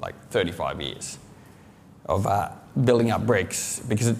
like 0.00 0.14
35 0.30 0.80
years 0.80 1.18
of 2.06 2.26
uh, 2.26 2.50
building 2.84 3.10
up 3.10 3.26
bricks 3.26 3.80
because 3.88 4.08
it, 4.08 4.16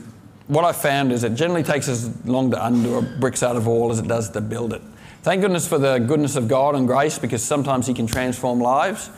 what 0.48 0.64
I 0.64 0.72
found 0.72 1.12
is 1.12 1.24
it 1.24 1.34
generally 1.34 1.62
takes 1.62 1.88
as 1.88 2.24
long 2.26 2.50
to 2.50 2.66
undo 2.66 2.98
a 2.98 3.02
bricks 3.02 3.42
out 3.42 3.56
of 3.56 3.66
wall 3.66 3.90
as 3.90 3.98
it 3.98 4.08
does 4.08 4.30
to 4.30 4.40
build 4.40 4.72
it. 4.72 4.82
Thank 5.22 5.42
goodness 5.42 5.68
for 5.68 5.78
the 5.78 5.98
goodness 5.98 6.36
of 6.36 6.48
God 6.48 6.74
and 6.74 6.86
grace 6.86 7.18
because 7.18 7.42
sometimes 7.42 7.86
He 7.86 7.94
can 7.94 8.06
transform 8.06 8.60
lives. 8.60 9.10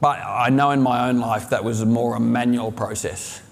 But 0.00 0.18
I 0.20 0.48
know 0.48 0.70
in 0.70 0.80
my 0.80 1.08
own 1.08 1.18
life 1.18 1.50
that 1.50 1.62
was 1.62 1.84
more 1.84 2.16
a 2.16 2.20
manual 2.20 2.72
process. 2.72 3.42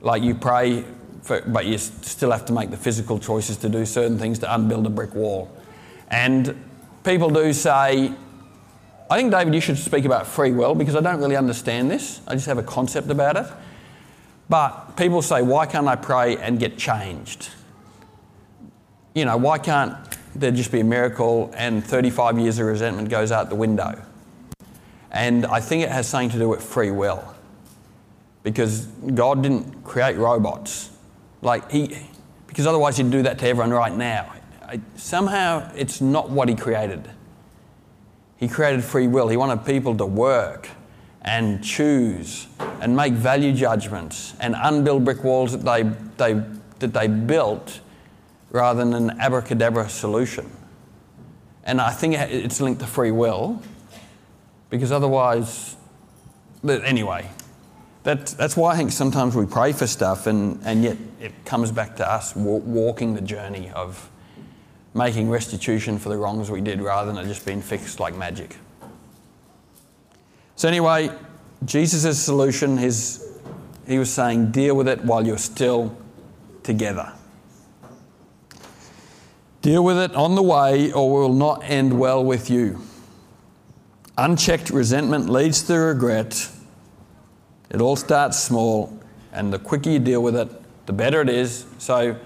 Like 0.00 0.22
you 0.22 0.34
pray, 0.34 0.84
for, 1.22 1.40
but 1.42 1.66
you 1.66 1.78
still 1.78 2.32
have 2.32 2.44
to 2.46 2.52
make 2.52 2.70
the 2.70 2.76
physical 2.76 3.18
choices 3.18 3.56
to 3.58 3.68
do 3.68 3.86
certain 3.86 4.18
things 4.18 4.40
to 4.40 4.52
unbuild 4.52 4.86
a 4.86 4.90
brick 4.90 5.14
wall. 5.14 5.50
And 6.10 6.64
people 7.04 7.30
do 7.30 7.52
say, 7.52 8.12
I 9.10 9.16
think, 9.16 9.30
David, 9.30 9.54
you 9.54 9.60
should 9.60 9.78
speak 9.78 10.04
about 10.04 10.26
free 10.26 10.52
will 10.52 10.74
because 10.74 10.96
I 10.96 11.00
don't 11.00 11.20
really 11.20 11.36
understand 11.36 11.90
this. 11.90 12.20
I 12.26 12.34
just 12.34 12.46
have 12.46 12.58
a 12.58 12.62
concept 12.62 13.08
about 13.10 13.36
it. 13.36 13.46
But 14.48 14.96
people 14.96 15.22
say, 15.22 15.42
why 15.42 15.66
can't 15.66 15.86
I 15.86 15.96
pray 15.96 16.36
and 16.38 16.58
get 16.58 16.76
changed? 16.76 17.50
You 19.14 19.24
know, 19.24 19.36
why 19.36 19.58
can't 19.58 19.96
there 20.34 20.50
just 20.50 20.72
be 20.72 20.80
a 20.80 20.84
miracle 20.84 21.52
and 21.54 21.84
35 21.84 22.38
years 22.38 22.58
of 22.58 22.66
resentment 22.66 23.08
goes 23.08 23.30
out 23.30 23.48
the 23.48 23.54
window? 23.54 24.02
And 25.10 25.46
I 25.46 25.60
think 25.60 25.82
it 25.82 25.90
has 25.90 26.08
something 26.08 26.30
to 26.30 26.38
do 26.38 26.48
with 26.48 26.62
free 26.62 26.90
will. 26.90 27.34
Because 28.42 28.86
God 28.86 29.42
didn't 29.42 29.84
create 29.84 30.16
robots. 30.16 30.90
Like, 31.42 31.70
He, 31.70 32.06
because 32.46 32.66
otherwise 32.66 32.96
He'd 32.96 33.10
do 33.10 33.22
that 33.22 33.38
to 33.38 33.48
everyone 33.48 33.70
right 33.70 33.94
now. 33.94 34.34
I, 34.62 34.80
somehow 34.96 35.70
it's 35.74 36.00
not 36.00 36.30
what 36.30 36.48
He 36.48 36.54
created. 36.54 37.10
He 38.36 38.48
created 38.48 38.84
free 38.84 39.08
will. 39.08 39.28
He 39.28 39.36
wanted 39.36 39.64
people 39.64 39.96
to 39.96 40.06
work 40.06 40.68
and 41.22 41.62
choose 41.62 42.46
and 42.80 42.96
make 42.96 43.12
value 43.12 43.52
judgments 43.52 44.34
and 44.40 44.54
unbuild 44.56 45.04
brick 45.04 45.24
walls 45.24 45.52
that 45.52 45.64
they, 45.64 45.82
they, 46.16 46.42
that 46.78 46.92
they 46.92 47.08
built 47.08 47.80
rather 48.50 48.84
than 48.84 48.94
an 48.94 49.18
abracadabra 49.20 49.88
solution. 49.88 50.50
And 51.64 51.80
I 51.80 51.90
think 51.90 52.14
it's 52.14 52.60
linked 52.60 52.80
to 52.80 52.86
free 52.86 53.10
will 53.10 53.60
because 54.70 54.92
otherwise, 54.92 55.76
anyway, 56.66 57.28
that, 58.02 58.26
that's 58.26 58.56
why 58.56 58.72
I 58.72 58.76
think 58.76 58.92
sometimes 58.92 59.34
we 59.34 59.46
pray 59.46 59.72
for 59.72 59.86
stuff 59.86 60.26
and, 60.26 60.60
and 60.64 60.82
yet 60.82 60.96
it 61.20 61.32
comes 61.44 61.72
back 61.72 61.96
to 61.96 62.10
us 62.10 62.34
walking 62.34 63.14
the 63.14 63.20
journey 63.20 63.70
of 63.70 64.10
making 64.94 65.28
restitution 65.30 65.98
for 65.98 66.08
the 66.08 66.16
wrongs 66.16 66.50
we 66.50 66.60
did 66.60 66.80
rather 66.80 67.12
than 67.12 67.24
it 67.24 67.28
just 67.28 67.44
being 67.44 67.62
fixed 67.62 68.00
like 68.00 68.16
magic. 68.16 68.56
So, 70.56 70.68
anyway, 70.68 71.10
Jesus' 71.64 72.18
solution, 72.18 72.76
his, 72.76 73.38
he 73.86 73.98
was 73.98 74.12
saying, 74.12 74.50
deal 74.50 74.74
with 74.74 74.88
it 74.88 75.04
while 75.04 75.24
you're 75.24 75.38
still 75.38 75.96
together. 76.62 77.12
Deal 79.62 79.84
with 79.84 79.98
it 79.98 80.14
on 80.14 80.34
the 80.34 80.42
way, 80.42 80.92
or 80.92 81.22
it 81.22 81.28
will 81.28 81.34
not 81.34 81.62
end 81.64 81.98
well 81.98 82.24
with 82.24 82.50
you. 82.50 82.80
Unchecked 84.18 84.70
resentment 84.70 85.30
leads 85.30 85.62
to 85.62 85.74
regret. 85.78 86.50
It 87.70 87.80
all 87.80 87.94
starts 87.94 88.36
small, 88.36 88.98
and 89.32 89.52
the 89.52 89.60
quicker 89.60 89.90
you 89.90 90.00
deal 90.00 90.24
with 90.24 90.34
it, 90.34 90.48
the 90.86 90.92
better 90.92 91.20
it 91.20 91.28
is. 91.28 91.66
So, 91.78 92.16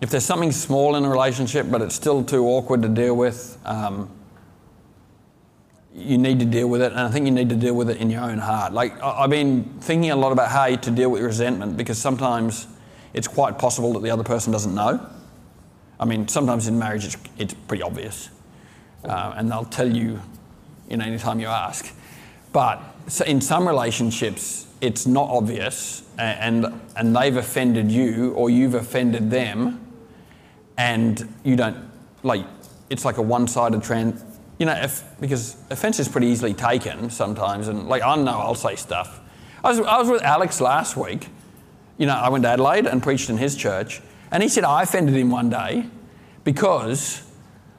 if 0.00 0.10
there's 0.10 0.24
something 0.24 0.50
small 0.50 0.96
in 0.96 1.04
a 1.04 1.08
relationship 1.08 1.70
but 1.70 1.82
it's 1.82 1.94
still 1.94 2.24
too 2.24 2.46
awkward 2.46 2.82
to 2.82 2.88
deal 2.88 3.16
with, 3.16 3.56
um, 3.64 4.10
you 5.94 6.18
need 6.18 6.40
to 6.40 6.46
deal 6.46 6.68
with 6.68 6.82
it, 6.82 6.90
and 6.90 7.00
I 7.00 7.10
think 7.10 7.26
you 7.26 7.32
need 7.32 7.50
to 7.50 7.54
deal 7.54 7.74
with 7.74 7.88
it 7.88 7.98
in 7.98 8.10
your 8.10 8.22
own 8.22 8.38
heart. 8.38 8.72
Like, 8.72 9.00
I've 9.00 9.30
been 9.30 9.62
thinking 9.80 10.10
a 10.10 10.16
lot 10.16 10.32
about 10.32 10.50
how 10.50 10.74
to 10.74 10.90
deal 10.90 11.10
with 11.10 11.22
resentment 11.22 11.76
because 11.76 11.96
sometimes 11.96 12.66
it's 13.14 13.28
quite 13.28 13.56
possible 13.56 13.92
that 13.92 14.02
the 14.02 14.10
other 14.10 14.24
person 14.24 14.52
doesn't 14.52 14.74
know. 14.74 15.08
I 16.00 16.06
mean, 16.06 16.26
sometimes 16.26 16.66
in 16.66 16.76
marriage 16.76 17.04
it's, 17.04 17.16
it's 17.38 17.54
pretty 17.54 17.84
obvious, 17.84 18.30
uh, 19.04 19.34
and 19.36 19.48
they'll 19.48 19.64
tell 19.64 19.88
you, 19.88 20.20
you 20.92 20.96
know, 20.96 21.04
anytime 21.04 21.40
you 21.40 21.48
ask. 21.48 21.92
But 22.52 22.80
in 23.26 23.40
some 23.40 23.66
relationships, 23.66 24.68
it's 24.80 25.04
not 25.04 25.28
obvious, 25.28 26.08
and, 26.16 26.80
and 26.94 27.16
they've 27.16 27.36
offended 27.36 27.90
you 27.90 28.32
or 28.34 28.48
you've 28.48 28.74
offended 28.74 29.28
them, 29.28 29.84
and 30.78 31.28
you 31.42 31.56
don't 31.56 31.76
like 32.22 32.46
it's 32.90 33.04
like 33.04 33.16
a 33.16 33.22
one-sided 33.22 33.82
trend 33.82 34.22
you 34.58 34.66
know 34.66 34.72
if, 34.72 35.02
because 35.18 35.56
offense 35.70 35.98
is 35.98 36.08
pretty 36.08 36.28
easily 36.28 36.54
taken 36.54 37.10
sometimes 37.10 37.66
and 37.66 37.88
like 37.88 38.00
i 38.02 38.14
know 38.14 38.38
i'll 38.38 38.54
say 38.54 38.76
stuff 38.76 39.20
I 39.64 39.70
was, 39.70 39.80
I 39.80 39.98
was 39.98 40.08
with 40.08 40.22
alex 40.22 40.60
last 40.60 40.96
week 40.96 41.28
you 41.98 42.06
know, 42.06 42.14
I 42.14 42.28
went 42.30 42.42
to 42.44 42.48
Adelaide 42.48 42.86
and 42.86 43.02
preached 43.02 43.30
in 43.30 43.36
his 43.36 43.54
church, 43.54 44.00
and 44.30 44.42
he 44.42 44.48
said 44.48 44.64
I 44.64 44.82
offended 44.82 45.14
him 45.14 45.30
one 45.30 45.50
day 45.50 45.86
because, 46.44 47.22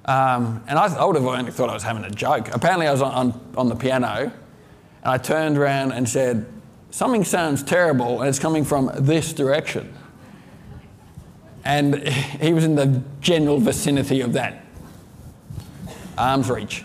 um, 0.05 0.63
and 0.67 0.77
I, 0.77 0.93
I, 0.93 1.05
would 1.05 1.15
have 1.15 1.25
only 1.25 1.51
thought 1.51 1.69
I 1.69 1.73
was 1.73 1.83
having 1.83 2.03
a 2.03 2.09
joke. 2.09 2.49
Apparently, 2.53 2.87
I 2.87 2.91
was 2.91 3.01
on, 3.01 3.13
on, 3.13 3.53
on 3.55 3.69
the 3.69 3.75
piano, 3.75 4.23
and 4.23 4.31
I 5.03 5.17
turned 5.17 5.57
around 5.57 5.93
and 5.93 6.07
said, 6.07 6.45
Something 6.91 7.23
sounds 7.23 7.63
terrible, 7.63 8.19
and 8.19 8.29
it's 8.29 8.37
coming 8.37 8.65
from 8.65 8.91
this 8.95 9.33
direction. 9.33 9.93
And 11.65 12.07
he 12.07 12.53
was 12.53 12.65
in 12.65 12.75
the 12.75 13.01
general 13.21 13.59
vicinity 13.59 14.21
of 14.21 14.33
that 14.33 14.63
arm's 16.17 16.49
reach. 16.49 16.83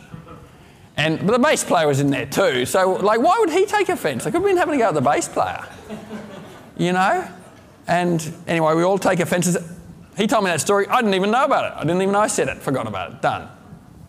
And 0.96 1.24
but 1.24 1.32
the 1.32 1.38
bass 1.38 1.62
player 1.62 1.86
was 1.86 2.00
in 2.00 2.10
there 2.10 2.26
too. 2.26 2.66
So 2.66 2.94
like 2.94 3.20
why 3.20 3.36
would 3.38 3.50
he 3.50 3.66
take 3.66 3.88
offense? 3.88 4.26
I 4.26 4.30
could 4.30 4.40
have 4.40 4.44
been 4.44 4.56
having 4.56 4.72
to 4.72 4.78
go 4.78 4.88
at 4.88 4.94
the 4.94 5.00
bass 5.00 5.28
player. 5.28 5.64
You 6.76 6.92
know? 6.92 7.28
And 7.88 8.32
anyway, 8.46 8.72
we 8.74 8.84
all 8.84 8.98
take 8.98 9.18
offenses. 9.18 9.56
He 10.18 10.26
told 10.26 10.42
me 10.42 10.50
that 10.50 10.60
story. 10.60 10.88
I 10.88 11.00
didn't 11.00 11.14
even 11.14 11.30
know 11.30 11.44
about 11.44 11.72
it. 11.72 11.76
I 11.76 11.82
didn't 11.82 12.02
even 12.02 12.12
know 12.12 12.18
I 12.18 12.26
said 12.26 12.48
it. 12.48 12.58
Forgot 12.58 12.88
about 12.88 13.12
it. 13.12 13.22
Done. 13.22 13.48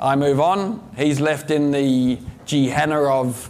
I 0.01 0.15
move 0.15 0.39
on. 0.39 0.91
He's 0.97 1.21
left 1.21 1.51
in 1.51 1.69
the 1.69 2.17
Gehenna 2.47 3.03
of 3.03 3.47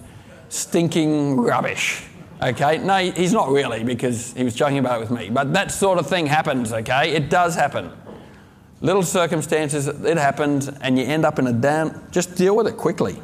stinking 0.50 1.38
rubbish. 1.38 2.04
Okay? 2.43 2.78
No, 2.80 2.98
he's 2.98 3.32
not 3.32 3.50
really 3.50 3.86
because 3.86 4.34
he 4.34 4.43
was 4.43 4.54
joking 4.54 4.78
about 4.78 4.98
it 4.98 5.10
with 5.10 5.12
me. 5.17 5.30
But 5.30 5.54
that 5.54 5.72
sort 5.72 6.00
of 6.00 6.08
thing 6.08 6.26
happens, 6.26 6.74
okay? 6.74 7.13
It 7.13 7.30
does 7.30 7.56
happen. 7.56 7.93
Little 8.82 9.04
circumstances, 9.04 9.88
it 9.88 10.17
happens, 10.17 10.67
and 10.67 10.98
you 10.98 11.06
end 11.06 11.26
up 11.26 11.39
in 11.39 11.48
a 11.48 11.54
down. 11.54 12.08
Just 12.12 12.36
deal 12.36 12.58
with 12.58 12.67
it 12.67 12.76
quickly. 12.76 13.22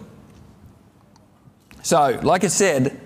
So, 1.84 2.20
like 2.24 2.46
I 2.46 2.48
said, 2.48 3.02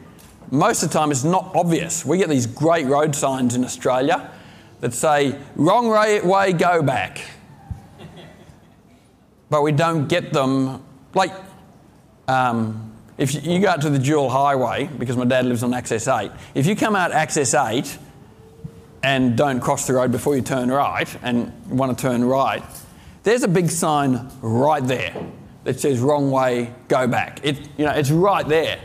most 0.51 0.83
of 0.83 0.89
the 0.89 0.93
time 0.93 1.09
it's 1.09 1.23
not 1.23 1.51
obvious. 1.55 2.05
We 2.05 2.19
get 2.19 2.29
these 2.29 2.45
great 2.45 2.85
road 2.85 3.15
signs 3.15 3.55
in 3.55 3.63
Australia 3.63 4.31
that 4.81 4.93
say, 4.93 5.37
wrong 5.55 5.89
way, 5.89 6.53
go 6.53 6.81
back. 6.81 7.21
but 9.49 9.61
we 9.61 9.71
don't 9.71 10.07
get 10.07 10.31
them. 10.31 10.83
Like, 11.13 11.31
um, 12.27 12.93
if 13.17 13.45
you 13.45 13.59
go 13.59 13.69
out 13.69 13.81
to 13.81 13.89
the 13.89 13.99
dual 13.99 14.29
highway, 14.29 14.89
because 14.97 15.17
my 15.17 15.25
dad 15.25 15.45
lives 15.45 15.63
on 15.63 15.73
Access 15.73 16.07
8, 16.07 16.31
if 16.55 16.65
you 16.65 16.75
come 16.75 16.95
out 16.95 17.11
Access 17.11 17.53
8 17.53 17.97
and 19.03 19.35
don't 19.37 19.59
cross 19.59 19.87
the 19.87 19.93
road 19.93 20.11
before 20.11 20.35
you 20.35 20.41
turn 20.41 20.69
right 20.69 21.07
and 21.21 21.51
want 21.69 21.97
to 21.97 22.01
turn 22.01 22.23
right, 22.23 22.63
there's 23.23 23.43
a 23.43 23.47
big 23.47 23.69
sign 23.69 24.29
right 24.41 24.85
there 24.85 25.13
that 25.65 25.79
says 25.79 25.99
wrong 25.99 26.31
way, 26.31 26.73
go 26.87 27.07
back. 27.07 27.41
It, 27.43 27.57
you 27.77 27.85
know, 27.85 27.91
it's 27.91 28.11
right 28.11 28.47
there. 28.47 28.79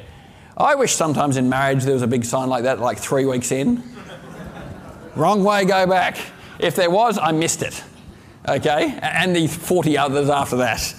I 0.56 0.74
wish 0.74 0.92
sometimes 0.92 1.36
in 1.36 1.48
marriage 1.48 1.84
there 1.84 1.94
was 1.94 2.02
a 2.02 2.08
big 2.08 2.24
sign 2.24 2.48
like 2.48 2.64
that, 2.64 2.80
like 2.80 2.98
three 2.98 3.24
weeks 3.24 3.52
in. 3.52 3.82
Wrong 5.16 5.44
way, 5.44 5.64
go 5.64 5.86
back. 5.86 6.16
If 6.58 6.76
there 6.76 6.90
was, 6.90 7.18
I 7.18 7.32
missed 7.32 7.62
it. 7.62 7.82
Okay? 8.48 8.98
And 9.02 9.34
the 9.34 9.46
40 9.46 9.98
others 9.98 10.28
after 10.28 10.56
that. 10.56 10.94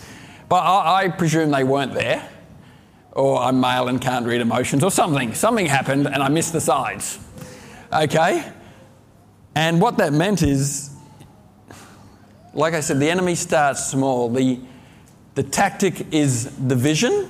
But 0.49 0.57
I, 0.57 1.03
I 1.03 1.07
presume 1.09 1.51
they 1.51 1.63
weren't 1.63 1.93
there. 1.93 2.29
Or 3.11 3.39
I'm 3.39 3.59
male 3.59 3.87
and 3.87 4.01
can't 4.01 4.25
read 4.25 4.41
emotions, 4.41 4.83
or 4.83 4.91
something. 4.91 5.33
Something 5.33 5.67
happened 5.67 6.07
and 6.07 6.21
I 6.21 6.27
missed 6.27 6.51
the 6.51 6.59
sides. 6.59 7.17
Okay? 7.93 8.51
And 9.55 9.79
what 9.79 9.97
that 9.97 10.11
meant 10.11 10.43
is, 10.43 10.91
like 12.53 12.73
I 12.73 12.81
said, 12.81 12.99
the 12.99 13.09
enemy 13.09 13.35
starts 13.35 13.85
small. 13.85 14.29
The, 14.29 14.59
the 15.35 15.43
tactic 15.43 16.13
is 16.13 16.45
division, 16.45 17.29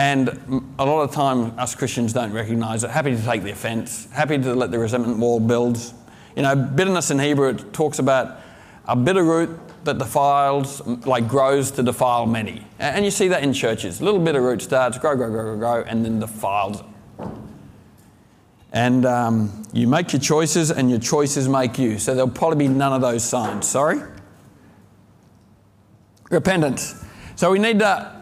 and 0.00 0.64
a 0.78 0.86
lot 0.86 1.02
of 1.02 1.12
time 1.12 1.58
us 1.58 1.74
Christians 1.74 2.14
don't 2.14 2.32
recognize 2.32 2.84
it. 2.84 2.90
Happy 2.90 3.14
to 3.14 3.22
take 3.22 3.42
the 3.42 3.50
offense, 3.50 4.08
happy 4.12 4.38
to 4.38 4.54
let 4.54 4.70
the 4.70 4.78
resentment 4.78 5.18
wall 5.18 5.38
build. 5.38 5.76
You 6.34 6.42
know, 6.42 6.56
bitterness 6.56 7.10
in 7.10 7.18
Hebrew, 7.18 7.50
it 7.50 7.74
talks 7.74 7.98
about 7.98 8.40
a 8.86 8.96
bitter 8.96 9.22
root 9.22 9.50
that 9.84 9.98
defiles, 9.98 10.80
like 11.04 11.28
grows 11.28 11.70
to 11.72 11.82
defile 11.82 12.24
many. 12.24 12.66
And 12.78 13.04
you 13.04 13.10
see 13.10 13.28
that 13.28 13.42
in 13.42 13.52
churches. 13.52 14.00
A 14.00 14.04
little 14.04 14.20
bit 14.20 14.36
of 14.36 14.42
root 14.42 14.62
starts, 14.62 14.96
grow, 14.96 15.16
grow, 15.16 15.30
grow, 15.30 15.42
grow, 15.42 15.58
grow, 15.58 15.84
and 15.86 16.02
then 16.02 16.18
defiles 16.18 16.82
and 18.72 19.04
um, 19.04 19.64
you 19.72 19.88
make 19.88 20.12
your 20.12 20.20
choices, 20.20 20.70
and 20.70 20.88
your 20.88 21.00
choices 21.00 21.48
make 21.48 21.78
you. 21.78 21.98
So 21.98 22.14
there'll 22.14 22.30
probably 22.30 22.68
be 22.68 22.72
none 22.72 22.92
of 22.92 23.00
those 23.00 23.24
signs. 23.24 23.68
Sorry? 23.68 24.00
Repentance. 26.30 27.04
So 27.36 27.50
we 27.50 27.58
need 27.58 27.80
to. 27.80 28.19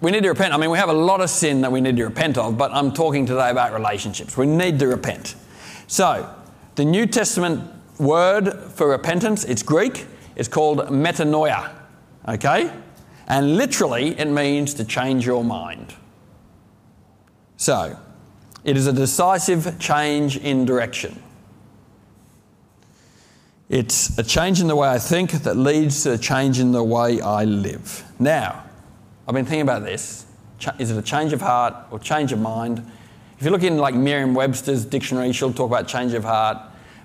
We 0.00 0.10
need 0.10 0.22
to 0.22 0.30
repent. 0.30 0.54
I 0.54 0.56
mean, 0.56 0.70
we 0.70 0.78
have 0.78 0.88
a 0.88 0.94
lot 0.94 1.20
of 1.20 1.28
sin 1.28 1.60
that 1.60 1.70
we 1.70 1.80
need 1.80 1.96
to 1.96 2.04
repent 2.04 2.38
of, 2.38 2.56
but 2.56 2.72
I'm 2.72 2.92
talking 2.92 3.26
today 3.26 3.50
about 3.50 3.72
relationships. 3.72 4.36
We 4.36 4.46
need 4.46 4.78
to 4.78 4.86
repent. 4.86 5.34
So, 5.86 6.32
the 6.76 6.84
New 6.84 7.06
Testament 7.06 7.70
word 7.98 8.54
for 8.72 8.88
repentance, 8.88 9.44
it's 9.44 9.62
Greek, 9.62 10.06
it's 10.36 10.48
called 10.48 10.78
metanoia. 10.88 11.70
Okay? 12.26 12.72
And 13.26 13.56
literally, 13.56 14.18
it 14.18 14.26
means 14.26 14.74
to 14.74 14.84
change 14.84 15.26
your 15.26 15.44
mind. 15.44 15.94
So, 17.56 17.98
it 18.64 18.76
is 18.76 18.86
a 18.86 18.92
decisive 18.92 19.78
change 19.78 20.38
in 20.38 20.64
direction. 20.64 21.22
It's 23.68 24.18
a 24.18 24.22
change 24.22 24.60
in 24.60 24.66
the 24.66 24.74
way 24.74 24.88
I 24.88 24.98
think 24.98 25.30
that 25.30 25.56
leads 25.56 26.02
to 26.02 26.14
a 26.14 26.18
change 26.18 26.58
in 26.58 26.72
the 26.72 26.82
way 26.82 27.20
I 27.20 27.44
live. 27.44 28.04
Now, 28.18 28.64
I've 29.30 29.34
been 29.34 29.44
thinking 29.44 29.60
about 29.60 29.84
this. 29.84 30.26
Is 30.80 30.90
it 30.90 30.98
a 30.98 31.02
change 31.02 31.32
of 31.32 31.40
heart 31.40 31.72
or 31.92 32.00
change 32.00 32.32
of 32.32 32.40
mind? 32.40 32.84
If 33.38 33.44
you 33.44 33.52
look 33.52 33.62
in 33.62 33.78
like 33.78 33.94
Merriam-Webster's 33.94 34.84
dictionary, 34.84 35.32
she'll 35.32 35.52
talk 35.52 35.70
about 35.70 35.86
change 35.86 36.14
of 36.14 36.24
heart. 36.24 36.58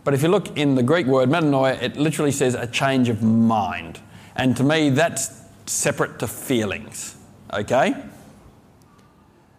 But 0.04 0.16
if 0.16 0.24
you 0.24 0.30
look 0.30 0.58
in 0.58 0.74
the 0.74 0.82
Greek 0.82 1.06
word 1.06 1.30
metanoia, 1.30 1.80
it 1.84 1.98
literally 1.98 2.32
says 2.32 2.56
a 2.56 2.66
change 2.66 3.10
of 3.10 3.22
mind. 3.22 4.00
And 4.36 4.58
to 4.58 4.64
me, 4.64 4.90
that's 4.90 5.40
separate 5.68 6.18
to 6.18 6.28
feelings. 6.28 7.16
Okay? 7.54 7.94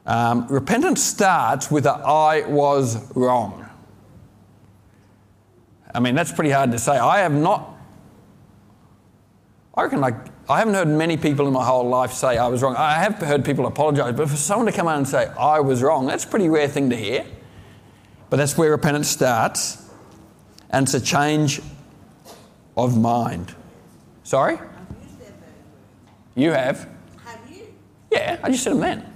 Um, 0.05 0.49
repentance 0.49 1.05
starts 1.05 1.71
with 1.71 1.87
a 1.87 1.93
I 1.93 2.49
was 2.49 3.15
wrong. 3.15 3.65
I 5.95 6.01
mean, 6.01 6.17
that's 6.17 6.33
pretty 6.33 6.51
hard 6.51 6.73
to 6.73 6.81
say. 6.81 6.99
I 6.99 7.21
have 7.21 7.33
not, 7.33 7.79
I 9.73 9.85
reckon, 9.85 10.01
like, 10.01 10.17
I 10.49 10.61
haven't 10.61 10.75
heard 10.75 10.87
many 10.87 11.17
people 11.17 11.49
in 11.49 11.53
my 11.53 11.65
whole 11.65 11.89
life 11.89 12.13
say 12.13 12.39
I 12.39 12.47
was 12.47 12.63
wrong. 12.63 12.77
I 12.77 12.95
have 12.95 13.19
heard 13.19 13.45
people 13.45 13.67
apologize, 13.67 14.15
but 14.15 14.29
for 14.29 14.37
someone 14.37 14.67
to 14.67 14.73
come 14.73 14.87
out 14.87 14.97
and 14.97 15.09
say 15.09 15.27
I 15.39 15.59
was 15.59 15.83
wrong, 15.83 16.07
that's 16.07 16.25
a 16.25 16.29
pretty 16.29 16.49
rare 16.49 16.69
thing 16.69 16.89
to 16.91 16.97
hear. 16.97 17.27
But 18.31 18.37
that's 18.37 18.57
where 18.57 18.71
repentance 18.71 19.09
starts, 19.09 19.91
and 20.71 20.85
it's 20.85 20.95
a 20.95 21.01
change 21.01 21.61
of 22.77 22.97
mind. 22.97 23.55
Sorry? 24.23 24.59
You 26.37 26.53
have? 26.53 26.89
Have 27.25 27.41
you? 27.51 27.63
Yeah, 28.13 28.39
I 28.43 28.51
just 28.51 28.63
said 28.63 28.75
them 28.75 28.81
then. 28.81 29.13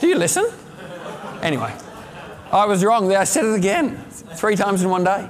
Do 0.00 0.06
you 0.06 0.16
listen? 0.16 0.46
Anyway, 1.42 1.74
I 2.50 2.64
was 2.64 2.82
wrong 2.82 3.08
there. 3.08 3.18
I 3.18 3.24
said 3.24 3.44
it 3.44 3.54
again, 3.54 3.96
three 4.08 4.56
times 4.56 4.82
in 4.82 4.88
one 4.88 5.04
day. 5.04 5.28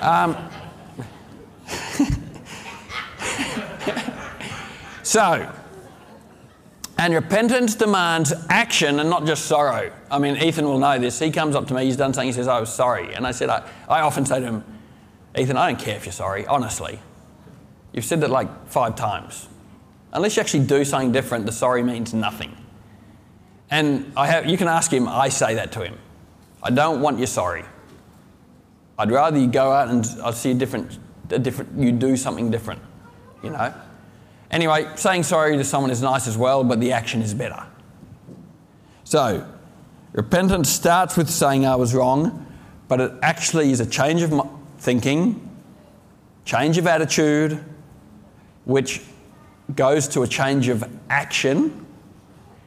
Um, 0.00 0.49
so, 5.10 5.52
and 6.96 7.12
repentance 7.12 7.74
demands 7.74 8.32
action 8.48 9.00
and 9.00 9.10
not 9.10 9.26
just 9.26 9.46
sorrow. 9.46 9.92
I 10.08 10.20
mean, 10.20 10.36
Ethan 10.36 10.64
will 10.64 10.78
know 10.78 11.00
this. 11.00 11.18
He 11.18 11.32
comes 11.32 11.56
up 11.56 11.66
to 11.66 11.74
me, 11.74 11.84
he's 11.86 11.96
done 11.96 12.14
something, 12.14 12.28
he 12.28 12.32
says, 12.32 12.46
I 12.46 12.60
was 12.60 12.72
sorry. 12.72 13.12
And 13.12 13.26
I 13.26 13.32
said, 13.32 13.50
I, 13.50 13.68
I 13.88 14.02
often 14.02 14.24
say 14.24 14.38
to 14.38 14.46
him, 14.46 14.64
Ethan, 15.36 15.56
I 15.56 15.72
don't 15.72 15.80
care 15.80 15.96
if 15.96 16.06
you're 16.06 16.12
sorry, 16.12 16.46
honestly. 16.46 17.00
You've 17.92 18.04
said 18.04 18.20
that 18.20 18.30
like 18.30 18.68
five 18.68 18.94
times. 18.94 19.48
Unless 20.12 20.36
you 20.36 20.42
actually 20.42 20.64
do 20.66 20.84
something 20.84 21.10
different, 21.10 21.44
the 21.44 21.50
sorry 21.50 21.82
means 21.82 22.14
nothing. 22.14 22.56
And 23.68 24.12
I 24.16 24.28
have, 24.28 24.46
you 24.46 24.56
can 24.56 24.68
ask 24.68 24.92
him, 24.92 25.08
I 25.08 25.28
say 25.28 25.56
that 25.56 25.72
to 25.72 25.82
him. 25.84 25.98
I 26.62 26.70
don't 26.70 27.00
want 27.00 27.18
you 27.18 27.26
sorry. 27.26 27.64
I'd 28.96 29.10
rather 29.10 29.40
you 29.40 29.48
go 29.48 29.72
out 29.72 29.88
and 29.88 30.06
I 30.22 30.30
see 30.30 30.52
a 30.52 30.54
different, 30.54 31.00
a 31.30 31.38
different, 31.40 31.76
you 31.76 31.90
do 31.90 32.16
something 32.16 32.52
different, 32.52 32.80
you 33.42 33.50
know? 33.50 33.74
Anyway, 34.50 34.90
saying 34.96 35.22
sorry 35.22 35.56
to 35.56 35.64
someone 35.64 35.90
is 35.90 36.02
nice 36.02 36.26
as 36.26 36.36
well, 36.36 36.64
but 36.64 36.80
the 36.80 36.92
action 36.92 37.22
is 37.22 37.34
better. 37.34 37.64
So, 39.04 39.46
repentance 40.12 40.68
starts 40.68 41.16
with 41.16 41.30
saying 41.30 41.66
I 41.66 41.76
was 41.76 41.94
wrong, 41.94 42.46
but 42.88 43.00
it 43.00 43.12
actually 43.22 43.70
is 43.70 43.80
a 43.80 43.86
change 43.86 44.22
of 44.22 44.48
thinking, 44.78 45.48
change 46.44 46.78
of 46.78 46.86
attitude, 46.86 47.64
which 48.64 49.02
goes 49.76 50.08
to 50.08 50.22
a 50.22 50.26
change 50.26 50.68
of 50.68 50.84
action, 51.08 51.86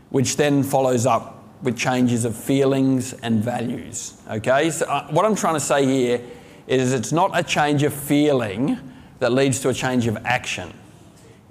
which 0.10 0.38
then 0.38 0.64
follows 0.64 1.06
up 1.06 1.44
with 1.64 1.78
changes 1.78 2.26
of 2.26 2.36
feelings 2.36 3.14
and 3.14 3.44
values. 3.44 4.22
Okay, 4.30 4.70
so 4.70 4.86
uh, 4.86 5.08
what 5.08 5.26
I'm 5.26 5.36
trying 5.36 5.56
to 5.56 5.60
say 5.60 5.86
here 5.86 6.22
is 6.68 6.94
it's 6.94 7.12
not 7.12 7.32
a 7.38 7.44
change 7.44 7.84
of 7.84 7.94
feeling 7.94 8.78
that 9.20 9.32
leads 9.32 9.60
to 9.62 9.70
a 9.70 9.74
change 9.74 10.08
of 10.08 10.18
action, 10.26 10.74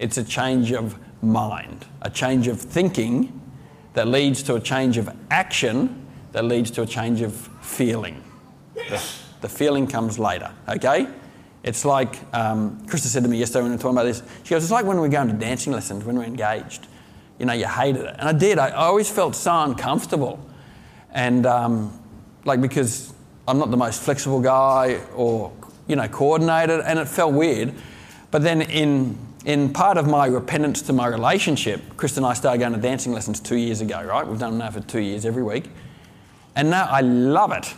it's 0.02 0.18
a 0.18 0.24
change 0.24 0.72
of 0.72 0.98
mind, 1.22 1.86
a 2.02 2.10
change 2.10 2.48
of 2.48 2.60
thinking 2.60 3.40
that 3.94 4.08
leads 4.08 4.42
to 4.42 4.56
a 4.56 4.60
change 4.60 4.98
of 4.98 5.08
action 5.30 6.04
that 6.32 6.44
leads 6.44 6.70
to 6.72 6.82
a 6.82 6.86
change 6.86 7.20
of 7.20 7.32
feeling. 7.62 8.22
The, 8.74 9.00
the 9.42 9.48
feeling 9.48 9.86
comes 9.86 10.18
later, 10.18 10.50
okay? 10.68 11.06
It's 11.62 11.84
like, 11.84 12.18
um, 12.34 12.84
Krista 12.86 13.06
said 13.06 13.22
to 13.22 13.28
me 13.28 13.38
yesterday 13.38 13.62
when 13.62 13.70
we 13.70 13.76
were 13.76 13.82
talking 13.82 13.96
about 13.96 14.04
this, 14.04 14.24
she 14.42 14.50
goes, 14.50 14.64
it's 14.64 14.72
like 14.72 14.84
when 14.84 15.00
we 15.00 15.08
go 15.08 15.22
into 15.22 15.34
dancing 15.34 15.72
lessons, 15.72 16.04
when 16.04 16.16
we're 16.16 16.24
engaged. 16.24 16.88
You 17.38 17.46
know, 17.46 17.52
you 17.52 17.68
hated 17.68 18.02
it. 18.02 18.16
And 18.18 18.28
I 18.28 18.32
did. 18.32 18.58
I, 18.58 18.68
I 18.68 18.86
always 18.86 19.08
felt 19.08 19.36
so 19.36 19.62
uncomfortable. 19.62 20.44
And, 21.12 21.46
um, 21.46 21.96
like, 22.44 22.60
because 22.60 23.14
I'm 23.46 23.58
not 23.58 23.70
the 23.70 23.76
most 23.76 24.02
flexible 24.02 24.40
guy 24.40 25.00
or, 25.14 25.52
you 25.86 25.94
know, 25.94 26.08
coordinated, 26.08 26.80
and 26.80 26.98
it 26.98 27.06
felt 27.06 27.34
weird. 27.34 27.72
But 28.32 28.42
then 28.42 28.62
in, 28.62 29.16
in 29.44 29.72
part 29.72 29.96
of 29.96 30.06
my 30.06 30.26
repentance 30.26 30.82
to 30.82 30.92
my 30.92 31.06
relationship, 31.06 31.80
Krista 31.96 32.18
and 32.18 32.26
I 32.26 32.32
started 32.32 32.58
going 32.58 32.72
to 32.72 32.78
dancing 32.78 33.12
lessons 33.12 33.40
two 33.40 33.56
years 33.56 33.80
ago, 33.80 34.02
right? 34.02 34.26
We've 34.26 34.38
done 34.38 34.58
now 34.58 34.70
for 34.70 34.80
two 34.80 35.00
years 35.00 35.26
every 35.26 35.42
week. 35.42 35.68
And 36.54 36.70
now 36.70 36.84
I 36.84 37.00
love 37.00 37.52
it 37.52 37.74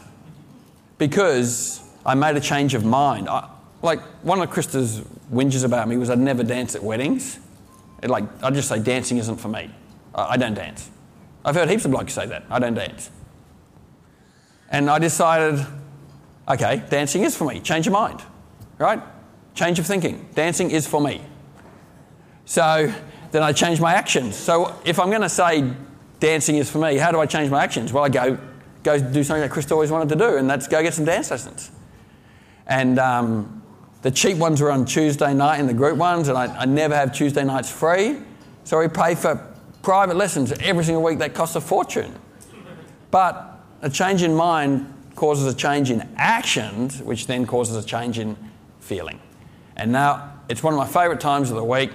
because 0.99 1.81
I 2.05 2.15
made 2.15 2.37
a 2.37 2.41
change 2.41 2.75
of 2.75 2.85
mind. 2.85 3.29
I, 3.29 3.49
like 3.83 4.01
one 4.23 4.41
of 4.41 4.51
Krista's 4.51 5.01
whinges 5.33 5.65
about 5.65 5.89
me 5.89 5.97
was 5.97 6.11
I'd 6.11 6.19
never 6.19 6.43
dance 6.43 6.75
at 6.75 6.83
weddings. 6.83 7.39
It, 8.03 8.11
like 8.11 8.25
I'd 8.43 8.55
just 8.55 8.69
say 8.69 8.79
dancing 8.79 9.19
isn't 9.19 9.37
for 9.37 9.49
me. 9.49 9.71
I, 10.15 10.33
I 10.33 10.37
don't 10.37 10.55
dance. 10.55 10.91
I've 11.45 11.55
heard 11.55 11.71
heaps 11.71 11.85
of 11.85 11.91
blokes 11.91 12.13
say 12.13 12.27
that. 12.27 12.45
I 12.51 12.59
don't 12.59 12.75
dance. 12.75 13.11
And 14.71 14.91
I 14.91 14.99
decided, 14.99 15.65
okay, 16.49 16.83
dancing 16.91 17.23
is 17.23 17.37
for 17.37 17.45
me. 17.47 17.61
Change 17.61 17.87
of 17.87 17.93
mind, 17.93 18.23
right? 18.79 19.01
Change 19.55 19.79
of 19.79 19.87
thinking. 19.87 20.29
Dancing 20.35 20.71
is 20.71 20.87
for 20.87 21.01
me. 21.01 21.23
So 22.45 22.93
then 23.31 23.43
I 23.43 23.53
change 23.53 23.81
my 23.81 23.95
actions. 23.95 24.37
So 24.37 24.75
if 24.85 24.99
I'm 24.99 25.11
going 25.11 25.23
to 25.23 25.29
say 25.29 25.73
dancing 26.21 26.57
is 26.57 26.71
for 26.71 26.79
me, 26.79 26.97
how 26.97 27.11
do 27.11 27.21
I 27.21 27.27
change 27.27 27.51
my 27.51 27.63
actions? 27.63 27.93
Well, 27.93 28.05
I 28.05 28.09
go 28.09 28.39
go 28.83 28.99
do 28.99 29.25
something 29.25 29.41
that 29.41 29.51
Krista 29.51 29.73
always 29.73 29.91
wanted 29.91 30.11
to 30.11 30.17
do, 30.17 30.37
and 30.37 30.49
that's 30.49 30.69
go 30.69 30.83
get 30.83 30.95
some 30.95 31.05
dance 31.05 31.31
lessons. 31.31 31.71
And 32.67 32.99
um, 32.99 33.63
the 34.03 34.11
cheap 34.11 34.37
ones 34.37 34.61
were 34.61 34.71
on 34.71 34.85
Tuesday 34.85 35.35
night 35.35 35.59
in 35.59 35.67
the 35.67 35.75
group 35.75 35.97
ones, 35.97 36.29
and 36.29 36.37
I, 36.37 36.55
I 36.55 36.65
never 36.67 36.95
have 36.95 37.13
Tuesday 37.13 37.45
nights 37.45 37.71
free. 37.71 38.19
So 38.65 38.79
we 38.79 38.89
pay 38.89 39.15
for 39.15 39.53
private 39.83 40.17
lessons 40.17 40.53
every 40.61 40.85
single 40.85 41.03
week 41.03 41.19
that 41.19 41.35
costs 41.35 41.57
a 41.57 41.61
fortune. 41.61 42.15
But 43.11 43.61
a 43.83 43.91
change 43.91 44.23
in 44.23 44.35
mind 44.35 44.93
causes 45.15 45.53
a 45.53 45.57
change 45.57 45.91
in 45.91 46.09
actions, 46.17 47.03
which 47.03 47.27
then 47.27 47.47
causes 47.47 47.83
a 47.83 47.87
change 47.87 48.19
in 48.19 48.37
feeling. 48.81 49.21
And 49.77 49.93
now 49.93 50.33
it's 50.49 50.63
one 50.63 50.75
of 50.75 50.79
my 50.79 50.87
favourite 50.87 51.21
times 51.21 51.51
of 51.51 51.57
the 51.57 51.65
week 51.65 51.91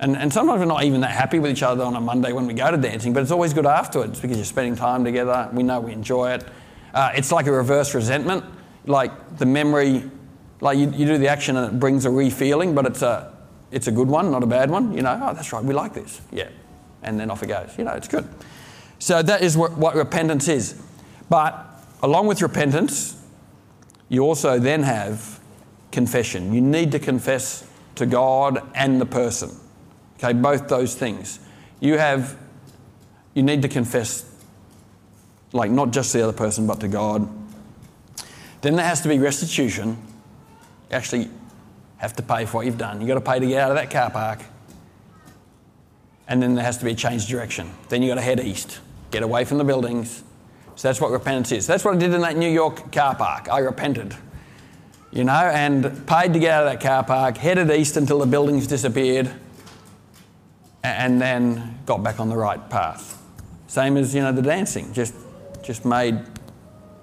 and, 0.00 0.16
and 0.16 0.32
sometimes 0.32 0.58
we're 0.58 0.64
not 0.64 0.82
even 0.84 1.02
that 1.02 1.10
happy 1.10 1.38
with 1.38 1.50
each 1.50 1.62
other 1.62 1.84
on 1.84 1.94
a 1.94 2.00
Monday 2.00 2.32
when 2.32 2.46
we 2.46 2.54
go 2.54 2.70
to 2.70 2.78
dancing, 2.78 3.12
but 3.12 3.22
it's 3.22 3.30
always 3.30 3.52
good 3.52 3.66
afterwards 3.66 4.18
because 4.18 4.38
you're 4.38 4.46
spending 4.46 4.74
time 4.74 5.04
together. 5.04 5.50
We 5.52 5.62
know 5.62 5.78
we 5.78 5.92
enjoy 5.92 6.32
it. 6.32 6.48
Uh, 6.94 7.12
it's 7.14 7.30
like 7.30 7.46
a 7.46 7.52
reverse 7.52 7.94
resentment. 7.94 8.42
Like 8.86 9.36
the 9.36 9.44
memory, 9.44 10.10
like 10.62 10.78
you, 10.78 10.90
you 10.90 11.04
do 11.04 11.18
the 11.18 11.28
action 11.28 11.58
and 11.58 11.74
it 11.74 11.78
brings 11.78 12.06
a 12.06 12.10
re-feeling, 12.10 12.74
but 12.74 12.86
it's 12.86 13.02
a, 13.02 13.36
it's 13.70 13.88
a 13.88 13.92
good 13.92 14.08
one, 14.08 14.30
not 14.30 14.42
a 14.42 14.46
bad 14.46 14.70
one. 14.70 14.94
You 14.94 15.02
know, 15.02 15.20
oh, 15.22 15.34
that's 15.34 15.52
right, 15.52 15.62
we 15.62 15.74
like 15.74 15.92
this. 15.92 16.22
Yeah. 16.32 16.48
And 17.02 17.20
then 17.20 17.30
off 17.30 17.42
it 17.42 17.48
goes. 17.48 17.76
You 17.76 17.84
know, 17.84 17.92
it's 17.92 18.08
good. 18.08 18.26
So 18.98 19.20
that 19.20 19.42
is 19.42 19.54
what, 19.54 19.76
what 19.76 19.94
repentance 19.96 20.48
is. 20.48 20.80
But 21.28 21.66
along 22.02 22.26
with 22.26 22.40
repentance, 22.40 23.22
you 24.08 24.22
also 24.22 24.58
then 24.58 24.82
have 24.82 25.40
confession. 25.92 26.54
You 26.54 26.62
need 26.62 26.90
to 26.92 26.98
confess 26.98 27.68
to 27.96 28.06
God 28.06 28.66
and 28.74 28.98
the 28.98 29.06
person. 29.06 29.59
Okay, 30.22 30.34
both 30.34 30.68
those 30.68 30.94
things. 30.94 31.40
You 31.80 31.96
have, 31.96 32.36
you 33.32 33.42
need 33.42 33.62
to 33.62 33.68
confess, 33.68 34.30
like 35.52 35.70
not 35.70 35.92
just 35.92 36.12
to 36.12 36.18
the 36.18 36.24
other 36.24 36.36
person, 36.36 36.66
but 36.66 36.80
to 36.80 36.88
God. 36.88 37.26
Then 38.60 38.76
there 38.76 38.84
has 38.84 39.00
to 39.00 39.08
be 39.08 39.18
restitution. 39.18 39.96
You 40.90 40.96
actually 40.96 41.30
have 41.96 42.14
to 42.16 42.22
pay 42.22 42.44
for 42.44 42.58
what 42.58 42.66
you've 42.66 42.76
done. 42.76 43.00
You've 43.00 43.08
got 43.08 43.14
to 43.14 43.20
pay 43.22 43.38
to 43.40 43.46
get 43.46 43.62
out 43.62 43.70
of 43.70 43.76
that 43.76 43.90
car 43.90 44.10
park. 44.10 44.40
And 46.28 46.42
then 46.42 46.54
there 46.54 46.64
has 46.64 46.76
to 46.78 46.84
be 46.84 46.90
a 46.90 46.94
change 46.94 47.22
of 47.22 47.28
direction. 47.30 47.70
Then 47.88 48.02
you've 48.02 48.10
got 48.10 48.16
to 48.16 48.20
head 48.20 48.40
east, 48.40 48.80
get 49.10 49.22
away 49.22 49.46
from 49.46 49.56
the 49.56 49.64
buildings. 49.64 50.22
So 50.76 50.88
that's 50.88 51.00
what 51.00 51.12
repentance 51.12 51.50
is. 51.50 51.66
That's 51.66 51.82
what 51.82 51.94
I 51.94 51.98
did 51.98 52.12
in 52.12 52.20
that 52.20 52.36
New 52.36 52.50
York 52.50 52.92
car 52.92 53.14
park. 53.14 53.48
I 53.50 53.60
repented, 53.60 54.14
you 55.12 55.24
know, 55.24 55.32
and 55.32 56.06
paid 56.06 56.34
to 56.34 56.38
get 56.38 56.52
out 56.52 56.66
of 56.66 56.72
that 56.72 56.82
car 56.82 57.04
park, 57.04 57.38
headed 57.38 57.70
east 57.70 57.96
until 57.96 58.18
the 58.18 58.26
buildings 58.26 58.66
disappeared 58.66 59.32
and 60.82 61.20
then 61.20 61.78
got 61.86 62.02
back 62.02 62.20
on 62.20 62.28
the 62.28 62.36
right 62.36 62.70
path. 62.70 63.20
Same 63.66 63.96
as 63.96 64.14
you 64.14 64.20
know 64.22 64.32
the 64.32 64.42
dancing, 64.42 64.92
just 64.92 65.14
just 65.62 65.84
made 65.84 66.18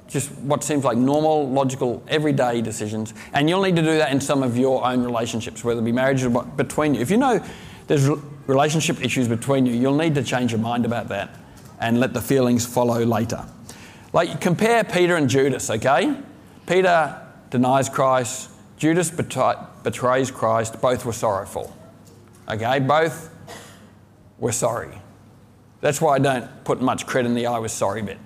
just 0.08 0.32
what 0.40 0.64
seems 0.64 0.84
like 0.84 0.98
normal, 0.98 1.50
logical, 1.50 2.02
everyday 2.08 2.62
decisions. 2.62 3.14
And 3.34 3.50
you'll 3.50 3.62
need 3.62 3.76
to 3.76 3.82
do 3.82 3.98
that 3.98 4.12
in 4.12 4.22
some 4.22 4.42
of 4.42 4.58
your 4.58 4.86
own 4.86 5.04
relationships, 5.04 5.64
whether 5.64 5.82
it 5.82 5.84
be 5.84 5.92
marriage 5.92 6.24
or 6.24 6.44
between 6.44 6.96
you. 6.96 7.02
If 7.02 7.12
you 7.12 7.18
know 7.18 7.44
there's 7.88 8.10
relationship 8.48 9.04
issues 9.04 9.28
between 9.28 9.66
you, 9.66 9.74
you'll 9.74 9.98
need 9.98 10.16
to 10.16 10.24
change 10.24 10.52
your 10.52 10.62
mind 10.62 10.86
about 10.86 11.10
that 11.10 11.36
and 11.80 12.00
let 12.00 12.14
the 12.14 12.22
feelings 12.22 12.66
follow 12.66 13.04
later. 13.04 13.46
Like 14.14 14.40
compare 14.42 14.84
Peter 14.84 15.16
and 15.16 15.30
Judas, 15.30 15.70
okay? 15.70 16.16
Peter 16.66 17.22
denies 17.50 17.90
Christ, 17.90 18.50
Judas 18.78 19.12
betrays 19.12 20.32
Christ, 20.32 20.82
both 20.82 21.06
were 21.06 21.14
sorrowful. 21.14 21.76
Okay, 22.50 22.80
both 22.80 23.30
we're 24.40 24.52
sorry. 24.52 25.02
That's 25.82 26.02
why 26.02 26.16
I 26.16 26.20
don't 26.20 26.64
put 26.64 26.82
much 26.82 27.06
credit 27.06 27.30
in 27.30 27.36
the 27.36 27.48
I 27.48 27.60
was 27.60 27.72
sorry 27.72 28.02
bit. 28.02 28.18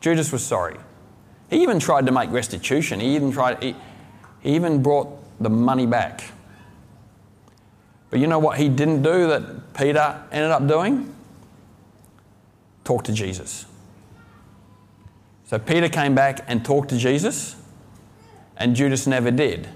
Judas 0.00 0.32
was 0.32 0.44
sorry. 0.44 0.76
He 1.50 1.62
even 1.62 1.78
tried 1.78 2.06
to 2.06 2.12
make 2.12 2.30
restitution. 2.30 3.00
He 3.00 3.14
even 3.14 3.32
tried, 3.32 3.62
he, 3.62 3.76
he 4.40 4.54
even 4.54 4.82
brought 4.82 5.08
the 5.42 5.50
money 5.50 5.86
back. 5.86 6.24
But 8.10 8.20
you 8.20 8.26
know 8.26 8.38
what 8.38 8.58
he 8.58 8.68
didn't 8.68 9.02
do 9.02 9.26
that 9.28 9.74
Peter 9.74 10.22
ended 10.30 10.50
up 10.50 10.66
doing? 10.66 11.14
Talk 12.84 13.04
to 13.04 13.12
Jesus. 13.12 13.66
So 15.46 15.58
Peter 15.58 15.88
came 15.88 16.14
back 16.14 16.44
and 16.48 16.64
talked 16.64 16.90
to 16.90 16.98
Jesus, 16.98 17.56
and 18.56 18.74
Judas 18.74 19.06
never 19.06 19.30
did. 19.30 19.68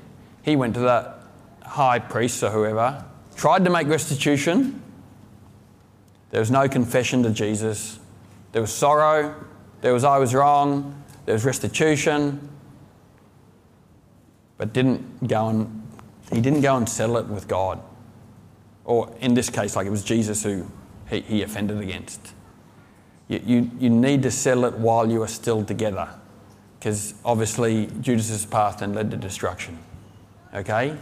He 0.43 0.57
went 0.57 0.75
to 0.75 0.81
the 0.81 1.15
high 1.63 1.99
priest 1.99 2.43
or 2.43 2.51
whoever, 2.51 3.05
tried 3.37 3.65
to 3.65 3.71
make 3.71 3.87
restitution, 3.87 4.83
there 6.31 6.41
was 6.41 6.51
no 6.51 6.69
confession 6.69 7.23
to 7.23 7.31
Jesus. 7.31 7.99
There 8.53 8.63
was 8.63 8.73
sorrow. 8.73 9.35
There 9.81 9.93
was 9.93 10.05
I 10.05 10.19
was 10.19 10.35
wrong. 10.35 11.03
There 11.25 11.33
was 11.35 11.45
restitution. 11.45 12.49
But 14.57 14.73
didn't 14.73 15.29
go 15.29 15.49
and 15.49 15.83
he 16.33 16.41
didn't 16.41 16.61
go 16.61 16.77
and 16.77 16.89
settle 16.89 17.17
it 17.17 17.27
with 17.27 17.49
God. 17.49 17.81
Or 18.85 19.13
in 19.21 19.35
this 19.35 19.51
case, 19.51 19.77
like 19.77 19.87
it 19.87 19.91
was 19.91 20.05
Jesus 20.05 20.43
who 20.43 20.67
he, 21.09 21.21
he 21.21 21.43
offended 21.43 21.79
against. 21.81 22.35
You, 23.29 23.41
you, 23.45 23.71
you 23.79 23.91
need 23.91 24.23
to 24.23 24.31
settle 24.31 24.65
it 24.65 24.75
while 24.75 25.11
you 25.11 25.23
are 25.23 25.29
still 25.29 25.65
together. 25.65 26.09
Because 26.79 27.15
obviously 27.25 27.87
Judas's 28.01 28.47
path 28.47 28.79
then 28.79 28.95
led 28.95 29.11
to 29.11 29.17
destruction. 29.17 29.79
Okay? 30.55 30.97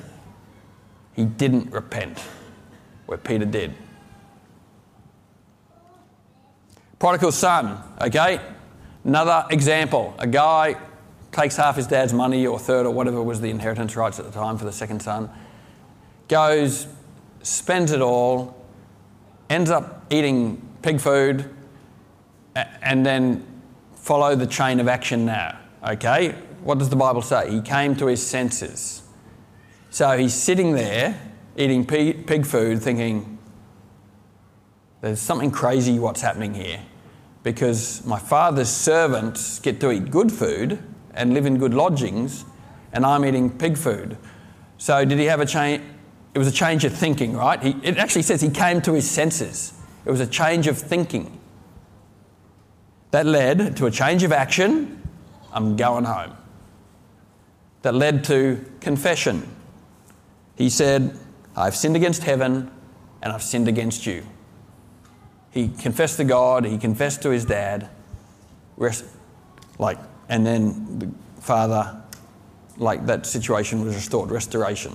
He 1.15 1.25
didn't 1.25 1.73
repent, 1.73 2.19
where 3.07 3.19
Peter 3.19 3.45
did. 3.45 3.75
Prodigal 6.99 7.33
son, 7.33 7.83
okay? 8.01 8.41
Another 9.05 9.47
example. 9.51 10.15
A 10.19 10.27
guy 10.27 10.77
takes 11.31 11.57
half 11.57 11.77
his 11.77 11.87
dad's 11.87 12.13
money 12.13 12.47
or 12.47 12.59
third 12.59 12.87
or 12.87 12.91
whatever 12.91 13.23
was 13.23 13.41
the 13.41 13.51
inheritance 13.51 13.95
rights 13.97 14.19
at 14.19 14.25
the 14.25 14.33
time 14.33 14.57
for 14.57 14.65
the 14.65 14.73
second 14.73 15.01
son, 15.01 15.31
goes, 16.29 16.87
spends 17.43 17.93
it 17.93 18.01
all, 18.01 18.57
ends 19.51 19.71
up 19.71 20.07
eating 20.11 20.61
pig 20.83 21.01
food, 21.01 21.49
and 22.55 23.05
then 23.05 23.47
follow 23.95 24.35
the 24.35 24.47
chain 24.47 24.81
of 24.81 24.89
action 24.89 25.27
now. 25.27 25.59
Okay? 25.87 26.31
What 26.63 26.79
does 26.79 26.89
the 26.89 26.97
Bible 26.97 27.23
say? 27.23 27.51
He 27.51 27.61
came 27.61 27.95
to 27.97 28.07
his 28.07 28.27
senses. 28.27 29.03
So 29.91 30.17
he's 30.17 30.35
sitting 30.35 30.73
there 30.73 31.21
eating 31.57 31.87
pig 31.87 32.47
food 32.47 32.83
thinking, 32.83 33.36
there's 35.07 35.21
something 35.21 35.53
crazy 35.53 36.01
what's 36.01 36.21
happening 36.21 36.53
here 36.53 36.81
because 37.45 38.05
my 38.05 38.19
father's 38.19 38.69
servants 38.69 39.61
get 39.61 39.79
to 39.79 39.93
eat 39.93 40.11
good 40.11 40.33
food 40.33 40.83
and 41.15 41.33
live 41.33 41.47
in 41.47 41.59
good 41.59 41.73
lodgings, 41.73 42.45
and 42.93 43.07
I'm 43.07 43.25
eating 43.25 43.57
pig 43.57 43.79
food. 43.79 44.19
So, 44.79 45.05
did 45.05 45.19
he 45.19 45.27
have 45.27 45.41
a 45.41 45.47
change? 45.47 45.81
It 46.35 46.39
was 46.39 46.49
a 46.49 46.53
change 46.53 46.85
of 46.85 46.93
thinking, 46.93 47.37
right? 47.37 47.63
He, 47.63 47.71
it 47.85 47.99
actually 47.99 48.23
says 48.23 48.41
he 48.41 48.51
came 48.51 48.83
to 48.83 48.95
his 48.95 49.09
senses. 49.09 49.73
It 50.05 50.11
was 50.11 50.19
a 50.19 50.27
change 50.27 50.67
of 50.67 50.77
thinking. 50.77 51.41
That 53.13 53.27
led 53.27 53.77
to 53.77 53.87
a 53.87 53.93
change 53.93 54.25
of 54.25 54.33
action. 54.33 55.09
I'm 55.53 55.77
going 55.77 56.05
home. 56.05 56.37
That 57.83 57.95
led 57.95 58.25
to 58.25 58.63
confession. 58.81 59.49
He 60.57 60.69
said, 60.69 61.17
I've 61.55 61.77
sinned 61.77 61.95
against 61.95 62.25
heaven 62.25 62.73
and 63.23 63.33
I've 63.33 63.43
sinned 63.43 63.69
against 63.69 64.05
you. 64.05 64.27
He 65.51 65.69
confessed 65.69 66.19
to 66.19 66.25
God, 66.25 66.65
he 66.65 66.79
confessed 66.79 67.23
to 67.23 67.31
his 67.31 67.45
dad, 67.45 67.89
rest, 68.77 69.05
like, 69.79 69.99
and 70.29 70.47
then 70.47 70.99
the 70.99 71.11
father, 71.41 72.03
like 72.77 73.07
that 73.07 73.27
situation 73.27 73.85
was 73.85 73.95
restored, 73.95 74.31
restoration. 74.31 74.93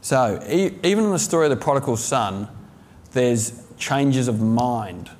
So 0.00 0.42
e- 0.48 0.72
even 0.82 1.04
in 1.04 1.10
the 1.10 1.18
story 1.18 1.46
of 1.46 1.50
the 1.50 1.56
prodigal 1.56 1.96
son, 1.96 2.48
there's 3.12 3.62
changes 3.76 4.28
of 4.28 4.40
mind. 4.40 5.10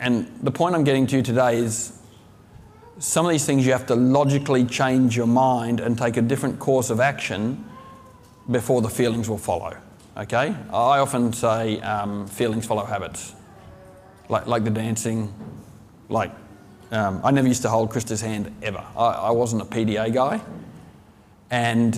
And 0.00 0.38
the 0.42 0.50
point 0.50 0.74
I'm 0.74 0.84
getting 0.84 1.06
to 1.08 1.22
today 1.22 1.56
is 1.56 1.98
some 2.98 3.24
of 3.26 3.30
these 3.32 3.44
things 3.44 3.66
you 3.66 3.72
have 3.72 3.86
to 3.86 3.94
logically 3.94 4.64
change 4.64 5.16
your 5.16 5.26
mind 5.26 5.80
and 5.80 5.96
take 5.96 6.16
a 6.16 6.22
different 6.22 6.58
course 6.58 6.90
of 6.90 7.00
action 7.00 7.64
before 8.50 8.82
the 8.82 8.88
feelings 8.88 9.28
will 9.28 9.38
follow. 9.38 9.76
Okay? 10.18 10.54
I 10.70 10.98
often 10.98 11.32
say 11.32 11.80
um, 11.80 12.26
feelings 12.26 12.66
follow 12.66 12.84
habits, 12.84 13.34
like, 14.28 14.46
like 14.46 14.64
the 14.64 14.70
dancing. 14.70 15.32
Like, 16.08 16.32
um, 16.90 17.20
I 17.22 17.30
never 17.30 17.46
used 17.46 17.62
to 17.62 17.68
hold 17.68 17.90
Krista's 17.90 18.20
hand 18.20 18.54
ever. 18.62 18.84
I, 18.96 19.06
I 19.06 19.30
wasn't 19.30 19.62
a 19.62 19.66
PDA 19.66 20.12
guy. 20.12 20.40
And, 21.50 21.96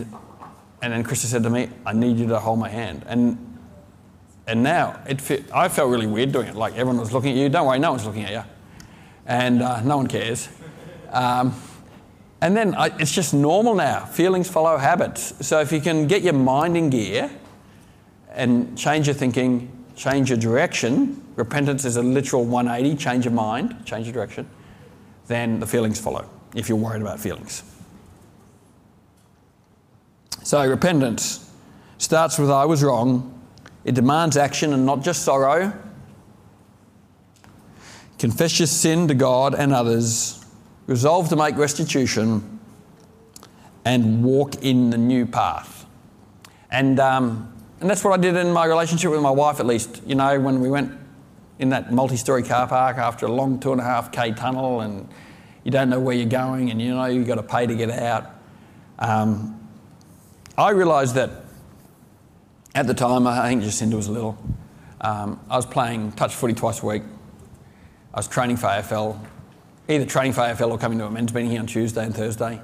and 0.83 0.93
then 0.93 1.03
Krista 1.05 1.27
said 1.27 1.43
to 1.45 1.51
me, 1.51 1.71
I 1.87 1.93
need 1.93 2.19
you 2.19 2.27
to 2.29 2.39
hold 2.39 2.59
my 2.59 2.69
hand. 2.69 3.05
And 3.07 3.51
and 4.51 4.65
now 4.65 5.01
it 5.09 5.21
fit, 5.21 5.45
I 5.55 5.69
felt 5.69 5.91
really 5.91 6.09
weird 6.09 6.33
doing 6.33 6.49
it. 6.49 6.57
Like 6.57 6.73
everyone 6.73 6.99
was 6.99 7.13
looking 7.13 7.31
at 7.31 7.37
you. 7.37 7.49
Don't 7.49 7.69
worry, 7.69 7.79
no 7.79 7.93
one's 7.93 8.05
looking 8.05 8.25
at 8.25 8.33
you, 8.33 8.43
and 9.25 9.63
uh, 9.63 9.81
no 9.83 9.97
one 9.97 10.09
cares. 10.09 10.49
Um, 11.11 11.55
and 12.41 12.57
then 12.57 12.75
I, 12.75 12.87
it's 12.99 13.15
just 13.15 13.33
normal 13.33 13.77
now. 13.77 14.07
Feelings 14.07 14.51
follow 14.51 14.77
habits. 14.77 15.47
So 15.47 15.61
if 15.61 15.71
you 15.71 15.81
can 15.81 16.09
get 16.09 16.23
your 16.23 16.33
mind 16.33 16.77
in 16.77 16.91
gear 16.91 17.31
and 18.31 18.77
change 18.79 19.07
your 19.07 19.15
thinking, 19.15 19.71
change 19.97 20.31
your 20.31 20.39
direction, 20.39 21.23
repentance 21.37 21.85
is 21.85 21.97
a 21.97 22.03
literal 22.03 22.45
180, 22.45 22.97
change 22.97 23.25
your 23.25 23.35
mind, 23.35 23.85
change 23.85 24.07
your 24.07 24.15
direction, 24.15 24.49
then 25.27 25.61
the 25.61 25.67
feelings 25.67 26.01
follow 26.01 26.29
if 26.55 26.69
you're 26.69 26.79
worried 26.79 27.03
about 27.03 27.21
feelings. 27.21 27.63
So 30.43 30.67
repentance 30.67 31.53
starts 31.99 32.39
with 32.39 32.51
I 32.51 32.65
was 32.65 32.83
wrong, 32.83 33.41
it 33.85 33.95
demands 33.95 34.37
action 34.37 34.73
and 34.73 34.85
not 34.85 35.03
just 35.03 35.23
sorrow. 35.23 35.73
Confess 38.19 38.59
your 38.59 38.67
sin 38.67 39.09
to 39.09 39.15
God 39.15 39.55
and 39.55 39.73
others. 39.73 40.45
Resolve 40.87 41.29
to 41.31 41.37
make 41.37 41.57
restitution 41.57 42.61
and 43.85 44.23
walk 44.23 44.63
in 44.63 44.91
the 44.91 44.99
new 44.99 45.25
path. 45.25 45.87
And, 46.71 47.01
um, 47.01 47.60
and 47.81 47.89
that's 47.89 48.05
what 48.05 48.13
I 48.13 48.23
did 48.23 48.37
in 48.37 48.53
my 48.53 48.67
relationship 48.67 49.11
with 49.11 49.23
my 49.23 49.31
wife, 49.31 49.59
at 49.59 49.67
least. 49.67 50.03
You 50.07 50.15
know, 50.15 50.39
when 50.39 50.61
we 50.61 50.69
went 50.69 50.93
in 51.59 51.71
that 51.71 51.93
multi 51.93 52.17
story 52.17 52.43
car 52.43 52.67
park 52.67 52.99
after 52.99 53.27
a 53.27 53.33
long 53.33 53.59
two 53.59 53.73
and 53.73 53.81
a 53.81 53.85
half 53.85 54.13
K 54.13 54.33
tunnel 54.33 54.81
and 54.81 55.09
you 55.65 55.71
don't 55.71 55.91
know 55.91 56.01
where 56.01 56.15
you're 56.15 56.27
going 56.27 56.71
and 56.71 56.81
you 56.81 56.95
know 56.95 57.07
you've 57.07 57.27
got 57.27 57.37
to 57.37 57.43
pay 57.43 57.67
to 57.67 57.75
get 57.75 57.91
out. 57.91 58.31
Um, 58.99 59.69
I 60.59 60.71
realised 60.71 61.15
that 61.15 61.31
at 62.75 62.87
the 62.87 62.95
time, 62.95 63.27
I 63.27 63.49
think 63.49 63.63
Jacinda 63.63 63.95
was 63.95 64.09
little. 64.09 64.39
Um, 65.01 65.41
I 65.49 65.57
was 65.57 65.67
playing 65.67 66.13
touch 66.13 66.35
footy 66.35 66.55
twice 66.55 66.83
a 66.83 66.87
week. 66.87 67.03
I 68.13 68.19
was 68.19 68.29
training 68.29 68.59
for 68.59 68.67
AFL, 68.67 69.19
either 69.89 70.05
training 70.05 70.35
for 70.35 70.43
AFL 70.43 70.71
or 70.71 70.79
coming 70.79 70.99
to 70.99 71.07
a 71.07 71.11
men's 71.11 71.33
meeting 71.33 71.51
here 71.51 71.61
on 71.61 71.67
Tuesday 71.67 72.05
and 72.05 72.15
Thursday. 72.15 72.61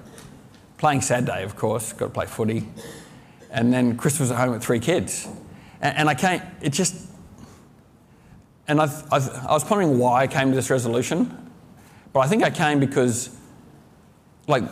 Playing 0.76 1.00
Saturday, 1.00 1.42
of 1.42 1.56
course, 1.56 1.94
got 1.94 2.06
to 2.06 2.12
play 2.12 2.26
footy. 2.26 2.68
And 3.50 3.72
then 3.72 3.96
Chris 3.96 4.20
was 4.20 4.30
at 4.30 4.38
home 4.38 4.52
with 4.52 4.62
three 4.62 4.80
kids. 4.80 5.28
And, 5.80 5.98
and 5.98 6.08
I 6.08 6.14
came, 6.14 6.42
it 6.60 6.72
just, 6.72 7.08
and 8.68 8.80
I, 8.80 8.84
I, 9.10 9.16
I 9.16 9.52
was 9.52 9.64
pondering 9.64 9.98
why 9.98 10.22
I 10.22 10.26
came 10.26 10.50
to 10.50 10.54
this 10.54 10.70
resolution. 10.70 11.50
But 12.12 12.20
I 12.20 12.28
think 12.28 12.42
I 12.42 12.50
came 12.50 12.80
because, 12.80 13.36
like, 14.48 14.64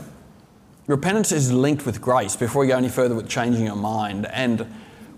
repentance 0.87 1.31
is 1.33 1.53
linked 1.53 1.87
with 1.87 2.01
grace 2.01 2.37
before 2.37 2.63
we 2.63 2.69
go 2.69 2.77
any 2.77 2.89
further 2.89 3.15
with 3.15 3.29
changing 3.29 3.67
your 3.67 3.77
mind. 3.77 4.27
And 4.27 4.67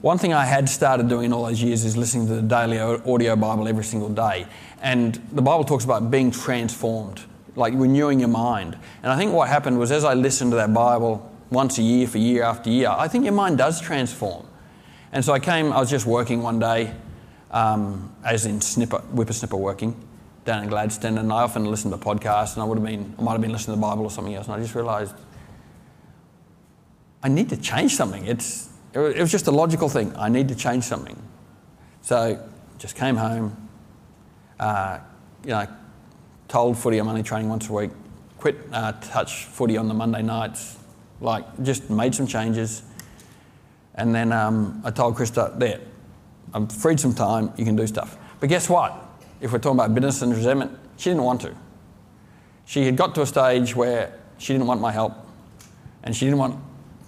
one 0.03 0.19
thing 0.19 0.35
I 0.35 0.45
had 0.45 0.69
started 0.69 1.09
doing 1.09 1.27
in 1.27 1.33
all 1.33 1.47
those 1.47 1.63
years 1.63 1.85
is 1.85 1.97
listening 1.97 2.27
to 2.29 2.35
the 2.35 2.43
daily 2.43 2.79
audio 2.79 3.35
Bible 3.37 3.67
every 3.67 3.85
single 3.85 4.09
day. 4.09 4.47
And 4.83 5.15
the 5.33 5.43
Bible 5.43 5.65
talks 5.65 5.85
about 5.85 6.11
being 6.11 6.31
transformed, 6.31 7.23
like 7.57 7.73
renewing 7.75 8.21
your 8.21 8.29
mind. 8.29 8.77
And 9.03 9.11
I 9.11 9.17
think 9.17 9.33
what 9.33 9.49
happened 9.49 9.79
was 9.79 9.91
as 9.91 10.05
I 10.05 10.15
listened 10.15 10.53
to 10.53 10.57
that 10.57 10.75
Bible 10.75 11.31
once 11.51 11.79
a 11.79 11.83
year 11.83 12.07
for 12.07 12.19
year 12.19 12.43
after 12.43 12.71
year, 12.71 12.89
I 12.89 13.09
think 13.09 13.25
your 13.25 13.35
mind 13.35 13.59
does 13.59 13.81
transform. 13.81 14.47
And 15.13 15.25
so 15.25 15.33
I 15.33 15.39
came, 15.39 15.73
I 15.73 15.79
was 15.79 15.91
just 15.91 16.07
working 16.07 16.43
one 16.43 16.59
day, 16.59 16.95
um, 17.51 18.15
as 18.25 18.47
in 18.47 18.61
snipper, 18.61 18.99
whippersnipper 19.15 19.59
working 19.59 19.97
down 20.45 20.63
in 20.63 20.69
Gladstone, 20.69 21.19
and 21.19 21.33
I 21.33 21.43
often 21.43 21.65
listen 21.65 21.91
to 21.91 21.99
podcasts, 21.99 22.55
and 22.55 22.63
I 22.63 22.67
would 22.67 22.79
have 22.79 22.87
been, 22.87 23.15
I 23.19 23.23
might 23.23 23.33
have 23.33 23.41
been 23.41 23.53
listening 23.53 23.77
to 23.77 23.81
the 23.81 23.87
Bible 23.87 24.05
or 24.05 24.11
something 24.11 24.35
else, 24.35 24.47
and 24.47 24.55
I 24.55 24.61
just 24.61 24.75
realised 24.75 25.15
I 27.23 27.29
need 27.29 27.49
to 27.49 27.57
change 27.57 27.97
something. 27.97 28.25
It's 28.27 28.69
it 28.95 29.21
was 29.21 29.31
just 29.31 29.47
a 29.47 29.51
logical 29.51 29.89
thing. 29.89 30.15
I 30.17 30.29
need 30.29 30.49
to 30.49 30.55
change 30.55 30.85
something. 30.85 31.21
So 32.01 32.43
just 32.79 32.95
came 32.95 33.17
home, 33.17 33.69
uh, 34.59 35.01
you 35.43 35.51
know, 35.51 35.67
told 36.49 36.79
footy 36.79 36.99
I'm 36.99 37.09
only 37.09 37.23
training 37.23 37.49
once 37.49 37.69
a 37.69 37.73
week, 37.73 37.91
quit 38.39 38.57
uh, 38.73 38.93
touch 39.01 39.45
footy 39.47 39.77
on 39.77 39.89
the 39.89 39.95
Monday 39.95 40.23
nights, 40.23 40.79
like 41.21 41.63
just 41.63 41.91
made 41.91 42.15
some 42.15 42.27
changes. 42.27 42.83
And 43.95 44.15
then 44.15 44.33
um, 44.33 44.83
I 44.85 44.91
told 44.91 45.17
Krista, 45.17 45.59
there, 45.59 45.81
I've 46.53 46.71
freed 46.71 47.01
some 47.01 47.15
time, 47.15 47.53
you 47.57 47.65
can 47.65 47.77
do 47.77 47.87
stuff. 47.87 48.17
But 48.41 48.49
guess 48.49 48.69
what? 48.69 48.95
If 49.41 49.53
we're 49.53 49.59
talking 49.59 49.79
about 49.79 49.95
bitterness 49.95 50.23
and 50.23 50.35
resentment, 50.35 50.79
she 50.97 51.11
didn't 51.11 51.25
want 51.25 51.41
to. 51.43 51.55
She 52.65 52.85
had 52.85 52.97
got 52.97 53.15
to 53.15 53.23
a 53.23 53.27
stage 53.27 53.75
where 53.75 54.19
she 54.39 54.53
didn't 54.53 54.67
want 54.67 54.81
my 54.81 54.93
help 54.93 55.15
and 56.03 56.15
she 56.15 56.27
didn't 56.27 56.39
want 56.39 56.57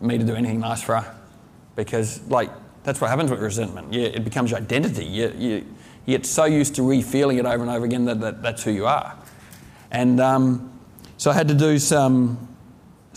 me 0.00 0.18
to 0.18 0.24
do 0.24 0.34
anything 0.34 0.60
nice 0.60 0.82
for 0.82 0.96
her 0.96 1.14
because 1.74 2.20
like 2.28 2.50
that's 2.84 3.00
what 3.00 3.10
happens 3.10 3.30
with 3.30 3.40
resentment. 3.40 3.92
You, 3.92 4.02
it 4.02 4.24
becomes 4.24 4.50
your 4.50 4.60
identity. 4.60 5.04
You, 5.04 5.34
you, 5.36 5.66
you, 6.06 6.16
get 6.16 6.24
so 6.24 6.44
used 6.44 6.74
to 6.76 6.82
re-feeling 6.82 7.38
it 7.38 7.44
over 7.44 7.62
and 7.62 7.70
over 7.70 7.84
again 7.84 8.04
that, 8.06 8.20
that 8.20 8.42
that's 8.42 8.62
who 8.62 8.70
you 8.70 8.86
are. 8.86 9.16
And 9.90 10.20
um, 10.20 10.72
so 11.16 11.30
I 11.30 11.34
had 11.34 11.48
to 11.48 11.54
do 11.54 11.78
some, 11.78 12.48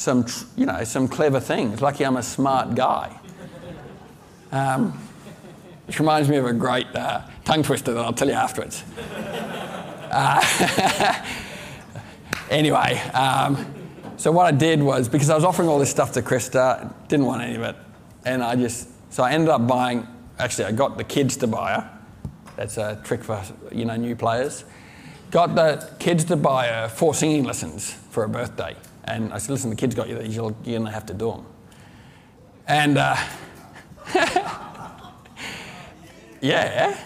some, 0.02 0.26
you 0.56 0.66
know, 0.66 0.84
some 0.84 1.08
clever 1.08 1.40
things. 1.40 1.82
Lucky 1.82 2.04
I'm 2.06 2.18
a 2.18 2.24
smart 2.24 2.74
guy. 2.74 3.20
Um, 4.52 5.00
which 5.86 6.00
reminds 6.00 6.28
me 6.28 6.38
of 6.38 6.46
a 6.46 6.54
great 6.54 6.88
uh, 6.96 7.22
tongue 7.46 7.64
twister 7.64 7.94
that 7.94 8.04
I'll 8.04 8.14
tell 8.14 8.28
you 8.28 8.34
afterwards. 8.34 8.84
Uh, 10.10 11.24
anyway, 12.50 12.98
um, 13.14 13.74
so 14.18 14.32
what 14.32 14.46
I 14.46 14.52
did 14.52 14.82
was 14.82 15.08
because 15.08 15.30
I 15.30 15.36
was 15.36 15.44
offering 15.44 15.70
all 15.70 15.80
this 15.80 15.92
stuff 15.92 16.14
to 16.14 16.22
Krista, 16.22 16.94
didn't 17.08 17.26
want 17.26 17.44
any 17.44 17.56
of 17.56 17.62
it. 17.62 17.76
And 18.26 18.44
I 18.44 18.56
just, 18.56 18.90
so 19.14 19.24
I 19.24 19.32
ended 19.32 19.50
up 19.50 19.68
buying, 19.68 20.08
actually, 20.40 20.66
I 20.66 20.72
got 20.72 20.98
the 20.98 21.04
kids 21.04 21.38
to 21.38 21.48
buy 21.48 21.74
her. 21.74 22.00
That's 22.56 22.78
a 22.78 23.00
trick 23.04 23.24
for, 23.24 23.42
you 23.72 23.86
know, 23.86 23.96
new 23.96 24.16
players. 24.16 24.66
Got 25.30 25.56
the 25.56 25.90
kids 26.00 26.26
to 26.26 26.36
buy 26.36 26.68
her 26.68 26.90
four 26.90 27.14
singing 27.14 27.44
lessons 27.44 27.94
for 28.10 28.24
her 28.24 28.28
birthday. 28.28 28.76
And 29.06 29.34
I 29.34 29.38
said, 29.38 29.52
listen, 29.52 29.70
the 29.70 29.76
kids 29.76 29.96
got 29.96 30.08
you 30.08 30.22
you're 30.22 30.52
going 30.52 30.86
to 30.86 30.92
have 30.92 31.06
to 31.08 31.14
do 31.14 31.32
them. 31.32 31.46
And, 32.68 32.98
uh, 32.98 33.16
yeah. 36.42 36.98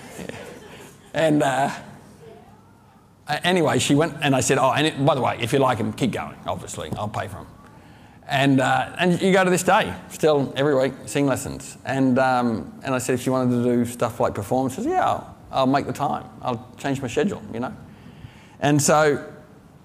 And 1.13 1.41
uh, 1.41 1.71
anyway, 3.27 3.79
she 3.79 3.95
went 3.95 4.15
and 4.21 4.35
I 4.35 4.41
said, 4.41 4.57
oh, 4.57 4.71
and 4.71 4.87
it, 4.87 5.05
by 5.05 5.15
the 5.15 5.21
way, 5.21 5.37
if 5.39 5.53
you 5.53 5.59
like 5.59 5.77
them, 5.77 5.93
keep 5.93 6.11
going, 6.11 6.35
obviously. 6.45 6.91
I'll 6.97 7.07
pay 7.07 7.27
for 7.27 7.35
them. 7.35 7.47
And, 8.27 8.59
uh, 8.59 8.95
and 8.97 9.21
you 9.21 9.31
go 9.31 9.43
to 9.43 9.49
this 9.49 9.63
day, 9.63 9.93
still 10.09 10.51
every 10.55 10.75
week, 10.75 10.93
sing 11.05 11.27
lessons. 11.27 11.77
And, 11.85 12.17
um, 12.17 12.79
and 12.83 12.95
I 12.95 12.97
said, 12.97 13.13
if 13.13 13.21
she 13.21 13.29
wanted 13.29 13.51
to 13.51 13.63
do 13.63 13.85
stuff 13.85 14.19
like 14.19 14.33
performances, 14.33 14.85
yeah, 14.85 15.05
I'll, 15.05 15.37
I'll 15.51 15.67
make 15.67 15.85
the 15.85 15.93
time. 15.93 16.25
I'll 16.41 16.67
change 16.77 17.01
my 17.01 17.07
schedule, 17.07 17.41
you 17.53 17.59
know. 17.59 17.73
And 18.59 18.81
so 18.81 19.31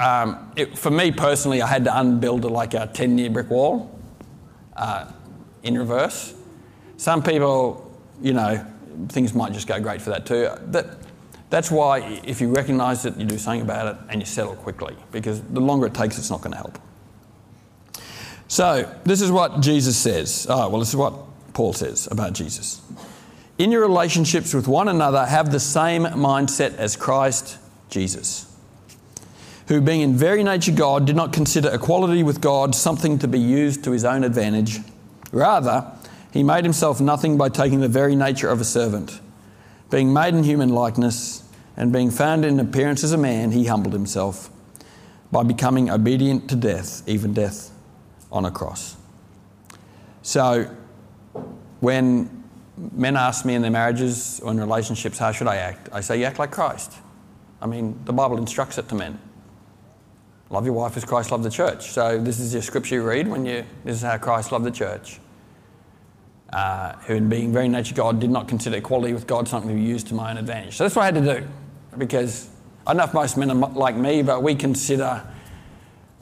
um, 0.01 0.51
it, 0.57 0.79
for 0.79 0.91
me 0.91 1.13
personally, 1.13 1.61
I 1.61 1.67
had 1.67 1.85
to 1.85 1.97
unbuild 1.97 2.45
a, 2.45 2.49
like 2.49 2.75
a 2.75 2.91
10 2.93 3.19
year 3.19 3.31
brick 3.31 3.51
wall 3.51 3.97
uh, 4.75 5.13
in 5.63 5.79
reverse. 5.79 6.35
Some 6.97 7.23
people, 7.23 7.97
you 8.21 8.33
know, 8.33 8.67
things 9.09 9.35
might 9.35 9.53
just 9.53 9.67
go 9.67 9.79
great 9.79 10.01
for 10.01 10.11
that 10.11 10.27
too. 10.27 10.49
That, 10.69 10.87
that's 11.51 11.71
why 11.71 12.21
if 12.25 12.41
you 12.41 12.49
recognize 12.49 13.05
it, 13.05 13.17
you 13.17 13.27
do 13.27 13.37
something 13.37 13.61
about 13.61 13.95
it 13.95 14.01
and 14.09 14.21
you 14.21 14.27
settle 14.27 14.55
quickly 14.55 14.97
because 15.13 15.43
the 15.43 15.61
longer 15.61 15.87
it 15.87 15.95
takes, 15.95 16.17
it's 16.17 16.31
not 16.31 16.41
going 16.41 16.53
to 16.53 16.59
help. 16.59 16.79
So, 18.49 18.93
this 19.05 19.21
is 19.21 19.31
what 19.31 19.61
Jesus 19.61 19.97
says. 19.97 20.47
Oh, 20.49 20.69
well, 20.69 20.81
this 20.81 20.89
is 20.89 20.97
what 20.97 21.15
Paul 21.53 21.73
says 21.73 22.09
about 22.11 22.33
Jesus. 22.33 22.81
In 23.59 23.71
your 23.71 23.83
relationships 23.83 24.55
with 24.55 24.67
one 24.67 24.89
another, 24.89 25.25
have 25.27 25.53
the 25.53 25.61
same 25.61 26.03
mindset 26.05 26.77
as 26.77 26.97
Christ 26.97 27.59
Jesus, 27.91 28.50
who, 29.71 29.81
being 29.81 30.01
in 30.01 30.17
very 30.17 30.43
nature 30.43 30.73
God, 30.73 31.07
did 31.07 31.15
not 31.15 31.33
consider 31.33 31.73
equality 31.73 32.25
with 32.25 32.41
God 32.41 32.75
something 32.75 33.21
to 33.21 33.29
be 33.29 33.39
used 33.39 33.85
to 33.85 33.93
his 33.93 34.05
own 34.05 34.25
advantage. 34.25 34.81
Rather, 35.31 35.93
he 36.33 36.43
made 36.43 36.65
himself 36.65 37.01
nothing 37.01 37.39
by 37.39 37.51
taking 37.51 37.79
the 37.79 37.87
very 37.87 38.17
nature 38.17 38.49
of 38.49 38.61
a 38.61 38.65
servant, 38.65 39.21
being 39.89 40.13
made 40.13 40.35
in 40.35 40.43
human 40.43 40.71
likeness 40.71 41.45
and 41.77 41.93
being 41.93 42.11
found 42.11 42.45
in 42.45 42.59
appearance 42.59 43.05
as 43.05 43.13
a 43.13 43.17
man, 43.17 43.53
he 43.53 43.67
humbled 43.67 43.93
himself 43.93 44.51
by 45.31 45.45
becoming 45.45 45.89
obedient 45.89 46.51
to 46.51 46.57
death, 46.57 47.09
even 47.09 47.33
death 47.33 47.71
on 48.33 48.45
a 48.45 48.51
cross. 48.51 48.97
So, 50.23 50.69
when 51.79 52.43
men 52.77 53.17
ask 53.17 53.45
me 53.45 53.55
in 53.55 53.63
their 53.63 53.71
marriages 53.71 54.41
or 54.41 54.51
in 54.51 54.59
relationships, 54.59 55.17
how 55.17 55.31
should 55.31 55.47
I 55.47 55.57
act? 55.59 55.91
I 55.93 56.01
say, 56.01 56.19
you 56.19 56.25
act 56.25 56.41
like 56.41 56.51
Christ. 56.51 56.93
I 57.63 57.67
mean, 57.67 58.01
the 58.05 58.13
Bible 58.13 58.37
instructs 58.37 58.77
it 58.77 58.89
to 58.89 58.97
men. 58.97 59.21
Love 60.51 60.65
your 60.65 60.75
wife 60.75 60.97
as 60.97 61.05
Christ 61.05 61.31
loved 61.31 61.45
the 61.45 61.51
church. 61.51 61.91
So, 61.91 62.19
this 62.19 62.41
is 62.41 62.53
your 62.53 62.63
scripture 62.63 62.97
you 62.97 63.03
read 63.03 63.29
when 63.29 63.47
you, 63.47 63.65
this 63.85 63.97
is 63.97 64.03
how 64.03 64.19
Christ 64.19 64.51
loved 64.51 64.65
the 64.65 64.71
church. 64.73 65.21
Uh, 66.53 66.95
who, 67.07 67.15
in 67.15 67.29
being 67.29 67.53
very 67.53 67.69
nature 67.69 67.95
God, 67.95 68.19
did 68.19 68.31
not 68.31 68.49
consider 68.49 68.77
equality 68.77 69.15
with 69.15 69.29
God 69.29 69.47
something 69.47 69.69
to 69.69 69.77
be 69.77 69.81
used 69.81 70.09
to 70.09 70.15
my 70.15 70.33
own 70.33 70.39
advantage. 70.39 70.77
So, 70.77 70.85
that's 70.85 70.97
what 70.97 71.03
I 71.03 71.07
had 71.07 71.15
to 71.15 71.41
do 71.41 71.47
because 71.97 72.49
I 72.85 72.91
don't 72.93 72.99
know 72.99 73.05
if 73.05 73.15
most 73.15 73.37
men 73.37 73.51
are 73.51 73.71
like 73.71 73.95
me, 73.95 74.23
but 74.23 74.43
we 74.43 74.57
consider 74.57 75.25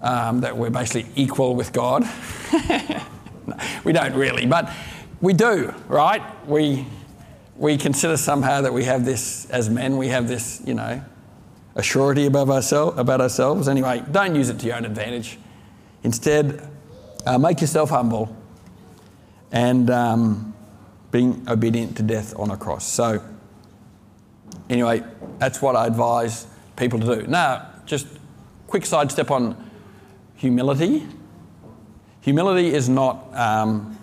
um, 0.02 0.40
that 0.42 0.56
we're 0.56 0.70
basically 0.70 1.10
equal 1.16 1.54
with 1.54 1.72
God. 1.72 2.04
we 3.84 3.92
don't 3.92 4.14
really, 4.14 4.44
but 4.44 4.70
we 5.20 5.32
do, 5.32 5.74
right? 5.88 6.22
We, 6.46 6.86
we 7.56 7.78
consider 7.78 8.16
somehow 8.16 8.60
that 8.60 8.72
we 8.72 8.84
have 8.84 9.04
this, 9.04 9.48
as 9.50 9.70
men, 9.70 9.96
we 9.96 10.08
have 10.08 10.28
this, 10.28 10.62
you 10.66 10.74
know, 10.74 11.02
a 11.78 11.82
surety 11.82 12.26
above 12.26 12.50
ourselves, 12.50 12.98
about 12.98 13.20
ourselves. 13.20 13.68
Anyway, 13.68 14.02
don't 14.10 14.34
use 14.34 14.50
it 14.50 14.58
to 14.58 14.66
your 14.66 14.76
own 14.76 14.84
advantage. 14.84 15.38
Instead, 16.02 16.68
uh, 17.24 17.38
make 17.38 17.60
yourself 17.60 17.90
humble 17.90 18.36
and 19.52 19.88
um, 19.88 20.54
being 21.12 21.46
obedient 21.48 21.96
to 21.96 22.02
death 22.02 22.36
on 22.36 22.50
a 22.50 22.56
cross. 22.56 22.84
So, 22.84 23.22
anyway, 24.68 25.04
that's 25.38 25.62
what 25.62 25.76
I 25.76 25.86
advise 25.86 26.48
people 26.74 26.98
to 26.98 27.20
do. 27.20 27.26
Now, 27.28 27.70
just 27.86 28.08
quick 28.66 28.84
sidestep 28.84 29.30
on 29.30 29.70
humility. 30.34 31.06
Humility 32.22 32.74
is 32.74 32.88
not 32.88 33.24
um, 33.34 33.96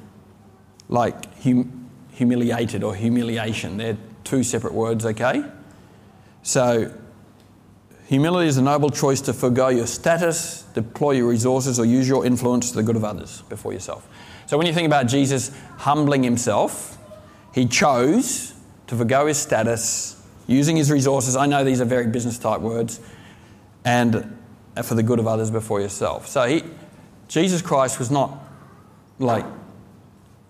like 0.87 1.25
hum- 1.43 1.89
humiliated 2.13 2.83
or 2.83 2.95
humiliation. 2.95 3.75
They're 3.75 3.97
two 4.23 4.43
separate 4.43 4.73
words, 4.73 5.05
okay? 5.05 5.43
So, 6.41 6.93
humility 8.05 8.47
is 8.47 8.57
a 8.57 8.61
noble 8.61 8.89
choice 8.89 9.21
to 9.21 9.33
forego 9.33 9.69
your 9.69 9.87
status, 9.87 10.63
deploy 10.73 11.11
your 11.11 11.27
resources, 11.27 11.79
or 11.79 11.85
use 11.85 12.07
your 12.07 12.25
influence 12.25 12.71
to 12.71 12.77
the 12.77 12.83
good 12.83 12.95
of 12.95 13.03
others 13.03 13.41
before 13.43 13.73
yourself. 13.73 14.07
So, 14.47 14.57
when 14.57 14.67
you 14.67 14.73
think 14.73 14.85
about 14.85 15.07
Jesus 15.07 15.51
humbling 15.77 16.23
himself, 16.23 16.97
he 17.53 17.65
chose 17.65 18.53
to 18.87 18.95
forego 18.95 19.25
his 19.25 19.37
status, 19.37 20.21
using 20.47 20.75
his 20.75 20.91
resources. 20.91 21.35
I 21.35 21.47
know 21.47 21.63
these 21.63 21.81
are 21.81 21.85
very 21.85 22.07
business 22.07 22.37
type 22.37 22.61
words, 22.61 22.99
and 23.83 24.37
for 24.83 24.95
the 24.95 25.03
good 25.03 25.19
of 25.19 25.27
others 25.27 25.49
before 25.49 25.81
yourself. 25.81 26.27
So, 26.27 26.47
he, 26.47 26.63
Jesus 27.27 27.61
Christ 27.61 27.97
was 27.97 28.11
not 28.11 28.39
like 29.19 29.45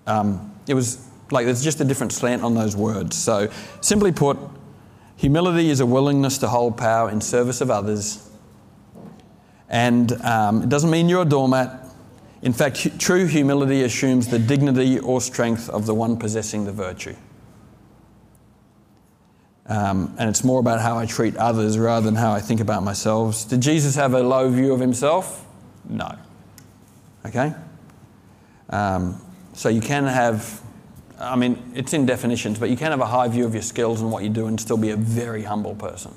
um, 0.07 0.53
it 0.67 0.73
was 0.73 1.07
like 1.31 1.45
there's 1.45 1.63
just 1.63 1.81
a 1.81 1.85
different 1.85 2.11
slant 2.11 2.43
on 2.43 2.53
those 2.53 2.75
words. 2.75 3.17
So, 3.17 3.49
simply 3.81 4.11
put, 4.11 4.37
humility 5.15 5.69
is 5.69 5.79
a 5.79 5.85
willingness 5.85 6.37
to 6.39 6.47
hold 6.47 6.77
power 6.77 7.09
in 7.09 7.21
service 7.21 7.61
of 7.61 7.71
others. 7.71 8.29
And 9.69 10.11
um, 10.21 10.63
it 10.63 10.69
doesn't 10.69 10.89
mean 10.89 11.09
you're 11.09 11.23
a 11.23 11.25
doormat. 11.25 11.81
In 12.41 12.53
fact, 12.53 12.99
true 12.99 13.25
humility 13.25 13.83
assumes 13.83 14.27
the 14.27 14.39
dignity 14.39 14.99
or 14.99 15.19
strength 15.21 15.69
of 15.69 15.85
the 15.85 15.93
one 15.93 16.17
possessing 16.17 16.65
the 16.65 16.71
virtue. 16.71 17.15
Um, 19.67 20.15
and 20.19 20.29
it's 20.29 20.43
more 20.43 20.59
about 20.59 20.79
how 20.79 20.97
I 20.99 21.07
treat 21.07 21.35
others 21.37 21.79
rather 21.79 22.05
than 22.05 22.15
how 22.15 22.31
I 22.31 22.39
think 22.39 22.59
about 22.59 22.83
myself. 22.83 23.49
Did 23.49 23.61
Jesus 23.61 23.95
have 23.95 24.13
a 24.13 24.21
low 24.21 24.49
view 24.49 24.73
of 24.73 24.79
himself? 24.79 25.43
No. 25.89 26.15
Okay? 27.25 27.53
Um, 28.69 29.19
so 29.53 29.69
you 29.69 29.81
can 29.81 30.05
have, 30.05 30.61
I 31.19 31.35
mean, 31.35 31.71
it's 31.75 31.93
in 31.93 32.05
definitions, 32.05 32.59
but 32.59 32.69
you 32.69 32.77
can 32.77 32.91
have 32.91 32.99
a 32.99 33.05
high 33.05 33.27
view 33.27 33.45
of 33.45 33.53
your 33.53 33.63
skills 33.63 34.01
and 34.01 34.11
what 34.11 34.23
you 34.23 34.29
do 34.29 34.47
and 34.47 34.59
still 34.59 34.77
be 34.77 34.89
a 34.89 34.97
very 34.97 35.43
humble 35.43 35.75
person 35.75 36.13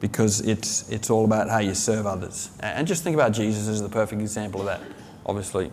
because 0.00 0.40
it's, 0.40 0.88
it's 0.90 1.10
all 1.10 1.24
about 1.24 1.48
how 1.48 1.58
you 1.58 1.74
serve 1.74 2.06
others. 2.06 2.50
And 2.60 2.86
just 2.86 3.04
think 3.04 3.14
about 3.14 3.32
Jesus 3.32 3.68
as 3.68 3.80
the 3.80 3.88
perfect 3.88 4.20
example 4.20 4.60
of 4.60 4.66
that. 4.66 4.80
Obviously, 5.24 5.70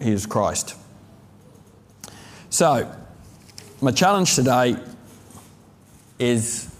he 0.00 0.10
is 0.10 0.26
Christ. 0.26 0.76
So, 2.50 2.94
my 3.80 3.92
challenge 3.92 4.34
today 4.36 4.76
is 6.18 6.72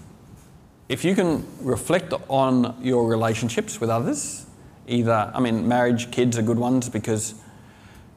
if 0.87 1.03
you 1.03 1.15
can 1.15 1.45
reflect 1.61 2.13
on 2.29 2.77
your 2.81 3.07
relationships 3.07 3.81
with 3.81 3.89
others, 3.89 4.45
either, 4.87 5.31
I 5.33 5.39
mean, 5.39 5.67
marriage, 5.67 6.11
kids 6.11 6.37
are 6.37 6.43
good 6.43 6.59
ones 6.59 6.89
because 6.89 7.33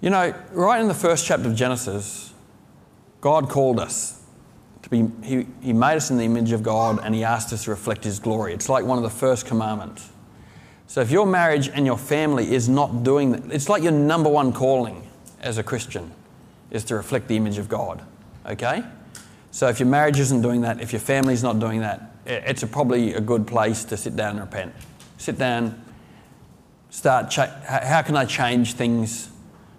you 0.01 0.11
know, 0.11 0.35
right 0.53 0.81
in 0.81 0.89
the 0.89 0.95
first 0.95 1.27
chapter 1.27 1.49
of 1.49 1.55
Genesis, 1.55 2.35
God 3.21 3.49
called 3.49 3.81
us 3.81 4.23
to 4.83 4.91
be, 4.91 5.11
he, 5.27 5.47
he 5.61 5.73
made 5.73 5.97
us 5.97 6.11
in 6.11 6.17
the 6.17 6.25
image 6.25 6.53
of 6.53 6.63
God 6.63 7.01
and 7.03 7.15
He 7.15 7.25
asked 7.25 7.53
us 7.53 7.65
to 7.65 7.71
reflect 7.71 8.05
His 8.05 8.21
glory. 8.21 8.53
It's 8.53 8.69
like 8.69 8.85
one 8.85 8.99
of 8.99 9.05
the 9.05 9.11
first 9.11 9.47
commandments. 9.47 10.11
So 10.87 11.01
if 11.01 11.11
your 11.11 11.27
marriage 11.27 11.69
and 11.69 11.85
your 11.85 11.99
family 11.99 12.55
is 12.55 12.69
not 12.69 13.03
doing 13.03 13.33
that, 13.33 13.53
it's 13.53 13.69
like 13.69 13.83
your 13.83 13.93
number 13.93 14.31
one 14.31 14.53
calling 14.53 15.09
as 15.41 15.59
a 15.59 15.65
Christian 15.65 16.13
is 16.71 16.85
to 16.85 16.95
reflect 16.95 17.27
the 17.27 17.37
image 17.37 17.59
of 17.59 17.69
God. 17.69 18.05
Okay? 18.47 18.85
So 19.51 19.67
if 19.69 19.81
your 19.81 19.89
marriage 19.89 20.21
isn't 20.21 20.43
doing 20.43 20.61
that, 20.61 20.81
if 20.81 20.93
your 20.93 21.01
family's 21.01 21.43
not 21.43 21.59
doing 21.59 21.81
that, 21.81 22.13
it's 22.25 22.63
a, 22.63 22.67
probably 22.67 23.15
a 23.15 23.21
good 23.21 23.47
place 23.47 23.85
to 23.87 23.97
sit 23.97 24.15
down 24.15 24.33
and 24.33 24.41
repent. 24.41 24.73
Sit 25.19 25.39
down, 25.39 25.83
start, 26.91 27.31
cha- 27.31 27.61
how 27.67 28.03
can 28.03 28.17
I 28.17 28.25
change 28.25 28.75
things 28.75 29.31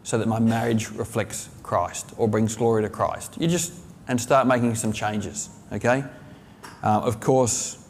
so 0.07 0.17
that 0.17 0.25
my 0.29 0.39
marriage 0.39 0.89
reflects 0.91 1.49
Christ 1.63 2.13
or 2.15 2.29
brings 2.29 2.55
glory 2.55 2.81
to 2.83 2.87
Christ. 2.87 3.35
You 3.41 3.45
just, 3.49 3.73
and 4.07 4.21
start 4.21 4.47
making 4.47 4.73
some 4.75 4.93
changes, 4.93 5.49
okay? 5.73 6.01
Uh, 6.81 7.01
of 7.01 7.19
course, 7.19 7.85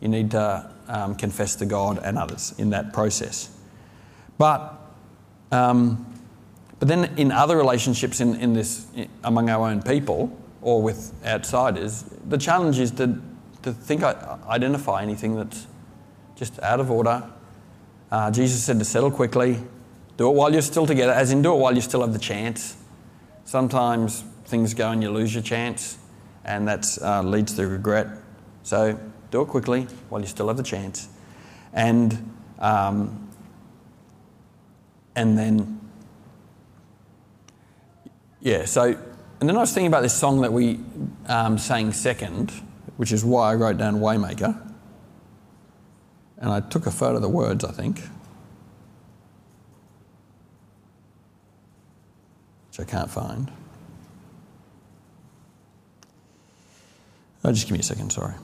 you 0.00 0.06
need 0.06 0.30
to 0.30 0.70
um, 0.86 1.16
confess 1.16 1.56
to 1.56 1.66
God 1.66 1.98
and 2.04 2.18
others 2.18 2.54
in 2.56 2.70
that 2.70 2.92
process. 2.92 3.50
But, 4.38 4.78
um, 5.50 6.06
but 6.78 6.86
then 6.86 7.12
in 7.16 7.32
other 7.32 7.56
relationships 7.56 8.20
in, 8.20 8.36
in 8.36 8.52
this, 8.52 8.86
among 9.24 9.50
our 9.50 9.68
own 9.68 9.82
people 9.82 10.30
or 10.62 10.82
with 10.82 11.12
outsiders, 11.26 12.04
the 12.28 12.38
challenge 12.38 12.78
is 12.78 12.92
to, 12.92 13.20
to 13.62 13.72
think, 13.72 14.04
identify 14.04 15.02
anything 15.02 15.34
that's 15.34 15.66
just 16.36 16.60
out 16.60 16.78
of 16.78 16.92
order. 16.92 17.28
Uh, 18.12 18.30
Jesus 18.30 18.62
said 18.62 18.78
to 18.78 18.84
settle 18.84 19.10
quickly, 19.10 19.58
do 20.16 20.28
it 20.30 20.34
while 20.34 20.52
you're 20.52 20.62
still 20.62 20.86
together, 20.86 21.12
as 21.12 21.32
in 21.32 21.42
do 21.42 21.54
it 21.54 21.58
while 21.58 21.74
you 21.74 21.80
still 21.80 22.02
have 22.02 22.12
the 22.12 22.18
chance. 22.18 22.76
Sometimes 23.44 24.24
things 24.46 24.74
go 24.74 24.90
and 24.90 25.02
you 25.02 25.10
lose 25.10 25.34
your 25.34 25.42
chance, 25.42 25.98
and 26.44 26.68
that 26.68 26.86
uh, 27.02 27.22
leads 27.22 27.54
to 27.54 27.66
regret. 27.66 28.06
So 28.62 28.98
do 29.30 29.42
it 29.42 29.48
quickly 29.48 29.82
while 30.08 30.20
you 30.20 30.26
still 30.26 30.48
have 30.48 30.56
the 30.56 30.62
chance. 30.62 31.08
And, 31.72 32.32
um, 32.60 33.28
and 35.16 35.36
then, 35.36 35.80
yeah, 38.40 38.64
so, 38.64 38.96
and 39.40 39.48
then 39.48 39.56
I 39.56 39.60
was 39.60 39.72
thinking 39.72 39.88
about 39.88 40.02
this 40.02 40.14
song 40.14 40.40
that 40.42 40.52
we 40.52 40.78
um, 41.26 41.58
sang 41.58 41.92
second, 41.92 42.52
which 42.96 43.10
is 43.10 43.24
why 43.24 43.50
I 43.50 43.54
wrote 43.56 43.76
down 43.76 43.96
Waymaker. 43.96 44.60
And 46.38 46.50
I 46.50 46.60
took 46.60 46.86
a 46.86 46.90
photo 46.90 47.16
of 47.16 47.22
the 47.22 47.28
words, 47.28 47.64
I 47.64 47.72
think. 47.72 48.02
Which 52.76 52.88
I 52.88 52.90
can't 52.90 53.10
find. 53.10 53.52
Oh, 57.44 57.52
just 57.52 57.66
give 57.66 57.72
me 57.72 57.78
a 57.78 57.82
second, 57.82 58.10
sorry. 58.10 58.34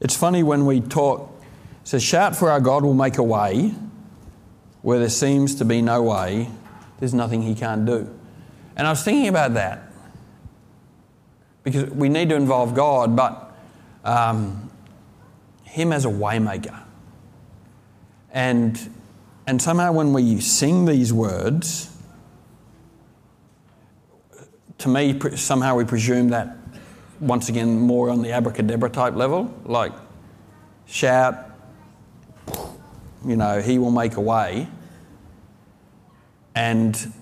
It's 0.00 0.16
funny 0.16 0.42
when 0.42 0.64
we 0.66 0.80
talk, 0.80 1.30
it 1.82 1.88
says, 1.88 2.02
Shout 2.02 2.34
for 2.34 2.50
our 2.50 2.60
God 2.60 2.82
will 2.82 2.94
make 2.94 3.18
a 3.18 3.22
way 3.22 3.74
where 4.82 4.98
there 4.98 5.08
seems 5.08 5.56
to 5.56 5.64
be 5.64 5.80
no 5.80 6.02
way, 6.02 6.48
there's 6.98 7.14
nothing 7.14 7.42
he 7.42 7.54
can't 7.54 7.84
do. 7.84 8.12
And 8.76 8.86
I 8.86 8.90
was 8.90 9.04
thinking 9.04 9.28
about 9.28 9.54
that 9.54 9.92
because 11.62 11.90
we 11.90 12.08
need 12.08 12.30
to 12.30 12.36
involve 12.36 12.74
God, 12.74 13.14
but 13.14 13.56
um, 14.04 14.67
him 15.68 15.92
as 15.92 16.04
a 16.04 16.08
waymaker. 16.08 16.82
And, 18.32 18.94
and 19.46 19.60
somehow 19.60 19.92
when 19.92 20.12
we 20.12 20.40
sing 20.40 20.86
these 20.86 21.12
words, 21.12 21.94
to 24.78 24.88
me, 24.88 25.18
somehow 25.36 25.76
we 25.76 25.84
presume 25.84 26.30
that 26.30 26.56
once 27.20 27.48
again 27.48 27.80
more 27.80 28.10
on 28.10 28.22
the 28.22 28.32
abracadabra 28.32 28.90
type 28.90 29.14
level, 29.14 29.52
like 29.64 29.92
shout, 30.86 31.50
you 33.26 33.36
know, 33.36 33.60
he 33.60 33.78
will 33.78 33.90
make 33.90 34.16
a 34.16 34.20
way. 34.20 34.68
And, 36.54 37.12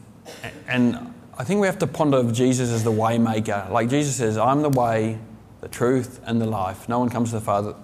and 0.69 1.15
I 1.37 1.45
think 1.45 1.61
we 1.61 1.67
have 1.67 1.79
to 1.79 1.87
ponder 1.87 2.31
Jesus 2.31 2.71
as 2.71 2.85
the 2.85 2.93
waymaker. 2.93 3.71
Like 3.71 3.89
Jesus 3.89 4.17
says, 4.17 4.37
I'm 4.39 4.63
the 4.63 4.71
way, 4.71 5.19
the 5.63 5.69
truth, 5.69 6.21
and 6.25 6.41
the 6.41 6.47
life. 6.47 6.89
No 6.89 6.99
one 6.99 7.09
comes 7.09 7.31
to 7.31 7.37
the 7.37 7.45
Father 7.45 7.75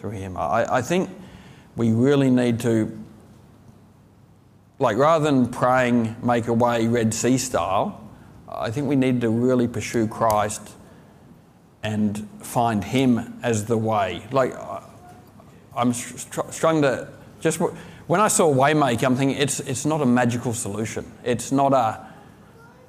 through 0.00 0.10
him. 0.10 0.36
I, 0.36 0.66
I 0.76 0.82
think 0.82 1.10
we 1.76 1.92
really 1.92 2.30
need 2.30 2.60
to, 2.60 2.98
like, 4.78 4.96
rather 4.96 5.24
than 5.24 5.48
praying, 5.48 6.16
make 6.22 6.48
a 6.48 6.54
way 6.54 6.88
Red 6.88 7.12
Sea 7.12 7.36
style, 7.36 8.00
I 8.48 8.70
think 8.70 8.88
we 8.88 8.96
need 8.96 9.20
to 9.20 9.28
really 9.28 9.68
pursue 9.68 10.08
Christ 10.08 10.70
and 11.82 12.28
find 12.40 12.82
Him 12.82 13.38
as 13.42 13.66
the 13.66 13.76
way. 13.76 14.26
Like, 14.32 14.54
I'm 15.76 15.92
struggling 15.92 16.82
to 16.82 17.08
just 17.40 17.58
when 17.58 18.20
I 18.20 18.28
saw 18.28 18.52
Waymaker, 18.52 19.04
I'm 19.04 19.16
thinking 19.16 19.38
it's 19.38 19.60
it's 19.60 19.86
not 19.86 20.00
a 20.00 20.06
magical 20.06 20.52
solution. 20.52 21.10
It's 21.24 21.52
not 21.52 21.72
a, 21.72 22.06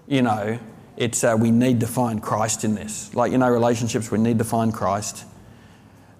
you 0.08 0.24
know, 0.24 0.60
it's 0.98 1.24
a, 1.24 1.38
we 1.38 1.52
need 1.52 1.80
to 1.82 1.88
find 1.88 2.22
Christ 2.22 2.64
in 2.64 2.76
this. 2.76 3.14
Like 3.14 3.32
you 3.32 3.38
know, 3.38 3.50
relationships, 3.50 4.12
we 4.12 4.18
need 4.18 4.40
to 4.40 4.44
find 4.44 4.74
Christ. 4.74 5.26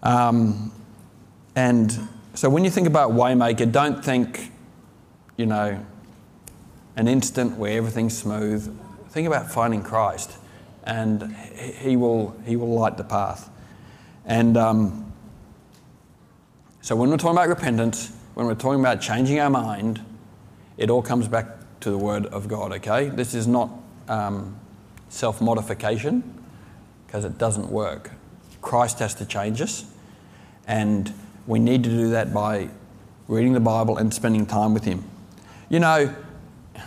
Um, 0.04 0.72
and 1.56 2.08
so 2.34 2.50
when 2.50 2.64
you 2.64 2.70
think 2.70 2.88
about 2.88 3.12
Waymaker, 3.12 3.70
don't 3.72 4.04
think, 4.04 4.52
you 5.36 5.46
know, 5.46 5.86
an 6.96 7.08
instant 7.08 7.58
where 7.58 7.78
everything's 7.78 8.18
smooth. 8.18 8.78
Think 9.10 9.28
about 9.28 9.52
finding 9.52 9.84
Christ, 9.84 10.32
and 10.84 11.36
He 11.36 11.98
will 11.98 12.36
He 12.46 12.56
will 12.56 12.74
light 12.74 12.98
the 12.98 13.04
path. 13.04 13.50
And 14.26 14.56
um, 14.56 15.12
so 16.82 16.96
when 16.96 17.10
we're 17.10 17.18
talking 17.18 17.38
about 17.38 17.50
repentance, 17.50 18.14
when 18.34 18.46
we're 18.46 18.56
talking 18.56 18.80
about 18.80 19.02
changing 19.02 19.40
our 19.40 19.50
mind, 19.50 20.04
it 20.78 20.90
all 20.90 21.02
comes 21.02 21.28
back 21.28 21.48
to 21.82 21.90
the 21.90 21.98
Word 21.98 22.28
of 22.28 22.48
God. 22.48 22.72
Okay, 22.74 23.10
this 23.10 23.34
is 23.34 23.46
not 23.46 23.70
um, 24.08 24.58
self 25.10 25.42
modification 25.42 26.24
because 27.06 27.26
it 27.26 27.38
doesn't 27.38 27.70
work. 27.70 28.12
Christ 28.62 29.00
has 29.00 29.14
to 29.16 29.26
change 29.26 29.60
us, 29.60 29.84
and 30.66 31.14
we 31.48 31.60
need 31.60 31.84
to 31.84 31.90
do 31.90 32.10
that 32.12 32.34
by 32.34 32.70
reading 33.28 33.54
the 33.54 33.60
Bible 33.60 33.98
and 33.98 34.14
spending 34.14 34.46
time 34.46 34.74
with 34.74 34.84
Him. 34.84 35.04
You 35.70 35.80
know, 35.80 36.14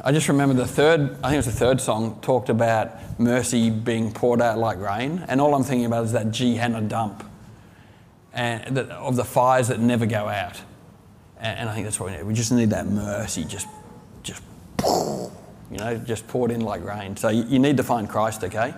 I 0.02 0.12
just 0.12 0.28
remember 0.28 0.54
the 0.54 0.66
third, 0.66 1.00
I 1.22 1.30
think 1.30 1.34
it 1.34 1.36
was 1.36 1.46
the 1.46 1.52
third 1.52 1.80
song, 1.80 2.18
talked 2.20 2.48
about 2.48 3.18
mercy 3.18 3.70
being 3.70 4.12
poured 4.12 4.42
out 4.42 4.58
like 4.58 4.78
rain, 4.78 5.24
and 5.28 5.40
all 5.40 5.54
I'm 5.54 5.62
thinking 5.62 5.86
about 5.86 6.04
is 6.04 6.12
that 6.12 6.32
Gehenna 6.32 6.80
dump 6.80 7.24
and 8.32 8.78
of 8.78 9.16
the 9.16 9.24
fires 9.24 9.68
that 9.68 9.78
never 9.78 10.06
go 10.06 10.28
out. 10.28 10.60
And 11.38 11.68
I 11.68 11.74
think 11.74 11.84
that's 11.86 12.00
what 12.00 12.10
we 12.10 12.16
need. 12.16 12.24
We 12.24 12.34
just 12.34 12.52
need 12.52 12.70
that 12.70 12.86
mercy, 12.86 13.44
just, 13.44 13.68
just, 14.22 14.42
you 14.82 15.78
know, 15.78 15.96
just 15.98 16.26
poured 16.26 16.50
in 16.50 16.62
like 16.62 16.82
rain. 16.84 17.16
So 17.16 17.28
you 17.28 17.58
need 17.58 17.76
to 17.76 17.82
find 17.82 18.08
Christ, 18.08 18.42
okay? 18.44 18.74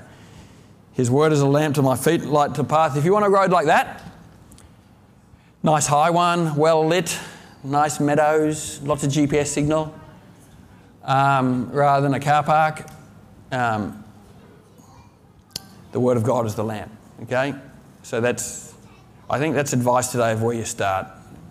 His 0.92 1.10
word 1.10 1.32
is 1.32 1.40
a 1.40 1.46
lamp 1.46 1.76
to 1.76 1.82
my 1.82 1.96
feet, 1.96 2.22
light 2.22 2.54
to 2.56 2.64
path. 2.64 2.96
If 2.96 3.04
you 3.04 3.12
want 3.12 3.24
a 3.24 3.30
road 3.30 3.50
like 3.50 3.66
that, 3.66 4.02
nice 5.66 5.88
high 5.88 6.10
one, 6.10 6.54
well 6.54 6.86
lit, 6.86 7.18
nice 7.64 7.98
meadows, 7.98 8.80
lots 8.82 9.02
of 9.02 9.10
GPS 9.10 9.48
signal, 9.48 9.92
um, 11.02 11.68
rather 11.72 12.02
than 12.02 12.14
a 12.14 12.20
car 12.20 12.44
park. 12.44 12.86
Um, 13.50 14.04
the 15.90 15.98
Word 15.98 16.16
of 16.16 16.22
God 16.22 16.46
is 16.46 16.54
the 16.54 16.62
lamp. 16.62 16.92
Okay, 17.24 17.52
so 18.04 18.20
that's 18.20 18.74
I 19.28 19.40
think 19.40 19.56
that's 19.56 19.72
advice 19.72 20.12
today 20.12 20.32
of 20.32 20.40
where 20.40 20.54
you 20.54 20.64
start. 20.64 21.08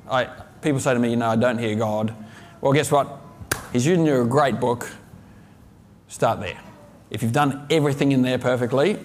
I, 0.09 0.29
people 0.61 0.79
say 0.79 0.93
to 0.93 0.99
me, 0.99 1.09
you 1.09 1.17
know, 1.17 1.27
I 1.27 1.35
don't 1.35 1.57
hear 1.57 1.75
God. 1.75 2.15
Well, 2.61 2.71
guess 2.71 2.89
what? 2.89 3.19
He's 3.73 3.85
using 3.85 4.05
you 4.05 4.21
a 4.21 4.25
great 4.25 4.61
book. 4.61 4.89
Start 6.07 6.39
there. 6.39 6.57
If 7.09 7.21
you've 7.21 7.33
done 7.33 7.67
everything 7.69 8.13
in 8.13 8.21
there 8.21 8.37
perfectly, 8.37 8.97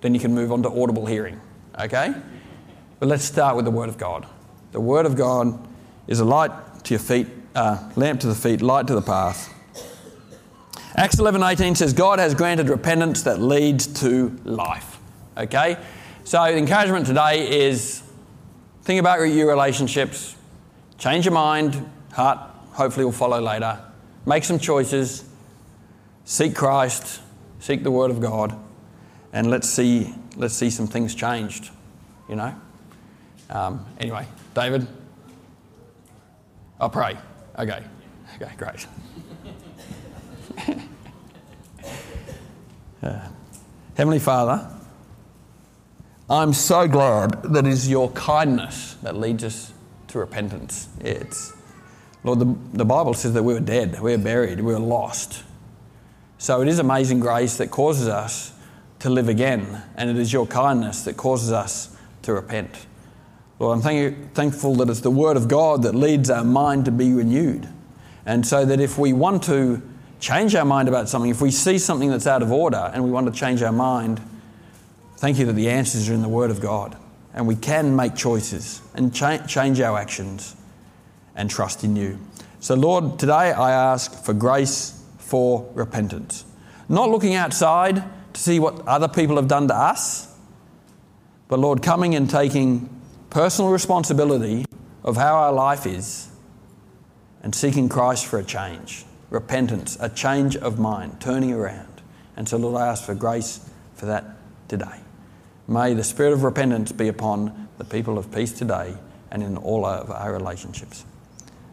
then 0.00 0.14
you 0.14 0.20
can 0.20 0.34
move 0.34 0.50
on 0.50 0.64
to 0.64 0.82
audible 0.82 1.06
hearing. 1.06 1.40
Okay? 1.78 2.12
But 2.98 3.08
let's 3.08 3.24
start 3.24 3.56
with 3.56 3.64
the 3.64 3.70
Word 3.70 3.88
of 3.88 3.98
God. 3.98 4.26
The 4.72 4.80
Word 4.80 5.06
of 5.06 5.16
God 5.16 5.66
is 6.06 6.20
a 6.20 6.24
light 6.24 6.50
to 6.84 6.94
your 6.94 7.00
feet, 7.00 7.26
uh, 7.54 7.90
lamp 7.96 8.20
to 8.20 8.26
the 8.26 8.34
feet, 8.34 8.62
light 8.62 8.86
to 8.86 8.94
the 8.94 9.02
path. 9.02 9.52
Acts 10.94 11.16
11:18 11.16 11.74
says 11.74 11.92
God 11.92 12.18
has 12.18 12.34
granted 12.34 12.70
repentance 12.70 13.22
that 13.24 13.38
leads 13.38 13.86
to 14.00 14.38
life. 14.44 14.98
Okay? 15.36 15.76
So 16.24 16.42
the 16.42 16.56
encouragement 16.56 17.06
today 17.06 17.66
is 17.68 18.02
think 18.82 18.98
about 18.98 19.20
your 19.24 19.48
relationships, 19.48 20.34
change 20.96 21.26
your 21.26 21.34
mind, 21.34 21.90
heart 22.12 22.38
hopefully 22.72 23.04
will 23.04 23.12
follow 23.12 23.40
later. 23.40 23.78
Make 24.24 24.44
some 24.44 24.58
choices, 24.58 25.24
seek 26.24 26.54
Christ, 26.54 27.20
seek 27.60 27.82
the 27.82 27.90
word 27.90 28.10
of 28.10 28.20
God, 28.20 28.58
and 29.32 29.50
let's 29.50 29.68
see 29.68 30.14
let's 30.36 30.54
see 30.54 30.70
some 30.70 30.86
things 30.86 31.14
changed, 31.14 31.70
you 32.28 32.36
know? 32.36 32.54
Um, 33.50 33.86
anyway, 33.98 34.26
David, 34.54 34.86
I'll 36.80 36.90
pray. 36.90 37.16
Okay. 37.58 37.82
Okay, 38.40 38.52
great. 38.56 38.86
uh, 43.02 43.28
Heavenly 43.96 44.18
Father, 44.18 44.68
I'm 46.28 46.52
so 46.52 46.88
glad 46.88 47.42
that 47.44 47.66
it 47.66 47.72
is 47.72 47.88
your 47.88 48.10
kindness 48.10 48.94
that 49.02 49.16
leads 49.16 49.44
us 49.44 49.72
to 50.08 50.18
repentance. 50.18 50.88
It's, 51.00 51.52
Lord, 52.24 52.40
the, 52.40 52.56
the 52.72 52.84
Bible 52.84 53.14
says 53.14 53.32
that 53.34 53.42
we 53.42 53.54
were 53.54 53.60
dead, 53.60 54.00
we 54.00 54.10
were 54.10 54.22
buried, 54.22 54.58
we 54.58 54.72
were 54.72 54.80
lost. 54.80 55.44
So 56.38 56.60
it 56.60 56.68
is 56.68 56.78
amazing 56.78 57.20
grace 57.20 57.56
that 57.56 57.70
causes 57.70 58.08
us 58.08 58.52
to 58.98 59.08
live 59.08 59.28
again, 59.28 59.82
and 59.96 60.10
it 60.10 60.16
is 60.16 60.32
your 60.32 60.46
kindness 60.46 61.04
that 61.04 61.16
causes 61.16 61.52
us 61.52 61.96
to 62.22 62.34
repent. 62.34 62.86
Lord, 63.58 63.76
I'm 63.76 63.82
thank 63.82 64.34
thankful 64.34 64.74
that 64.76 64.90
it's 64.90 65.00
the 65.00 65.10
Word 65.10 65.36
of 65.36 65.48
God 65.48 65.82
that 65.82 65.94
leads 65.94 66.28
our 66.28 66.44
mind 66.44 66.84
to 66.84 66.90
be 66.90 67.12
renewed. 67.12 67.68
And 68.26 68.46
so 68.46 68.64
that 68.64 68.80
if 68.80 68.98
we 68.98 69.12
want 69.12 69.44
to 69.44 69.80
change 70.20 70.54
our 70.54 70.64
mind 70.64 70.88
about 70.88 71.08
something, 71.08 71.30
if 71.30 71.40
we 71.40 71.50
see 71.50 71.78
something 71.78 72.10
that's 72.10 72.26
out 72.26 72.42
of 72.42 72.52
order 72.52 72.90
and 72.92 73.02
we 73.02 73.10
want 73.10 73.32
to 73.32 73.32
change 73.32 73.62
our 73.62 73.72
mind, 73.72 74.20
thank 75.16 75.38
you 75.38 75.46
that 75.46 75.54
the 75.54 75.70
answers 75.70 76.10
are 76.10 76.14
in 76.14 76.22
the 76.22 76.28
Word 76.28 76.50
of 76.50 76.60
God. 76.60 76.96
And 77.32 77.46
we 77.46 77.56
can 77.56 77.94
make 77.96 78.14
choices 78.14 78.82
and 78.94 79.14
cha- 79.14 79.46
change 79.46 79.80
our 79.80 79.96
actions 79.96 80.56
and 81.34 81.48
trust 81.48 81.84
in 81.84 81.96
you. 81.96 82.18
So, 82.60 82.74
Lord, 82.74 83.18
today 83.18 83.52
I 83.52 83.70
ask 83.70 84.24
for 84.24 84.34
grace 84.34 85.02
for 85.18 85.70
repentance. 85.74 86.44
Not 86.88 87.10
looking 87.10 87.34
outside 87.34 88.02
to 88.32 88.40
see 88.40 88.58
what 88.58 88.86
other 88.86 89.08
people 89.08 89.36
have 89.36 89.48
done 89.48 89.68
to 89.68 89.74
us, 89.74 90.34
but 91.48 91.58
Lord, 91.58 91.82
coming 91.82 92.14
and 92.14 92.28
taking 92.28 92.95
personal 93.30 93.70
responsibility 93.70 94.64
of 95.04 95.16
how 95.16 95.34
our 95.34 95.52
life 95.52 95.86
is 95.86 96.28
and 97.42 97.54
seeking 97.54 97.88
Christ 97.88 98.26
for 98.26 98.38
a 98.38 98.44
change, 98.44 99.04
repentance, 99.30 99.96
a 100.00 100.08
change 100.08 100.56
of 100.56 100.78
mind, 100.78 101.20
turning 101.20 101.52
around. 101.52 102.02
And 102.36 102.48
so, 102.48 102.56
Lord, 102.56 102.80
I 102.80 102.88
ask 102.88 103.04
for 103.04 103.14
grace 103.14 103.68
for 103.94 104.06
that 104.06 104.24
today. 104.68 105.00
May 105.68 105.94
the 105.94 106.04
spirit 106.04 106.32
of 106.32 106.42
repentance 106.42 106.92
be 106.92 107.08
upon 107.08 107.68
the 107.78 107.84
people 107.84 108.18
of 108.18 108.32
peace 108.32 108.52
today 108.52 108.94
and 109.30 109.42
in 109.42 109.56
all 109.56 109.84
of 109.84 110.10
our 110.10 110.32
relationships. 110.32 111.04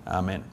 Amen. 0.08 0.53